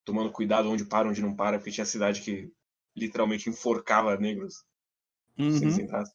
tomando 0.04 0.30
cuidado 0.30 0.70
onde 0.70 0.84
para, 0.84 1.08
onde 1.08 1.20
não 1.22 1.34
para, 1.34 1.58
porque 1.58 1.72
tinha 1.72 1.84
cidade 1.84 2.20
que 2.20 2.52
literalmente 2.94 3.48
enforcava 3.48 4.16
negros 4.16 4.64
sem 5.36 5.68
Uhum. 5.68 5.70
sentasse. 5.70 6.14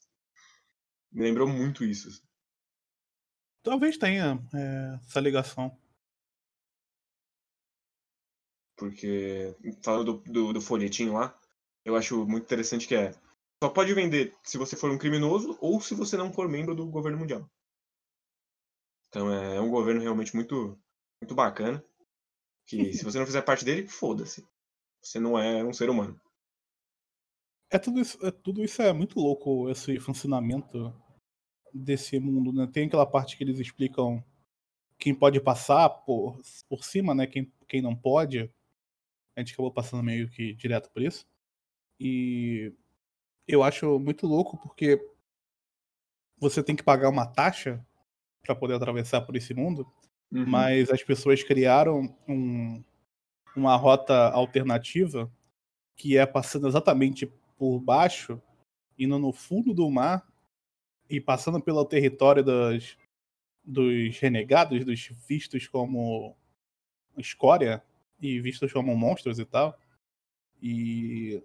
Me 1.12 1.24
lembrou 1.24 1.48
muito 1.48 1.84
isso. 1.84 2.08
assim. 2.10 2.22
Talvez 3.64 3.98
tenha 3.98 4.40
é, 4.54 4.96
essa 5.06 5.20
ligação. 5.20 5.78
Porque, 8.76 9.56
falando 9.84 10.14
do, 10.20 10.32
do, 10.32 10.54
do 10.54 10.62
folhetinho 10.62 11.14
lá, 11.14 11.38
eu 11.84 11.96
acho 11.96 12.26
muito 12.28 12.44
interessante 12.46 12.88
que 12.88 12.96
é. 12.96 13.12
Só 13.64 13.70
pode 13.70 13.94
vender 13.94 14.36
se 14.44 14.58
você 14.58 14.76
for 14.76 14.92
um 14.92 14.98
criminoso 15.00 15.58
ou 15.60 15.82
se 15.82 15.96
você 15.96 16.16
não 16.16 16.32
for 16.32 16.48
membro 16.48 16.76
do 16.76 16.86
governo 16.86 17.18
mundial. 17.18 17.50
Então 19.10 19.34
é, 19.34 19.56
é 19.56 19.62
um 19.62 19.72
governo 19.72 20.02
realmente 20.02 20.36
muito, 20.36 20.78
muito 21.22 21.34
bacana. 21.34 21.84
Que 22.68 22.78
se 22.94 23.04
você 23.04 23.18
não 23.18 23.26
fizer 23.26 23.42
parte 23.42 23.66
dele, 23.66 23.88
foda-se. 23.88 24.46
Você 25.02 25.20
não 25.20 25.40
é 25.40 25.64
um 25.64 25.74
ser 25.74 25.90
humano. 25.90 26.20
É 27.70 27.78
tudo 27.78 28.00
isso, 28.00 28.26
é, 28.26 28.32
tudo 28.32 28.64
isso 28.64 28.82
é 28.82 28.94
muito 28.94 29.20
louco, 29.20 29.70
esse 29.70 30.00
funcionamento 30.00 30.94
desse 31.74 32.20
mundo, 32.20 32.54
né? 32.54 32.68
Tem 32.72 32.88
aquela 32.88 33.06
parte 33.06 33.36
que 33.38 33.44
eles 33.44 33.60
explicam 33.60 34.24
quem 34.98 35.14
pode 35.14 35.40
passar 35.42 35.90
por, 35.90 36.40
por 36.70 36.84
cima, 36.84 37.14
né? 37.14 37.28
Quem, 37.28 37.52
quem 37.68 37.82
não 37.82 37.96
pode. 37.96 38.50
A 39.36 39.42
gente 39.42 39.54
acabou 39.54 39.72
passando 39.72 40.02
meio 40.04 40.30
que 40.30 40.54
direto 40.54 40.90
por 40.92 41.02
isso. 41.02 41.26
E 42.00 42.74
eu 43.48 43.62
acho 43.64 44.00
muito 44.00 44.26
louco 44.26 44.58
porque 44.58 45.00
você 46.40 46.64
tem 46.64 46.76
que 46.76 46.84
pagar 46.84 47.10
uma 47.10 47.26
taxa 47.26 47.86
para 48.44 48.56
poder 48.56 48.76
atravessar 48.76 49.22
por 49.22 49.36
esse 49.36 49.54
mundo, 49.54 49.86
Uhum. 50.32 50.46
mas 50.48 50.90
as 50.90 51.04
pessoas 51.04 51.44
criaram 51.44 52.16
um- 52.28 52.84
uma 53.56 53.76
rota 53.76 54.30
alternativa 54.30 55.32
que 55.96 56.18
é 56.18 56.26
passando 56.26 56.68
exatamente 56.68 57.32
por 57.58 57.80
baixo, 57.80 58.42
indo 58.98 59.20
no 59.20 59.34
fundo 59.34 59.74
do 59.74 59.90
mar 59.90 60.26
e 61.10 61.22
passando 61.22 61.62
pelo 61.62 61.86
território 61.86 62.44
das, 62.44 62.98
dos 63.64 64.18
renegados, 64.20 64.86
dos 64.86 65.08
vistos 65.28 65.68
como 65.68 66.36
escória 67.18 67.84
e 68.22 68.40
vistos 68.42 68.72
como 68.74 68.96
monstros 68.96 69.40
e 69.40 69.46
tal. 69.46 69.78
E 70.62 71.44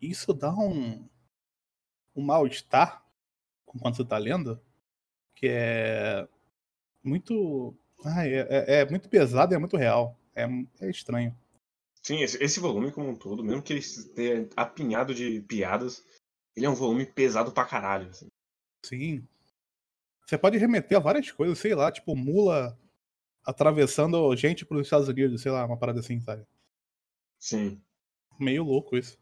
isso 0.00 0.32
dá 0.34 0.52
um, 0.52 1.06
um 2.14 2.22
mal-estar 2.22 3.04
com 3.64 3.78
quando 3.78 3.96
você 3.96 4.04
tá 4.04 4.18
lendo, 4.18 4.60
que 5.34 5.48
é 5.48 6.28
muito. 7.04 7.74
ai, 8.04 8.34
é, 8.34 8.40
é- 8.50 8.80
é 8.82 8.90
muito 8.90 9.08
pesado 9.08 9.54
e 9.54 9.56
é 9.56 9.58
muito 9.58 9.76
real. 9.76 10.18
É, 10.34 10.44
é 10.80 10.90
estranho. 10.90 11.36
Sim, 12.06 12.22
esse, 12.22 12.40
esse 12.40 12.60
volume 12.60 12.92
como 12.92 13.08
um 13.08 13.16
todo, 13.16 13.42
mesmo 13.42 13.60
que 13.60 13.72
ele 13.72 13.80
esteja 13.80 14.48
apinhado 14.56 15.12
de 15.12 15.40
piadas, 15.40 16.06
ele 16.54 16.64
é 16.64 16.70
um 16.70 16.74
volume 16.74 17.04
pesado 17.04 17.50
pra 17.50 17.64
caralho. 17.64 18.08
assim. 18.10 18.28
Sim. 18.84 19.26
Você 20.24 20.38
pode 20.38 20.56
remeter 20.56 20.96
a 20.96 21.00
várias 21.00 21.32
coisas, 21.32 21.58
sei 21.58 21.74
lá, 21.74 21.90
tipo 21.90 22.14
mula 22.14 22.78
atravessando 23.44 24.36
gente 24.36 24.64
pros 24.64 24.86
Estados 24.86 25.08
Unidos, 25.08 25.42
sei 25.42 25.50
lá, 25.50 25.66
uma 25.66 25.76
parada 25.76 25.98
assim, 25.98 26.20
sabe? 26.20 26.46
Sim. 27.40 27.82
Meio 28.38 28.62
louco 28.62 28.96
isso. 28.96 29.18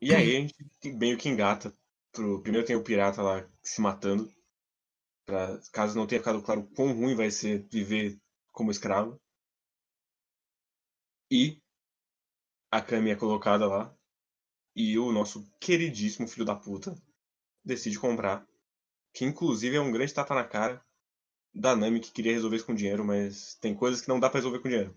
E 0.00 0.14
aí 0.14 0.36
a 0.36 0.40
gente 0.42 0.54
meio 0.92 1.18
que 1.18 1.28
engata. 1.28 1.74
Pro... 2.12 2.40
Primeiro 2.40 2.64
tem 2.64 2.76
o 2.76 2.84
pirata 2.84 3.20
lá 3.20 3.50
se 3.64 3.80
matando. 3.80 4.32
Pra... 5.26 5.60
Caso 5.72 5.96
não 5.96 6.06
tenha 6.06 6.20
ficado 6.20 6.40
claro 6.40 6.62
quão 6.76 6.92
ruim 6.92 7.16
vai 7.16 7.32
ser 7.32 7.66
viver 7.68 8.16
como 8.52 8.70
escravo. 8.70 9.20
E 11.30 11.62
a 12.70 12.80
Kami 12.80 13.10
é 13.10 13.16
colocada 13.16 13.66
lá. 13.66 13.94
E 14.74 14.98
o 14.98 15.12
nosso 15.12 15.50
queridíssimo 15.60 16.28
filho 16.28 16.44
da 16.44 16.54
puta 16.54 16.94
decide 17.64 17.98
comprar. 17.98 18.46
Que 19.12 19.24
inclusive 19.24 19.76
é 19.76 19.80
um 19.80 19.92
grande 19.92 20.14
tapa 20.14 20.34
na 20.34 20.44
cara 20.44 20.84
da 21.52 21.74
Nami 21.74 22.00
que 22.00 22.12
queria 22.12 22.32
resolver 22.32 22.56
isso 22.56 22.66
com 22.66 22.74
dinheiro, 22.74 23.04
mas 23.04 23.56
tem 23.56 23.74
coisas 23.74 24.00
que 24.00 24.08
não 24.08 24.20
dá 24.20 24.30
pra 24.30 24.38
resolver 24.38 24.60
com 24.60 24.68
dinheiro. 24.68 24.96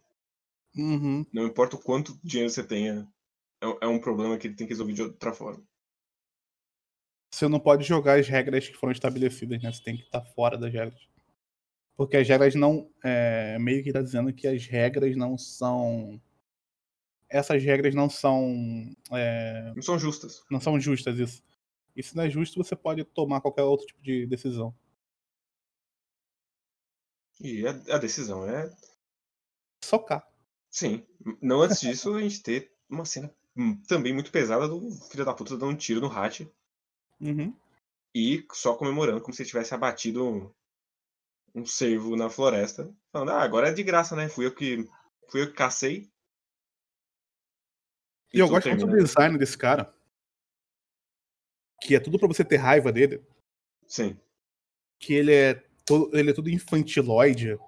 Uhum. 0.76 1.26
Não 1.32 1.46
importa 1.46 1.76
o 1.76 1.82
quanto 1.82 2.20
dinheiro 2.24 2.50
você 2.50 2.64
tenha, 2.64 3.08
é, 3.62 3.86
é 3.86 3.88
um 3.88 4.00
problema 4.00 4.38
que 4.38 4.48
ele 4.48 4.56
tem 4.56 4.68
que 4.68 4.74
resolver 4.74 4.94
de 4.94 5.02
outra 5.02 5.34
forma. 5.34 5.64
Você 7.34 7.48
não 7.48 7.60
pode 7.60 7.84
jogar 7.84 8.20
as 8.20 8.28
regras 8.28 8.68
que 8.68 8.78
foram 8.78 8.92
estabelecidas, 8.92 9.62
né? 9.62 9.72
Você 9.72 9.84
tem 9.84 9.98
que 9.98 10.04
estar 10.04 10.22
fora 10.22 10.58
das 10.58 10.72
regras. 10.72 11.10
Porque 11.96 12.18
as 12.18 12.28
regras 12.28 12.56
não. 12.56 12.90
É, 13.04 13.58
meio 13.60 13.84
que 13.84 13.92
tá 13.94 14.02
dizendo 14.02 14.34
que 14.34 14.48
as 14.48 14.66
regras 14.66 15.16
não 15.16 15.38
são. 15.38 16.20
Essas 17.30 17.64
regras 17.64 17.96
não 17.96 18.10
são. 18.10 18.96
É, 19.12 19.74
Não 19.76 19.82
são 19.82 19.98
justas. 19.98 20.44
não 20.50 20.60
são 20.62 20.80
justas, 20.80 21.18
isso. 21.18 21.44
E 21.96 22.02
se 22.04 22.16
não 22.16 22.24
é 22.24 22.30
justo, 22.30 22.64
você 22.64 22.76
pode 22.76 23.04
tomar 23.04 23.42
qualquer 23.42 23.64
outro 23.64 23.86
tipo 23.88 24.02
de 24.02 24.26
decisão. 24.26 24.74
E 27.40 27.66
a, 27.68 27.72
a 27.96 27.98
decisão 27.98 28.48
é. 28.48 28.72
Socar. 29.84 30.26
Sim. 30.70 31.06
Não 31.42 31.62
antes 31.62 31.80
disso, 31.82 32.14
a 32.16 32.22
gente 32.22 32.42
ter 32.42 32.72
uma 32.90 33.06
cena 33.06 33.34
também 33.88 34.14
muito 34.14 34.32
pesada 34.32 34.68
do 34.68 34.92
filho 35.12 35.26
da 35.26 35.34
puta 35.34 35.52
dando 35.58 35.72
um 35.72 35.76
tiro 35.76 36.02
no 36.02 36.12
Hatch 36.12 36.42
Uhum. 37.22 37.56
e 38.14 38.46
só 38.52 38.76
comemorando 38.76 39.22
como 39.22 39.34
se 39.34 39.46
tivesse 39.46 39.74
abatido 39.74 40.54
um, 41.54 41.66
cervo 41.66 42.16
na 42.16 42.30
floresta. 42.30 42.94
Falando, 43.12 43.32
ah, 43.32 43.42
agora 43.42 43.70
é 43.70 43.74
de 43.74 43.84
graça, 43.84 44.16
né? 44.16 44.30
Fui 44.30 44.46
eu 44.46 44.54
que. 44.54 44.88
Fui 45.30 45.42
eu 45.42 45.48
que 45.48 45.54
cacei. 45.54 46.10
E 48.34 48.40
eu 48.40 48.48
gosto 48.48 48.68
muito 48.70 48.88
do 48.88 48.98
design 48.98 49.38
desse 49.38 49.58
cara. 49.58 49.94
Que 51.82 51.96
é 51.96 52.00
tudo 52.00 52.18
pra 52.18 52.28
você 52.28 52.44
ter 52.44 52.58
raiva 52.58 52.92
dele. 52.92 53.24
Sim. 53.88 54.18
Que 55.00 55.14
ele 55.14 55.34
é 55.34 55.54
todo, 55.86 56.18
ele 56.18 56.32
é 56.32 56.34
tudo 56.34 56.50
infantiloide. 56.50 57.60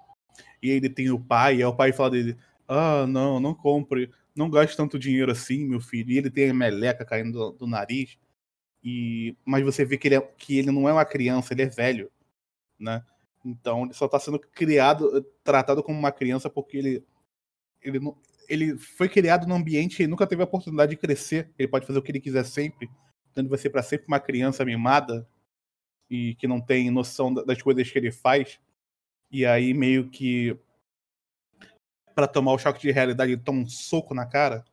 E 0.62 0.70
ele 0.70 0.88
tem 0.88 1.10
o 1.10 1.20
pai, 1.20 1.56
e 1.56 1.58
aí 1.58 1.64
o 1.64 1.76
pai 1.76 1.92
fala 1.92 2.10
dele: 2.10 2.36
Ah, 2.66 3.06
não, 3.06 3.38
não 3.38 3.54
compre. 3.54 4.10
Não 4.34 4.50
gaste 4.50 4.76
tanto 4.76 4.98
dinheiro 4.98 5.32
assim, 5.32 5.64
meu 5.64 5.80
filho. 5.80 6.10
E 6.10 6.18
ele 6.18 6.30
tem 6.30 6.50
a 6.50 6.54
meleca 6.54 7.04
caindo 7.04 7.32
do, 7.32 7.52
do 7.52 7.66
nariz. 7.66 8.18
E, 8.84 9.36
mas 9.44 9.64
você 9.64 9.84
vê 9.84 9.96
que 9.96 10.08
ele, 10.08 10.16
é, 10.16 10.20
que 10.20 10.58
ele 10.58 10.70
não 10.70 10.88
é 10.88 10.92
uma 10.92 11.04
criança, 11.04 11.54
ele 11.54 11.62
é 11.62 11.66
velho. 11.66 12.10
Né? 12.78 13.02
Então 13.46 13.84
ele 13.84 13.94
só 13.94 14.08
tá 14.08 14.18
sendo 14.18 14.40
criado, 14.40 15.22
tratado 15.44 15.82
como 15.82 15.96
uma 15.96 16.10
criança 16.10 16.50
porque 16.50 16.76
ele, 16.76 17.04
ele, 17.80 18.00
não, 18.00 18.18
ele 18.48 18.76
foi 18.76 19.08
criado 19.08 19.46
num 19.46 19.54
ambiente 19.54 20.02
e 20.02 20.06
nunca 20.08 20.26
teve 20.26 20.42
a 20.42 20.44
oportunidade 20.44 20.90
de 20.90 20.96
crescer. 20.96 21.48
Ele 21.56 21.68
pode 21.68 21.86
fazer 21.86 21.98
o 21.98 22.02
que 22.02 22.10
ele 22.10 22.20
quiser 22.20 22.44
sempre. 22.44 22.90
Vai 23.48 23.58
ser 23.58 23.70
para 23.70 23.82
sempre 23.84 24.08
uma 24.08 24.18
criança 24.18 24.64
mimada 24.64 25.28
e 26.10 26.34
que 26.34 26.48
não 26.48 26.60
tem 26.60 26.90
noção 26.90 27.32
da- 27.32 27.44
das 27.44 27.62
coisas 27.62 27.88
que 27.88 27.98
ele 27.98 28.10
faz. 28.10 28.58
E 29.30 29.46
aí 29.46 29.72
meio 29.72 30.10
que 30.10 30.58
para 32.14 32.26
tomar 32.26 32.52
o 32.52 32.58
choque 32.58 32.80
de 32.80 32.90
realidade 32.90 33.32
ele 33.32 33.42
toma 33.42 33.60
um 33.60 33.68
soco 33.68 34.12
na 34.14 34.26
cara. 34.26 34.64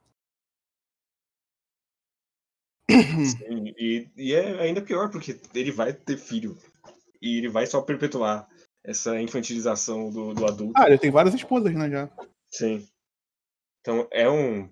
Sim, 2.90 3.74
E, 3.78 4.10
e 4.16 4.34
é 4.34 4.62
ainda 4.62 4.82
pior, 4.82 5.12
porque 5.12 5.40
ele 5.54 5.72
vai 5.72 5.94
ter 5.94 6.18
filho. 6.18 6.58
E 7.22 7.38
ele 7.38 7.50
vai 7.50 7.66
só 7.66 7.82
perpetuar 7.82 8.48
essa 8.84 9.20
infantilização 9.22 10.10
do, 10.12 10.34
do 10.34 10.46
adulto. 10.46 10.74
Ah, 10.76 10.88
ele 10.88 10.98
tem 10.98 11.12
várias 11.12 11.34
esposas, 11.34 11.74
né, 11.74 11.90
já. 11.90 12.10
Sim. 12.50 12.88
Então 13.82 14.08
é 14.12 14.30
um. 14.30 14.70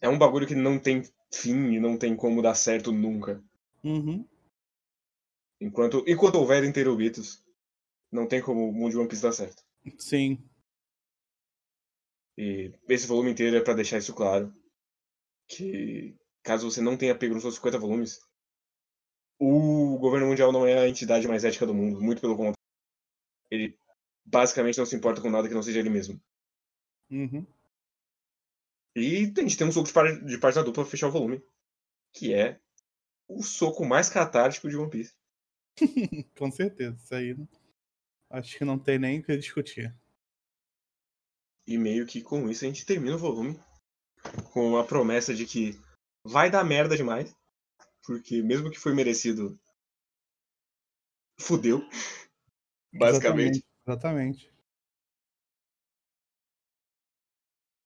É 0.00 0.08
um 0.08 0.18
bagulho 0.18 0.46
que 0.46 0.54
não 0.54 0.78
tem 0.78 1.02
fim 1.32 1.74
e 1.74 1.80
não 1.80 1.96
tem 1.96 2.16
como 2.16 2.42
dar 2.42 2.54
certo 2.54 2.90
nunca. 2.90 3.42
Uhum. 3.84 4.26
Enquanto, 5.60 6.04
enquanto 6.08 6.34
houver 6.36 6.64
interubitos, 6.64 7.44
não 8.10 8.26
tem 8.26 8.42
como 8.42 8.68
o 8.68 8.72
mundo 8.72 8.90
de 8.90 8.98
One 8.98 9.08
Piece 9.08 9.22
dar 9.22 9.32
certo. 9.32 9.62
Sim. 9.96 10.42
E 12.36 12.72
esse 12.88 13.06
volume 13.06 13.30
inteiro 13.30 13.56
é 13.56 13.60
pra 13.60 13.74
deixar 13.74 13.98
isso 13.98 14.12
claro. 14.12 14.52
Que 15.48 16.16
caso 16.42 16.68
você 16.68 16.80
não 16.80 16.96
tenha 16.96 17.16
pego 17.16 17.34
nos 17.34 17.42
seus 17.42 17.54
50 17.56 17.78
volumes, 17.78 18.20
o 19.38 19.98
governo 19.98 20.26
mundial 20.26 20.52
não 20.52 20.66
é 20.66 20.78
a 20.78 20.88
entidade 20.88 21.26
mais 21.28 21.44
ética 21.44 21.66
do 21.66 21.74
mundo, 21.74 22.00
muito 22.00 22.20
pelo 22.20 22.36
contrário. 22.36 22.61
Ele 23.52 23.78
basicamente 24.24 24.78
não 24.78 24.86
se 24.86 24.96
importa 24.96 25.20
com 25.20 25.28
nada 25.28 25.46
que 25.46 25.52
não 25.52 25.62
seja 25.62 25.78
ele 25.78 25.90
mesmo. 25.90 26.18
Uhum. 27.10 27.46
E 28.96 29.30
a 29.36 29.40
gente 29.42 29.58
tem 29.58 29.66
um 29.66 29.72
soco 29.72 29.86
de, 29.86 29.92
par 29.92 30.24
de 30.24 30.38
página 30.38 30.64
dupla 30.64 30.82
pra 30.82 30.90
fechar 30.90 31.08
o 31.08 31.12
volume. 31.12 31.42
Que 32.14 32.32
é 32.32 32.58
o 33.28 33.42
soco 33.42 33.84
mais 33.84 34.08
catártico 34.08 34.70
de 34.70 34.76
One 34.76 34.90
Piece. 34.90 35.14
Com 36.38 36.50
certeza. 36.50 36.96
Isso 36.96 37.14
aí 37.14 37.36
acho 38.30 38.56
que 38.56 38.64
não 38.64 38.78
tem 38.78 38.98
nem 38.98 39.20
o 39.20 39.22
que 39.22 39.36
discutir. 39.36 39.94
E 41.66 41.76
meio 41.76 42.06
que 42.06 42.22
com 42.22 42.48
isso 42.48 42.64
a 42.64 42.68
gente 42.68 42.86
termina 42.86 43.16
o 43.16 43.18
volume. 43.18 43.60
Com 44.52 44.78
a 44.78 44.84
promessa 44.84 45.34
de 45.34 45.44
que 45.44 45.78
vai 46.24 46.50
dar 46.50 46.64
merda 46.64 46.96
demais. 46.96 47.36
Porque 48.02 48.42
mesmo 48.42 48.70
que 48.70 48.78
foi 48.78 48.94
merecido, 48.94 49.60
fudeu. 51.38 51.86
Basicamente. 52.92 53.64
Exatamente. 53.86 54.46
Exatamente. 54.46 54.52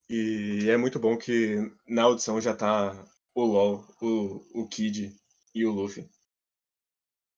E 0.08 0.70
é 0.70 0.76
muito 0.76 1.00
bom 1.00 1.16
que 1.16 1.56
na 1.88 2.04
audição 2.04 2.40
já 2.40 2.54
tá 2.54 3.04
o 3.34 3.44
LOL, 3.44 3.84
o, 4.00 4.62
o 4.62 4.68
Kid 4.68 5.14
e 5.54 5.66
o 5.66 5.72
Luffy. 5.72 6.08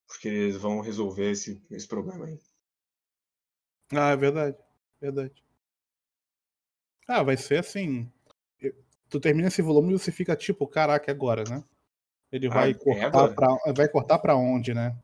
Porque 0.07 0.29
eles 0.29 0.57
vão 0.57 0.81
resolver 0.81 1.31
esse, 1.31 1.63
esse 1.71 1.89
problema 1.89 2.27
aí. 2.27 2.39
Ah, 3.93 4.11
é 4.11 4.17
verdade. 4.17 4.57
Verdade. 5.01 5.43
Ah, 7.07 7.23
vai 7.23 7.37
ser 7.37 7.61
assim. 7.61 8.11
Tu 9.09 9.21
termina 9.21 9.49
esse 9.49 9.63
volume 9.63 9.95
e 9.95 9.99
você 9.99 10.13
fica 10.13 10.37
tipo, 10.37 10.67
caraca, 10.67 11.11
agora, 11.11 11.45
né? 11.45 11.65
Ele 12.31 12.49
vai 12.49 12.73
é 12.73 12.75
cortar 12.75 13.07
agora? 13.07 13.35
pra. 13.35 13.73
Vai 13.73 13.89
cortar 13.89 14.19
pra 14.19 14.37
onde, 14.37 14.75
né? 14.75 14.95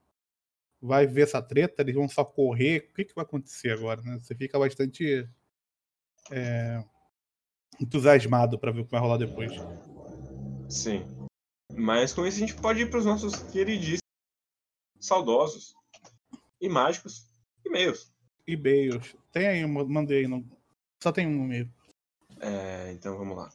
Vai 0.87 1.07
ver 1.07 1.23
essa 1.23 1.41
treta, 1.41 1.81
eles 1.81 1.95
vão 1.95 2.07
só 2.07 2.23
correr. 2.23 2.91
O 2.91 2.95
que, 2.95 3.07
que 3.07 3.15
vai 3.15 3.25
acontecer 3.25 3.71
agora, 3.71 4.03
né? 4.03 4.19
Você 4.19 4.35
fica 4.35 4.59
bastante 4.59 5.27
é, 6.31 6.85
entusiasmado 7.81 8.59
pra 8.59 8.71
ver 8.71 8.81
o 8.81 8.85
que 8.85 8.91
vai 8.91 9.01
rolar 9.01 9.17
depois. 9.17 9.53
Sim. 10.69 11.03
Mas 11.75 12.13
com 12.13 12.27
isso 12.27 12.37
a 12.37 12.41
gente 12.41 12.55
pode 12.55 12.83
ir 12.83 12.91
pros 12.91 13.07
nossos 13.07 13.35
queridíssimos, 13.51 14.03
saudosos 15.01 15.75
e 16.61 16.69
mágicos 16.69 17.31
e-mails. 17.65 18.13
E-mails. 18.47 19.17
Tem 19.33 19.47
aí, 19.47 19.67
mandei 19.67 20.19
aí. 20.19 20.29
No... 20.29 20.47
Só 21.03 21.11
tem 21.11 21.27
um 21.27 21.47
e-mail. 21.47 21.73
É, 22.41 22.93
então 22.93 23.17
vamos 23.17 23.39
lá. 23.39 23.51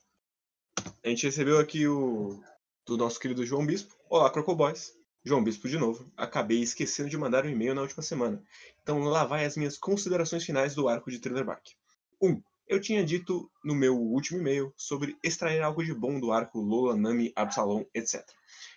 A 1.04 1.10
gente 1.10 1.28
recebeu 1.28 1.60
aqui 1.60 1.88
o 1.88 2.42
do 2.88 2.98
nosso 2.98 3.20
querido 3.20 3.46
João 3.46 3.68
Bispo. 3.68 3.96
Olá, 4.10 4.32
Crocoboys. 4.32 4.99
João 5.24 5.44
Bispo 5.44 5.68
de 5.68 5.78
novo. 5.78 6.10
Acabei 6.16 6.62
esquecendo 6.62 7.10
de 7.10 7.18
mandar 7.18 7.46
um 7.46 7.50
e-mail 7.50 7.76
na 7.76 7.82
última 7.82 8.02
semana. 8.02 8.42
Então 8.82 9.00
lá 9.04 9.26
vai 9.26 9.46
as 9.46 9.58
minhas 9.58 9.78
considerações 9.78 10.46
finais 10.46 10.74
do 10.74 10.88
arco 10.88 11.12
de 11.12 11.20
Thriller-Bark. 11.20 11.72
1. 12.22 12.30
Um, 12.30 12.42
eu 12.68 12.80
tinha 12.80 13.04
dito 13.04 13.52
no 13.64 13.76
meu 13.76 13.98
último 13.98 14.40
e-mail 14.40 14.72
sobre 14.78 15.18
extrair 15.24 15.62
algo 15.62 15.84
de 15.84 15.94
bom 15.94 16.20
do 16.20 16.32
arco 16.32 16.60
Lola, 16.60 16.96
Nami, 16.96 17.34
Absalom, 17.36 17.84
etc. 17.94 18.24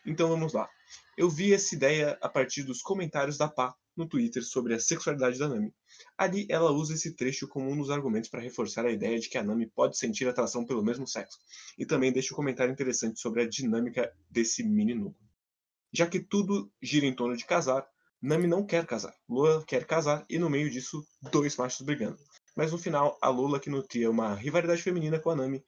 Então 0.05 0.29
vamos 0.29 0.53
lá. 0.53 0.69
Eu 1.17 1.31
vi 1.31 1.55
essa 1.55 1.75
ideia 1.75 2.19
a 2.21 2.29
partir 2.29 2.65
dos 2.65 2.83
comentários 2.83 3.37
da 3.37 3.49
Pá 3.49 3.75
no 3.97 4.09
Twitter 4.09 4.43
sobre 4.43 4.75
a 4.75 4.81
sexualidade 4.81 5.39
da 5.39 5.49
Nami. 5.49 5.73
Ali 6.19 6.47
ela 6.49 6.73
usa 6.73 6.95
esse 6.95 7.15
trecho 7.15 7.47
como 7.47 7.71
um 7.71 7.77
dos 7.77 7.91
argumentos 7.91 8.31
para 8.31 8.41
reforçar 8.41 8.85
a 8.85 8.91
ideia 8.91 9.19
de 9.19 9.29
que 9.29 9.39
a 9.39 9.45
Nami 9.45 9.67
pode 9.67 9.97
sentir 9.97 10.27
atração 10.27 10.65
pelo 10.65 10.83
mesmo 10.83 11.07
sexo. 11.07 11.39
E 11.79 11.87
também 11.87 12.13
deixa 12.13 12.35
um 12.35 12.37
comentário 12.37 12.73
interessante 12.73 13.21
sobre 13.21 13.43
a 13.43 13.49
dinâmica 13.49 14.13
desse 14.31 14.65
mini 14.65 14.95
núcleo. 14.95 15.32
Já 15.93 16.07
que 16.07 16.21
tudo 16.21 16.73
gira 16.81 17.07
em 17.07 17.15
torno 17.15 17.37
de 17.37 17.45
casar, 17.45 17.87
Nami 18.21 18.47
não 18.47 18.65
quer 18.65 18.87
casar. 18.87 19.15
Lola 19.29 19.65
quer 19.65 19.85
casar 19.85 20.25
e 20.31 20.39
no 20.39 20.49
meio 20.49 20.71
disso, 20.71 21.07
dois 21.31 21.57
machos 21.57 21.85
brigando. 21.85 22.19
Mas 22.57 22.71
no 22.71 22.79
final, 22.79 23.19
a 23.21 23.29
Lola 23.29 23.59
que 23.59 23.69
nutria 23.69 24.11
uma 24.11 24.35
rivalidade 24.35 24.83
feminina 24.83 25.19
com 25.19 25.31
a 25.31 25.37
Nami, 25.37 25.65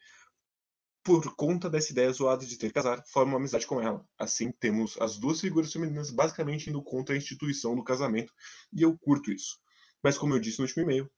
por 1.02 1.34
conta 1.36 1.68
dessa 1.68 1.92
ideia 1.92 2.10
zoada 2.12 2.46
de 2.46 2.56
ter 2.56 2.68
que 2.68 2.74
casar, 2.74 3.04
forma 3.06 3.32
uma 3.32 3.38
amizade 3.38 3.66
com 3.66 3.80
ela. 3.80 4.06
Assim, 4.18 4.50
temos 4.52 4.96
as 5.00 5.18
duas 5.18 5.40
figuras 5.40 5.72
femininas 5.72 6.10
basicamente 6.10 6.70
indo 6.70 6.82
contra 6.82 7.14
a 7.14 7.18
instituição 7.18 7.76
do 7.76 7.84
casamento, 7.84 8.32
e 8.72 8.82
eu 8.82 8.96
curto 8.96 9.30
isso. 9.30 9.58
Mas 10.02 10.16
como 10.16 10.34
eu 10.34 10.38
disse 10.38 10.58
no 10.58 10.64
último 10.64 10.84
e-mail, 10.84 11.10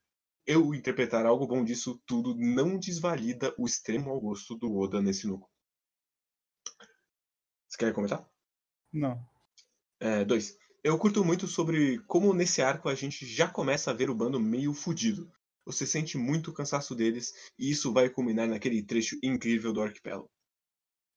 eu 0.44 0.74
interpretar 0.74 1.26
algo 1.26 1.46
bom 1.46 1.64
disso 1.64 2.00
tudo 2.07 2.34
não 2.36 2.78
desvalida 2.78 3.54
o 3.59 3.66
extremo 3.66 4.07
mau 4.07 4.20
gosto 4.20 4.57
do 4.57 4.76
Oda 4.76 5.02
nesse 5.02 5.26
núcleo. 5.26 5.50
Você 7.68 7.78
quer 7.78 7.92
comentar? 7.92 8.36
Não. 8.97 9.22
É, 10.01 10.24
dois. 10.24 10.59
Eu 10.82 10.99
curto 10.99 11.22
muito 11.24 11.47
sobre 11.47 11.99
como 12.07 12.32
nesse 12.32 12.62
arco 12.62 12.88
a 12.88 12.94
gente 12.94 13.26
já 13.26 13.47
começa 13.47 13.90
a 13.90 13.94
ver 13.94 14.09
o 14.09 14.14
bando 14.14 14.40
meio 14.40 14.72
fudido. 14.72 15.30
Você 15.66 15.86
sente 15.86 16.16
muito 16.16 16.51
o 16.51 16.55
cansaço 16.55 16.94
deles 16.94 17.34
e 17.59 17.70
isso 17.70 17.92
vai 17.92 18.09
culminar 18.09 18.49
naquele 18.49 18.82
trecho 18.82 19.18
incrível 19.22 19.72
do 19.72 19.82
arquipélago. 19.82 20.30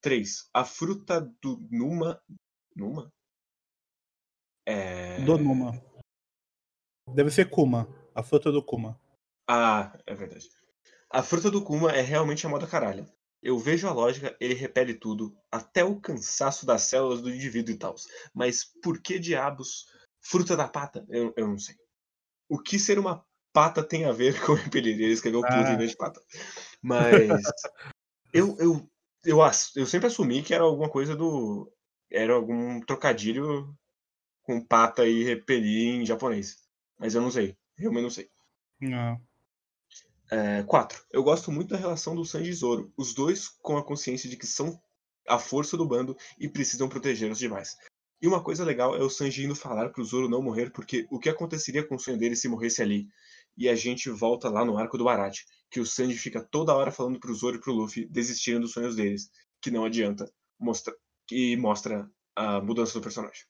3. 0.02 0.50
A 0.52 0.64
fruta 0.64 1.20
do 1.40 1.66
Numa. 1.70 2.20
Numa? 2.76 3.10
É... 4.66 5.24
Do 5.24 5.38
Numa. 5.38 5.72
Deve 7.14 7.30
ser 7.30 7.48
Kuma. 7.48 7.88
A 8.14 8.22
fruta 8.22 8.52
do 8.52 8.62
Kuma. 8.62 9.00
Ah, 9.48 9.98
é 10.06 10.14
verdade. 10.14 10.50
A 11.08 11.22
fruta 11.22 11.50
do 11.50 11.62
Kuma 11.62 11.92
é 11.92 12.00
realmente 12.02 12.46
a 12.46 12.50
moda 12.50 12.66
caralho. 12.66 13.06
Eu 13.42 13.58
vejo 13.58 13.88
a 13.88 13.92
lógica, 13.92 14.36
ele 14.38 14.54
repele 14.54 14.94
tudo, 14.94 15.34
até 15.50 15.82
o 15.82 15.98
cansaço 16.00 16.66
das 16.66 16.82
células 16.82 17.22
do 17.22 17.30
indivíduo 17.30 17.74
e 17.74 17.78
tal. 17.78 17.94
Mas 18.34 18.64
por 18.82 19.00
que 19.00 19.18
diabos 19.18 19.86
fruta 20.20 20.56
da 20.56 20.68
pata? 20.68 21.06
Eu, 21.08 21.32
eu 21.36 21.48
não 21.48 21.58
sei. 21.58 21.74
O 22.48 22.58
que 22.58 22.78
ser 22.78 22.98
uma 22.98 23.24
pata 23.52 23.82
tem 23.82 24.04
a 24.04 24.12
ver 24.12 24.34
com 24.44 24.54
repelir? 24.54 24.94
Ele 24.94 25.12
escreveu 25.12 25.40
tudo 25.40 25.54
Ah. 25.54 25.72
em 25.72 25.78
vez 25.78 25.90
de 25.90 25.96
pata. 25.96 26.20
Mas 26.82 27.00
eu, 28.32 28.56
eu, 28.58 28.90
eu, 29.24 29.38
eu 29.76 29.86
sempre 29.86 30.06
assumi 30.08 30.42
que 30.42 30.54
era 30.54 30.64
alguma 30.64 30.90
coisa 30.90 31.16
do. 31.16 31.72
Era 32.10 32.34
algum 32.34 32.80
trocadilho 32.80 33.74
com 34.42 34.64
pata 34.64 35.06
e 35.06 35.22
repelir 35.22 35.94
em 35.94 36.06
japonês. 36.06 36.58
Mas 36.98 37.14
eu 37.14 37.22
não 37.22 37.30
sei. 37.30 37.56
Realmente 37.78 38.02
não 38.02 38.10
sei. 38.10 38.28
Não. 38.80 39.20
É, 40.30 40.62
quatro. 40.62 41.02
Eu 41.10 41.22
gosto 41.22 41.50
muito 41.50 41.70
da 41.70 41.76
relação 41.76 42.14
do 42.14 42.24
Sanji 42.24 42.50
e 42.50 42.54
Zoro. 42.54 42.92
Os 42.96 43.12
dois 43.12 43.48
com 43.48 43.76
a 43.76 43.84
consciência 43.84 44.30
de 44.30 44.36
que 44.36 44.46
são 44.46 44.80
a 45.28 45.38
força 45.38 45.76
do 45.76 45.86
bando 45.86 46.16
e 46.38 46.48
precisam 46.48 46.88
proteger 46.88 47.30
os 47.30 47.38
demais. 47.38 47.76
E 48.22 48.28
uma 48.28 48.42
coisa 48.42 48.64
legal 48.64 48.94
é 48.94 49.02
o 49.02 49.10
Sanji 49.10 49.44
indo 49.44 49.56
falar 49.56 49.88
pro 49.88 50.04
Zoro 50.04 50.28
não 50.28 50.42
morrer, 50.42 50.70
porque 50.70 51.06
o 51.10 51.18
que 51.18 51.28
aconteceria 51.28 51.82
com 51.82 51.94
o 51.94 51.98
sonho 51.98 52.18
dele 52.18 52.36
se 52.36 52.48
morresse 52.48 52.82
ali? 52.82 53.08
E 53.56 53.68
a 53.68 53.74
gente 53.74 54.10
volta 54.10 54.48
lá 54.48 54.64
no 54.64 54.76
arco 54.76 54.98
do 54.98 55.04
Barate, 55.04 55.46
que 55.70 55.80
o 55.80 55.86
Sanji 55.86 56.18
fica 56.18 56.42
toda 56.42 56.74
hora 56.74 56.92
falando 56.92 57.18
pro 57.18 57.34
Zoro 57.34 57.56
e 57.56 57.60
pro 57.60 57.72
Luffy 57.72 58.06
desistirem 58.06 58.60
dos 58.60 58.72
sonhos 58.72 58.94
deles, 58.94 59.30
que 59.60 59.70
não 59.70 59.84
adianta, 59.84 60.30
mostra, 60.58 60.94
e 61.30 61.56
mostra 61.56 62.08
a 62.36 62.60
mudança 62.60 62.92
do 62.92 63.02
personagem. 63.02 63.44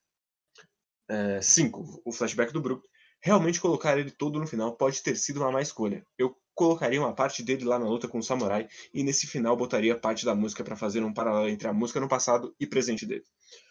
5. 1.43 2.03
o 2.05 2.13
flashback 2.13 2.53
do 2.53 2.61
Brook. 2.61 2.87
Realmente 3.21 3.61
colocar 3.61 3.99
ele 3.99 4.11
todo 4.11 4.39
no 4.39 4.47
final 4.47 4.77
pode 4.77 5.03
ter 5.03 5.17
sido 5.17 5.41
uma 5.41 5.51
má 5.51 5.61
escolha. 5.61 6.07
Eu 6.17 6.37
colocaria 6.61 7.01
uma 7.01 7.15
parte 7.15 7.43
dele 7.43 7.65
lá 7.65 7.79
na 7.79 7.87
luta 7.87 8.07
com 8.07 8.19
o 8.19 8.23
samurai 8.23 8.69
e 8.93 9.03
nesse 9.03 9.27
final 9.27 9.57
botaria 9.57 9.99
parte 9.99 10.27
da 10.27 10.35
música 10.35 10.63
para 10.63 10.77
fazer 10.77 11.03
um 11.03 11.11
paralelo 11.11 11.49
entre 11.49 11.67
a 11.67 11.73
música 11.73 11.99
no 11.99 12.07
passado 12.07 12.55
e 12.61 12.67
presente 12.67 13.07
dele. 13.07 13.25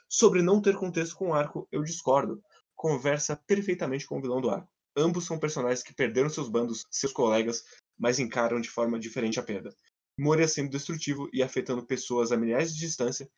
Sobre 0.09 0.41
não 0.41 0.59
ter 0.59 0.75
contexto 0.75 1.15
com 1.15 1.29
o 1.29 1.33
arco, 1.35 1.67
eu 1.71 1.83
discordo. 1.83 2.41
Conversa 2.75 3.39
perfeitamente 3.45 4.07
com 4.07 4.17
o 4.17 4.21
vilão 4.23 4.41
do 4.41 4.49
arco. 4.49 4.67
Ambos 4.97 5.27
são 5.27 5.37
personagens 5.37 5.83
que 5.83 5.93
perderam 5.93 6.31
seus 6.31 6.49
bandos, 6.49 6.83
seus 6.89 7.13
colegas, 7.13 7.63
mas 7.95 8.17
encaram 8.17 8.59
de 8.59 8.71
forma 8.71 8.97
diferente 8.97 9.39
a 9.39 9.43
perda. 9.43 9.71
Moria 10.17 10.47
sendo 10.47 10.71
destrutivo 10.71 11.29
e 11.31 11.43
afetando 11.43 11.85
pessoas 11.85 12.31
a 12.31 12.37
milhares 12.37 12.73
de 12.73 12.79
distância, 12.79 13.29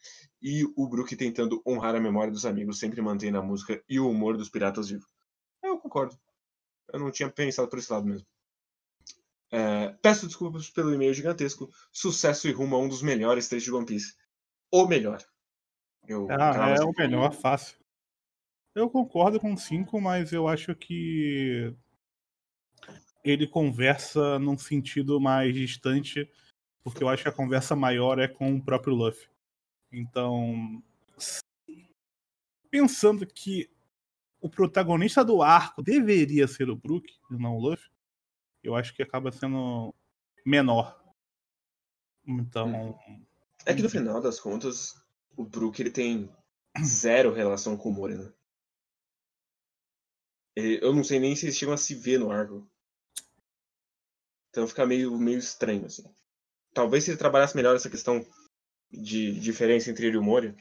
e 0.41 0.63
o 0.77 0.87
Brook 0.87 1.13
tentando 1.17 1.61
honrar 1.67 1.93
a 1.93 1.99
memória 1.99 2.31
dos 2.31 2.45
amigos, 2.45 2.79
sempre 2.79 3.01
mantendo 3.01 3.37
a 3.37 3.43
música 3.43 3.83
e 3.89 3.99
o 3.99 4.09
humor 4.09 4.37
dos 4.37 4.49
piratas 4.49 4.87
vivo. 4.87 5.05
Eu 5.61 5.77
concordo. 5.77 6.17
Eu 6.93 7.01
não 7.01 7.11
tinha 7.11 7.29
pensado 7.29 7.67
por 7.67 7.79
esse 7.79 7.91
lado 7.91 8.07
mesmo. 8.07 8.25
É, 9.51 9.89
peço 10.01 10.25
desculpas 10.25 10.69
pelo 10.69 10.93
e-mail 10.93 11.13
gigantesco. 11.13 11.69
Sucesso 11.91 12.47
e 12.47 12.51
rumo 12.51 12.75
a 12.75 12.79
um 12.79 12.87
dos 12.87 13.01
melhores 13.01 13.49
trechos 13.49 13.65
de 13.65 13.73
One 13.73 13.85
Piece. 13.85 14.15
O 14.71 14.87
melhor. 14.87 15.21
Eu 16.07 16.27
Ah, 16.31 16.69
é 16.69 16.73
essa 16.73 16.85
o 16.85 16.93
melhor, 16.97 17.33
fácil. 17.33 17.77
Eu 18.73 18.89
concordo 18.89 19.39
com 19.39 19.55
5, 19.57 19.99
mas 19.99 20.31
eu 20.31 20.47
acho 20.47 20.73
que 20.73 21.75
ele 23.23 23.45
conversa 23.45 24.39
num 24.39 24.57
sentido 24.57 25.19
mais 25.19 25.53
distante, 25.53 26.29
porque 26.81 27.03
eu 27.03 27.09
acho 27.09 27.23
que 27.23 27.29
a 27.29 27.33
conversa 27.33 27.75
maior 27.75 28.17
é 28.17 28.29
com 28.29 28.55
o 28.55 28.63
próprio 28.63 28.95
Luffy. 28.95 29.27
Então, 29.91 30.81
pensando 32.69 33.27
que 33.27 33.69
o 34.39 34.49
protagonista 34.49 35.23
do 35.23 35.41
arco 35.41 35.83
deveria 35.83 36.47
ser 36.47 36.69
o 36.69 36.75
Brook 36.75 37.13
e 37.29 37.35
não 37.35 37.57
o 37.57 37.59
Luffy, 37.59 37.91
eu 38.63 38.75
acho 38.75 38.93
que 38.95 39.03
acaba 39.03 39.31
sendo 39.31 39.93
menor. 40.45 40.99
Então, 42.25 42.97
É 43.65 43.73
que 43.73 43.81
no 43.81 43.89
final 43.89 44.21
das 44.21 44.39
contas, 44.39 44.95
o 45.35 45.43
Brook 45.43 45.81
ele 45.81 45.91
tem 45.91 46.29
zero 46.83 47.33
relação 47.33 47.77
com 47.77 47.89
o 47.89 47.93
Moria, 47.93 48.17
né? 48.17 48.33
Eu 50.55 50.93
não 50.95 51.03
sei 51.03 51.19
nem 51.19 51.35
se 51.35 51.45
eles 51.45 51.57
chegam 51.57 51.73
a 51.73 51.77
se 51.77 51.93
ver 51.93 52.17
no 52.17 52.31
arco. 52.31 52.65
Então 54.49 54.67
fica 54.67 54.85
meio, 54.85 55.17
meio 55.17 55.37
estranho, 55.39 55.85
assim. 55.85 56.03
Talvez 56.73 57.03
se 57.05 57.11
ele 57.11 57.17
trabalhasse 57.17 57.55
melhor 57.55 57.75
essa 57.75 57.89
questão 57.89 58.25
de 58.91 59.39
diferença 59.39 59.89
entre 59.91 60.07
ele 60.07 60.17
e 60.17 60.19
o 60.19 60.23
Moria. 60.23 60.55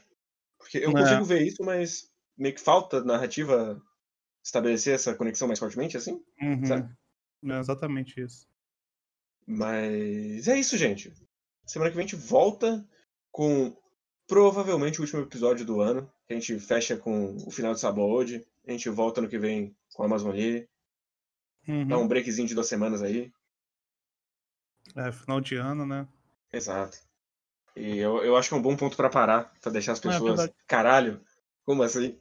Porque 0.59 0.79
eu 0.79 0.91
É. 0.91 0.95
consigo 0.95 1.25
ver 1.25 1.43
isso, 1.47 1.65
mas 1.65 2.11
meio 2.39 2.55
que 2.55 2.61
falta 2.61 3.05
narrativa 3.05 3.83
estabelecer 4.45 4.95
essa 4.95 5.15
conexão 5.15 5.49
mais 5.49 5.59
fortemente, 5.61 5.97
assim. 5.97 6.23
uhum, 6.41 6.67
Sabe? 6.67 6.97
É 7.45 7.59
exatamente 7.59 8.21
isso. 8.21 8.47
Mas 9.47 10.47
é 10.49 10.59
isso, 10.59 10.77
gente. 10.77 11.13
Semana 11.67 11.91
que 11.91 11.97
vem 11.97 12.05
a 12.05 12.09
gente 12.09 12.21
volta 12.21 12.87
com 13.31 13.77
provavelmente 14.27 15.01
o 15.01 15.03
último 15.03 15.23
episódio 15.23 15.65
do 15.65 15.81
ano. 15.81 16.11
A 16.29 16.35
gente 16.35 16.59
fecha 16.61 16.97
com 16.97 17.37
o 17.47 17.51
final 17.51 17.75
de 17.75 17.81
Sabaody. 17.81 18.47
A 18.67 18.71
gente 18.71 18.89
volta 18.89 19.21
no 19.21 19.29
que 19.29 19.39
vem 19.39 19.75
com 19.95 20.03
a 20.03 20.07
Amazon 20.07 20.33
Lee. 20.33 20.69
Uhum. 21.67 21.89
Dá 21.89 21.99
um 21.99 22.07
breakzinho 22.09 22.47
de 22.47 22.55
duas 22.55 22.69
semanas 22.69 23.03
aí. 23.03 23.33
É, 24.97 25.13
final 25.13 25.41
de 25.41 25.57
ano, 25.57 25.85
né? 25.87 26.07
Exato. 26.53 26.99
E 27.77 27.99
eu, 27.99 28.23
eu 28.25 28.37
acho 28.37 28.49
que 28.49 28.55
é 28.55 28.59
um 28.59 28.63
bom 28.63 28.77
ponto 28.77 28.97
pra 28.97 29.09
parar, 29.09 29.53
pra 29.61 29.71
deixar 29.73 29.93
as 29.93 29.99
É 29.99 30.03
pessoas. 30.03 30.23
verdade. 30.37 30.55
Caralho, 30.67 31.21
como 31.65 31.83
assim? 31.83 32.19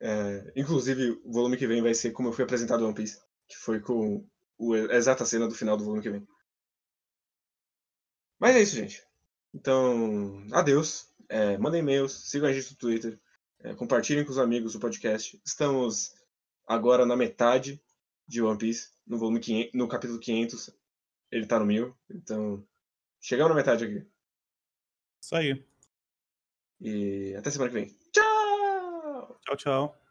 É, 0.00 0.52
inclusive, 0.54 1.20
o 1.24 1.32
volume 1.32 1.56
que 1.56 1.66
vem 1.66 1.82
vai 1.82 1.94
ser 1.94 2.12
como 2.12 2.28
eu 2.28 2.32
fui 2.32 2.44
apresentado 2.44 2.84
One 2.84 2.94
Piece. 2.94 3.20
Que 3.48 3.56
foi 3.56 3.80
com 3.80 4.26
o, 4.58 4.74
a 4.74 4.94
exata 4.94 5.24
cena 5.24 5.48
do 5.48 5.54
final 5.54 5.76
do 5.76 5.84
volume 5.84 6.02
que 6.02 6.10
vem. 6.10 6.26
Mas 8.38 8.56
é 8.56 8.62
isso, 8.62 8.76
gente. 8.76 9.02
Então, 9.54 10.46
adeus. 10.52 11.08
É, 11.28 11.58
mandem 11.58 11.80
e-mails, 11.80 12.30
sigam 12.30 12.48
a 12.48 12.52
gente 12.52 12.70
no 12.70 12.78
Twitter. 12.78 13.20
é, 13.60 13.74
compartilhem 13.74 14.24
com 14.24 14.30
os 14.30 14.38
amigos 14.38 14.74
o 14.74 14.80
podcast. 14.80 15.40
Estamos 15.44 16.14
agora 16.66 17.04
na 17.04 17.16
metade 17.16 17.82
de 18.26 18.42
One 18.42 18.58
Piece, 18.58 18.90
no, 19.06 19.18
volume 19.18 19.40
500, 19.40 19.74
no 19.74 19.88
capítulo 19.88 20.20
500. 20.20 20.70
Ele 21.30 21.46
tá 21.46 21.58
no 21.58 21.66
mil, 21.66 21.96
então 22.10 22.66
chegamos 23.20 23.50
na 23.50 23.56
metade 23.56 23.84
aqui. 23.84 24.06
Isso 25.22 25.34
aí. 25.34 25.64
E 26.80 27.34
até 27.36 27.50
semana 27.50 27.70
que 27.70 27.78
vem. 27.78 27.98
Tchau! 28.12 29.38
Tchau, 29.44 29.56
tchau. 29.56 30.07